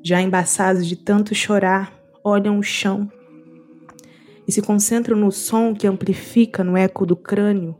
já 0.02 0.20
embaçados 0.20 0.86
de 0.86 0.96
tanto 0.96 1.34
chorar, 1.34 1.92
olham 2.24 2.58
o 2.58 2.62
chão 2.62 3.10
e 4.50 4.52
se 4.52 4.60
concentram 4.60 5.16
no 5.16 5.30
som 5.30 5.72
que 5.72 5.86
amplifica 5.86 6.64
no 6.64 6.76
eco 6.76 7.06
do 7.06 7.14
crânio, 7.14 7.76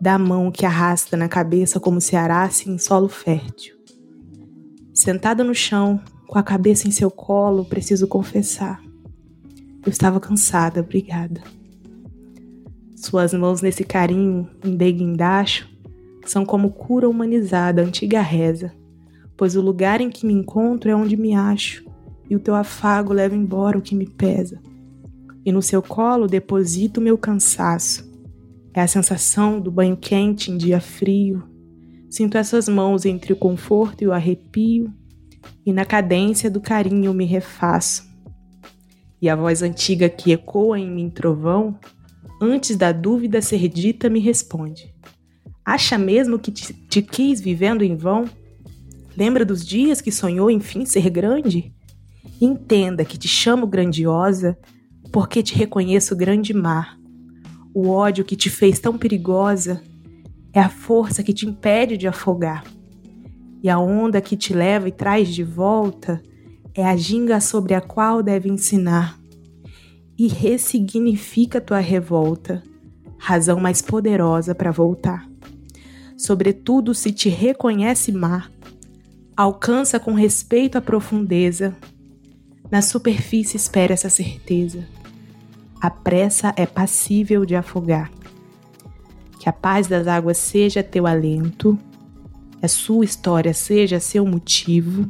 da 0.00 0.16
mão 0.16 0.52
que 0.52 0.64
arrasta 0.64 1.16
na 1.16 1.28
cabeça 1.28 1.80
como 1.80 2.00
se 2.00 2.14
arasse 2.14 2.70
em 2.70 2.78
solo 2.78 3.08
fértil. 3.08 3.74
Sentada 4.94 5.42
no 5.42 5.52
chão, 5.52 6.00
com 6.28 6.38
a 6.38 6.44
cabeça 6.44 6.86
em 6.86 6.92
seu 6.92 7.10
colo, 7.10 7.64
preciso 7.64 8.06
confessar. 8.06 8.80
Eu 9.84 9.90
estava 9.90 10.20
cansada, 10.20 10.78
obrigada. 10.78 11.42
Suas 12.94 13.34
mãos 13.34 13.60
nesse 13.60 13.82
carinho, 13.82 14.48
em 14.64 14.76
deguindacho, 14.76 15.68
são 16.24 16.46
como 16.46 16.70
cura 16.70 17.08
humanizada, 17.08 17.82
antiga 17.82 18.20
reza, 18.20 18.72
pois 19.36 19.56
o 19.56 19.60
lugar 19.60 20.00
em 20.00 20.08
que 20.08 20.24
me 20.24 20.34
encontro 20.34 20.88
é 20.88 20.94
onde 20.94 21.16
me 21.16 21.34
acho, 21.34 21.84
e 22.30 22.36
o 22.36 22.40
teu 22.40 22.54
afago 22.54 23.12
leva 23.12 23.34
embora 23.34 23.76
o 23.76 23.82
que 23.82 23.96
me 23.96 24.06
pesa 24.06 24.62
e 25.46 25.52
no 25.52 25.62
seu 25.62 25.80
colo 25.80 26.26
deposito 26.26 27.00
meu 27.00 27.16
cansaço. 27.16 28.04
É 28.74 28.80
a 28.80 28.88
sensação 28.88 29.60
do 29.60 29.70
banho 29.70 29.96
quente 29.96 30.50
em 30.50 30.58
dia 30.58 30.80
frio. 30.80 31.44
Sinto 32.10 32.36
essas 32.36 32.68
mãos 32.68 33.04
entre 33.04 33.32
o 33.32 33.36
conforto 33.36 34.02
e 34.02 34.08
o 34.08 34.12
arrepio, 34.12 34.92
e 35.64 35.72
na 35.72 35.84
cadência 35.84 36.50
do 36.50 36.60
carinho 36.60 37.14
me 37.14 37.24
refaço. 37.24 38.04
E 39.22 39.28
a 39.28 39.36
voz 39.36 39.62
antiga 39.62 40.08
que 40.08 40.32
ecoa 40.32 40.78
em 40.80 40.90
mim 40.90 41.08
trovão, 41.08 41.78
antes 42.42 42.76
da 42.76 42.90
dúvida 42.90 43.40
ser 43.40 43.68
dita, 43.68 44.10
me 44.10 44.18
responde: 44.18 44.92
Acha 45.64 45.96
mesmo 45.96 46.40
que 46.40 46.50
te, 46.50 46.74
te 46.74 47.00
quis 47.00 47.40
vivendo 47.40 47.82
em 47.82 47.96
vão? 47.96 48.24
Lembra 49.16 49.44
dos 49.44 49.64
dias 49.64 50.00
que 50.00 50.10
sonhou 50.10 50.50
enfim 50.50 50.84
ser 50.84 51.08
grande? 51.08 51.72
Entenda 52.40 53.04
que 53.04 53.16
te 53.16 53.28
chamo 53.28 53.66
grandiosa 53.66 54.58
porque 55.12 55.42
te 55.42 55.54
reconheço 55.54 56.16
grande 56.16 56.52
mar. 56.52 56.98
O 57.74 57.88
ódio 57.88 58.24
que 58.24 58.36
te 58.36 58.48
fez 58.48 58.78
tão 58.78 58.96
perigosa 58.96 59.82
é 60.52 60.60
a 60.60 60.68
força 60.68 61.22
que 61.22 61.34
te 61.34 61.46
impede 61.46 61.96
de 61.96 62.08
afogar. 62.08 62.64
E 63.62 63.68
a 63.68 63.78
onda 63.78 64.20
que 64.20 64.36
te 64.36 64.54
leva 64.54 64.88
e 64.88 64.92
traz 64.92 65.28
de 65.28 65.44
volta 65.44 66.22
é 66.74 66.84
a 66.84 66.96
ginga 66.96 67.40
sobre 67.40 67.74
a 67.74 67.80
qual 67.80 68.22
deve 68.22 68.48
ensinar. 68.48 69.18
E 70.18 70.28
ressignifica 70.28 71.60
tua 71.60 71.78
revolta, 71.78 72.62
razão 73.18 73.60
mais 73.60 73.82
poderosa 73.82 74.54
para 74.54 74.70
voltar. 74.70 75.28
Sobretudo 76.16 76.94
se 76.94 77.12
te 77.12 77.28
reconhece 77.28 78.10
mar, 78.10 78.50
alcança 79.36 80.00
com 80.00 80.14
respeito 80.14 80.78
a 80.78 80.80
profundeza. 80.80 81.76
Na 82.70 82.82
superfície 82.82 83.56
espera 83.56 83.94
essa 83.94 84.10
certeza 84.10 84.86
a 85.80 85.90
pressa 85.90 86.54
é 86.56 86.66
passível 86.66 87.44
de 87.44 87.54
afogar. 87.54 88.10
Que 89.38 89.48
a 89.48 89.52
paz 89.52 89.86
das 89.86 90.06
águas 90.06 90.38
seja 90.38 90.82
teu 90.82 91.06
alento, 91.06 91.78
a 92.62 92.66
sua 92.66 93.04
história 93.04 93.52
seja 93.52 94.00
seu 94.00 94.26
motivo, 94.26 95.08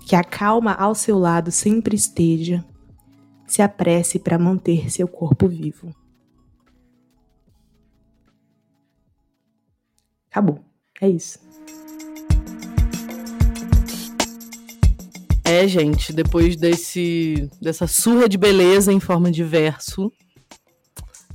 que 0.00 0.16
a 0.16 0.24
calma 0.24 0.72
ao 0.74 0.94
seu 0.94 1.18
lado 1.18 1.50
sempre 1.50 1.96
esteja, 1.96 2.64
se 3.46 3.62
apresse 3.62 4.18
para 4.18 4.38
manter 4.38 4.90
seu 4.90 5.06
corpo 5.08 5.48
vivo. 5.48 5.94
Acabou. 10.30 10.60
É 11.00 11.08
isso. 11.08 11.47
É, 15.50 15.66
gente, 15.66 16.12
depois 16.12 16.56
desse 16.56 17.48
dessa 17.58 17.86
surra 17.86 18.28
de 18.28 18.36
beleza 18.36 18.92
em 18.92 19.00
forma 19.00 19.30
de 19.30 19.42
verso, 19.42 20.12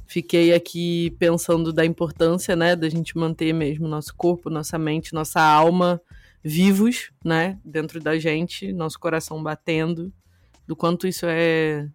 fiquei 0.06 0.54
aqui 0.54 1.10
pensando 1.18 1.74
da 1.74 1.84
importância, 1.84 2.56
né, 2.56 2.76
da 2.76 2.88
gente 2.88 3.18
manter 3.18 3.52
mesmo 3.54 3.88
nosso 3.88 4.14
corpo, 4.16 4.52
nossa 4.52 4.78
mente, 4.78 5.14
nossa 5.14 5.42
alma 5.42 6.00
vivos, 6.44 7.12
né, 7.26 7.58
dentro 7.66 8.00
da 8.00 8.20
gente, 8.20 8.72
nosso 8.72 9.00
coração 9.00 9.42
batendo, 9.42 10.14
do 10.68 10.76
quanto 10.76 11.08
isso 11.08 11.26
é 11.28 11.90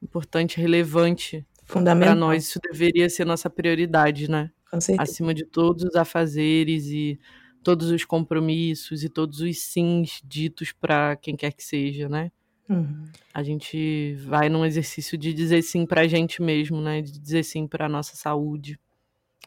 importante, 0.00 0.60
relevante 0.60 1.44
para 1.66 2.14
nós. 2.14 2.44
Isso 2.44 2.60
deveria 2.62 3.10
ser 3.10 3.24
nossa 3.24 3.50
prioridade, 3.50 4.30
né? 4.30 4.52
Acima 4.96 5.34
de 5.34 5.44
todos 5.44 5.82
os 5.82 5.96
afazeres 5.96 6.86
e 6.86 7.18
todos 7.62 7.90
os 7.90 8.04
compromissos 8.04 9.02
e 9.04 9.08
todos 9.08 9.40
os 9.40 9.58
sims 9.58 10.20
ditos 10.24 10.72
para 10.72 11.16
quem 11.16 11.36
quer 11.36 11.52
que 11.52 11.62
seja, 11.62 12.08
né? 12.08 12.30
Uhum. 12.68 13.04
A 13.32 13.42
gente 13.42 14.14
vai 14.26 14.48
num 14.48 14.64
exercício 14.64 15.16
de 15.16 15.32
dizer 15.32 15.62
sim 15.62 15.86
pra 15.86 16.06
gente 16.06 16.42
mesmo, 16.42 16.80
né? 16.80 17.00
De 17.00 17.18
dizer 17.18 17.42
sim 17.42 17.66
pra 17.66 17.88
nossa 17.88 18.14
saúde. 18.14 18.78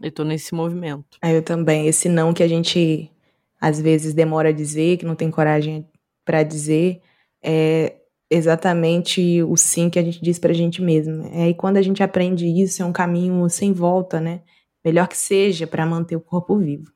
Eu 0.01 0.11
tô 0.11 0.23
nesse 0.23 0.55
movimento. 0.55 1.17
Ah, 1.21 1.31
eu 1.31 1.43
também. 1.43 1.87
Esse 1.87 2.09
não 2.09 2.33
que 2.33 2.41
a 2.41 2.47
gente 2.47 3.11
às 3.59 3.79
vezes 3.79 4.15
demora 4.15 4.49
a 4.49 4.51
dizer, 4.51 4.97
que 4.97 5.05
não 5.05 5.15
tem 5.15 5.29
coragem 5.29 5.87
para 6.25 6.41
dizer, 6.41 6.99
é 7.43 7.95
exatamente 8.27 9.43
o 9.43 9.55
sim 9.55 9.89
que 9.89 9.99
a 9.99 10.03
gente 10.03 10.19
diz 10.19 10.39
pra 10.39 10.53
gente 10.53 10.81
mesmo. 10.81 11.25
É, 11.31 11.49
e 11.49 11.53
quando 11.53 11.77
a 11.77 11.81
gente 11.81 12.01
aprende 12.01 12.47
isso, 12.47 12.81
é 12.81 12.85
um 12.85 12.93
caminho 12.93 13.47
sem 13.49 13.71
volta, 13.71 14.19
né? 14.19 14.41
Melhor 14.83 15.07
que 15.07 15.17
seja 15.17 15.67
para 15.67 15.85
manter 15.85 16.15
o 16.15 16.21
corpo 16.21 16.57
vivo. 16.57 16.91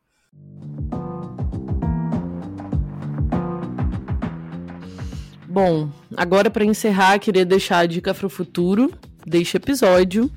Bom, 5.56 5.90
agora 6.18 6.50
para 6.50 6.66
encerrar, 6.66 7.18
queria 7.18 7.46
deixar 7.46 7.80
a 7.80 7.86
dica 7.86 8.14
para 8.14 8.28
o 8.28 8.30
futuro 8.30 8.92
deste 9.26 9.56
episódio, 9.56 10.30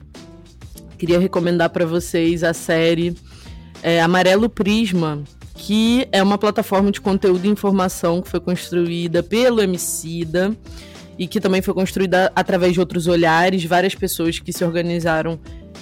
queria 0.97 1.19
recomendar 1.19 1.71
para 1.71 1.85
vocês 1.85 2.45
a 2.45 2.55
série 2.55 3.16
é, 3.83 4.01
Amarelo 4.01 4.49
Prisma, 4.49 5.25
que 5.57 6.07
é 6.12 6.23
uma 6.23 6.39
plataforma 6.39 6.93
de 6.93 7.01
conteúdo 7.01 7.45
e 7.45 7.49
informação 7.49 8.23
que 8.23 8.31
foi 8.31 8.39
construída 8.39 9.21
pelo 9.21 9.61
Emicida 9.61 10.57
e 11.19 11.27
que 11.27 11.41
também 11.41 11.62
foi 11.62 11.75
construída 11.75 12.31
através 12.37 12.75
de 12.75 12.79
outros 12.79 13.09
olhares, 13.09 13.64
várias 13.64 13.97
pessoas 13.97 14.39
que 14.39 14.53
se 14.53 14.64
organizaram 14.64 15.37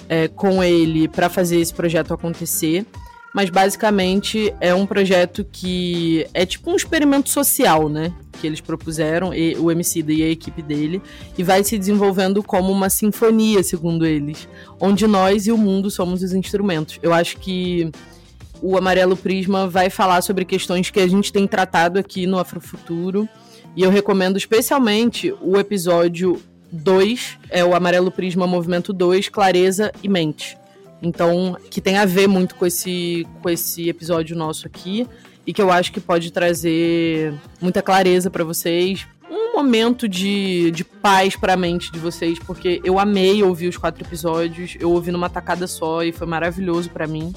é, 0.09 0.27
com 0.27 0.63
ele 0.63 1.07
para 1.07 1.29
fazer 1.29 1.59
esse 1.59 1.75
projeto 1.75 2.11
acontecer. 2.11 2.87
Mas 3.33 3.49
basicamente 3.49 4.53
é 4.59 4.73
um 4.73 4.85
projeto 4.85 5.45
que 5.51 6.25
é 6.33 6.45
tipo 6.45 6.71
um 6.71 6.75
experimento 6.75 7.29
social, 7.29 7.87
né? 7.87 8.13
Que 8.39 8.47
eles 8.47 8.61
propuseram, 8.61 9.33
e, 9.33 9.55
o 9.57 9.71
MC 9.71 10.03
e 10.07 10.23
a 10.23 10.29
equipe 10.29 10.61
dele, 10.61 11.01
e 11.37 11.43
vai 11.43 11.63
se 11.63 11.77
desenvolvendo 11.77 12.41
como 12.41 12.71
uma 12.71 12.89
sinfonia, 12.89 13.61
segundo 13.63 14.05
eles, 14.05 14.47
onde 14.79 15.05
nós 15.05 15.47
e 15.47 15.51
o 15.51 15.57
mundo 15.57 15.91
somos 15.91 16.23
os 16.23 16.33
instrumentos. 16.33 16.99
Eu 17.03 17.13
acho 17.13 17.37
que 17.37 17.91
o 18.61 18.77
Amarelo 18.77 19.15
Prisma 19.15 19.67
vai 19.67 19.89
falar 19.89 20.21
sobre 20.21 20.45
questões 20.45 20.89
que 20.89 20.99
a 20.99 21.07
gente 21.07 21.31
tem 21.31 21.47
tratado 21.47 21.99
aqui 21.99 22.25
no 22.25 22.39
Afrofuturo. 22.39 23.27
E 23.75 23.83
eu 23.83 23.91
recomendo 23.91 24.37
especialmente 24.37 25.33
o 25.41 25.57
episódio 25.57 26.41
2, 26.71 27.37
é 27.49 27.63
o 27.63 27.75
Amarelo 27.75 28.11
Prisma 28.11 28.47
Movimento 28.47 28.91
2, 28.91 29.29
Clareza 29.29 29.91
e 30.01 30.09
Mente. 30.09 30.57
Então, 31.01 31.57
que 31.69 31.79
tem 31.79 31.97
a 31.97 32.05
ver 32.05 32.27
muito 32.27 32.55
com 32.55 32.65
esse, 32.65 33.27
com 33.41 33.49
esse 33.49 33.87
episódio 33.87 34.35
nosso 34.35 34.65
aqui 34.67 35.07
e 35.45 35.53
que 35.53 35.61
eu 35.61 35.71
acho 35.71 35.91
que 35.91 35.99
pode 35.99 36.31
trazer 36.31 37.33
muita 37.61 37.81
clareza 37.81 38.29
para 38.29 38.43
vocês, 38.43 39.07
um 39.29 39.55
momento 39.55 40.07
de, 40.07 40.71
de 40.71 40.83
paz 40.83 41.35
para 41.35 41.53
a 41.53 41.57
mente 41.57 41.91
de 41.91 41.99
vocês, 41.99 42.37
porque 42.39 42.81
eu 42.83 42.99
amei 42.99 43.41
ouvir 43.43 43.67
os 43.67 43.77
quatro 43.77 44.03
episódios, 44.03 44.75
eu 44.79 44.91
ouvi 44.91 45.11
numa 45.11 45.29
tacada 45.29 45.67
só 45.67 46.03
e 46.03 46.11
foi 46.11 46.27
maravilhoso 46.27 46.89
para 46.89 47.07
mim. 47.07 47.33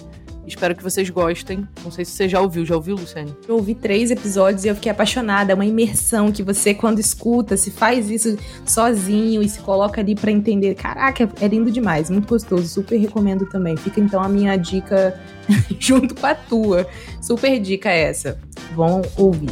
Espero 0.47 0.75
que 0.75 0.83
vocês 0.83 1.09
gostem. 1.11 1.67
Não 1.85 1.91
sei 1.91 2.05
se 2.05 2.13
você 2.13 2.29
já 2.29 2.41
ouviu. 2.41 2.65
Já 2.65 2.75
ouviu, 2.75 2.97
Luciane? 2.97 3.35
Eu 3.47 3.57
ouvi 3.57 3.75
três 3.75 4.11
episódios 4.11 4.65
e 4.65 4.69
eu 4.69 4.75
fiquei 4.75 4.91
apaixonada. 4.91 5.53
É 5.53 5.55
uma 5.55 5.67
imersão 5.67 6.33
que 6.33 6.43
você, 6.43 6.75
quando 6.75 6.99
escuta, 6.99 7.57
se 7.57 7.71
faz 7.71 8.11
isso 8.11 8.37
sozinho 8.65 9.43
e 9.43 9.49
se 9.49 9.61
coloca 9.61 10.01
ali 10.01 10.15
para 10.15 10.31
entender. 10.31 10.75
Caraca, 10.75 11.29
é 11.41 11.49
lindo 11.49 11.71
demais. 11.71 12.11
Muito 12.11 12.29
gostoso. 12.29 12.67
Super 12.67 12.99
recomendo 12.99 13.47
também. 13.47 13.77
Fica 13.77 14.01
então 14.01 14.23
a 14.23 14.29
minha 14.29 14.57
dica 14.57 15.19
junto 15.79 16.15
com 16.15 16.27
a 16.27 16.35
tua. 16.35 16.87
Super 17.21 17.59
dica 17.61 17.91
essa. 17.91 18.39
Vão 18.75 19.03
ouvir. 19.17 19.51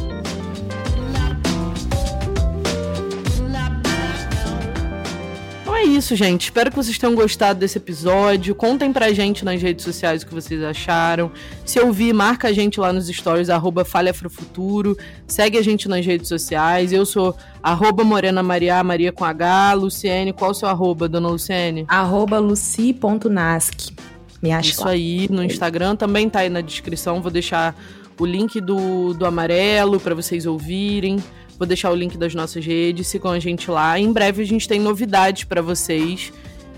É 5.78 5.84
isso, 5.84 6.16
gente. 6.16 6.44
Espero 6.44 6.70
que 6.70 6.76
vocês 6.76 6.98
tenham 6.98 7.14
gostado 7.14 7.60
desse 7.60 7.78
episódio. 7.78 8.54
Contem 8.54 8.92
pra 8.92 9.12
gente 9.12 9.44
nas 9.44 9.62
redes 9.62 9.84
sociais 9.84 10.22
o 10.22 10.26
que 10.26 10.34
vocês 10.34 10.62
acharam. 10.62 11.30
Se 11.64 11.78
ouvir, 11.78 12.12
marca 12.12 12.48
a 12.48 12.52
gente 12.52 12.80
lá 12.80 12.92
nos 12.92 13.06
stories, 13.06 13.48
arroba 13.48 13.84
Futuro. 13.84 14.96
Segue 15.26 15.56
a 15.56 15.62
gente 15.62 15.88
nas 15.88 16.04
redes 16.04 16.28
sociais. 16.28 16.92
Eu 16.92 17.06
sou 17.06 17.36
arroba 17.62 18.02
Morena 18.02 18.42
Maria, 18.42 18.82
Maria 18.82 19.12
com 19.12 19.24
H. 19.24 19.74
Luciene, 19.74 20.32
qual 20.32 20.50
o 20.50 20.54
seu 20.54 20.68
arroba, 20.68 21.08
dona 21.08 21.28
Luciene? 21.28 21.84
Arroba 21.88 22.38
luci.nasc. 22.38 23.92
Me 24.42 24.52
acha 24.52 24.70
Isso 24.70 24.84
lá. 24.84 24.90
aí, 24.90 25.28
no 25.30 25.42
Instagram 25.42 25.96
também 25.96 26.28
tá 26.28 26.40
aí 26.40 26.48
na 26.48 26.60
descrição. 26.60 27.20
Vou 27.22 27.30
deixar 27.30 27.74
o 28.18 28.26
link 28.26 28.60
do, 28.60 29.14
do 29.14 29.24
amarelo 29.24 30.00
para 30.00 30.14
vocês 30.14 30.44
ouvirem. 30.44 31.22
Vou 31.58 31.66
deixar 31.66 31.90
o 31.90 31.94
link 31.94 32.16
das 32.16 32.34
nossas 32.34 32.64
redes, 32.64 33.08
sigam 33.08 33.32
a 33.32 33.38
gente 33.38 33.70
lá. 33.70 33.98
Em 33.98 34.10
breve 34.12 34.42
a 34.42 34.46
gente 34.46 34.68
tem 34.68 34.78
novidades 34.78 35.44
para 35.44 35.60
vocês. 35.60 36.32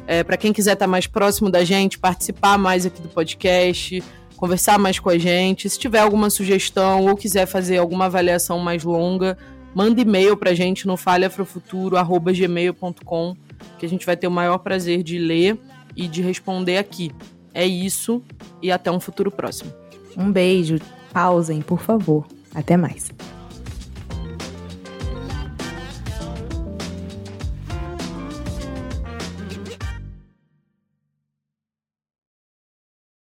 É, 0.06 0.24
para 0.24 0.36
quem 0.36 0.52
quiser 0.52 0.72
estar 0.72 0.86
tá 0.86 0.90
mais 0.90 1.06
próximo 1.06 1.50
da 1.50 1.64
gente, 1.64 1.98
participar 1.98 2.58
mais 2.58 2.86
aqui 2.86 3.02
do 3.02 3.08
podcast, 3.08 4.02
conversar 4.36 4.78
mais 4.78 4.98
com 4.98 5.10
a 5.10 5.18
gente. 5.18 5.68
Se 5.68 5.78
tiver 5.78 6.00
alguma 6.00 6.30
sugestão 6.30 7.06
ou 7.06 7.16
quiser 7.16 7.46
fazer 7.46 7.76
alguma 7.76 8.06
avaliação 8.06 8.58
mais 8.58 8.82
longa, 8.82 9.36
manda 9.74 10.00
e-mail 10.00 10.36
para 10.36 10.50
a 10.50 10.54
gente 10.54 10.86
no 10.86 10.96
falhaafrofuturo.gmail.com 10.96 13.36
que 13.78 13.86
a 13.86 13.88
gente 13.88 14.06
vai 14.06 14.16
ter 14.16 14.26
o 14.26 14.30
maior 14.30 14.58
prazer 14.58 15.02
de 15.02 15.18
ler 15.18 15.58
e 15.94 16.08
de 16.08 16.22
responder 16.22 16.78
aqui. 16.78 17.12
É 17.52 17.66
isso 17.66 18.22
e 18.62 18.72
até 18.72 18.90
um 18.90 19.00
futuro 19.00 19.30
próximo. 19.30 19.72
Um 20.16 20.30
beijo, 20.30 20.78
pausem, 21.12 21.60
por 21.60 21.80
favor. 21.80 22.26
Até 22.54 22.76
mais. 22.76 23.10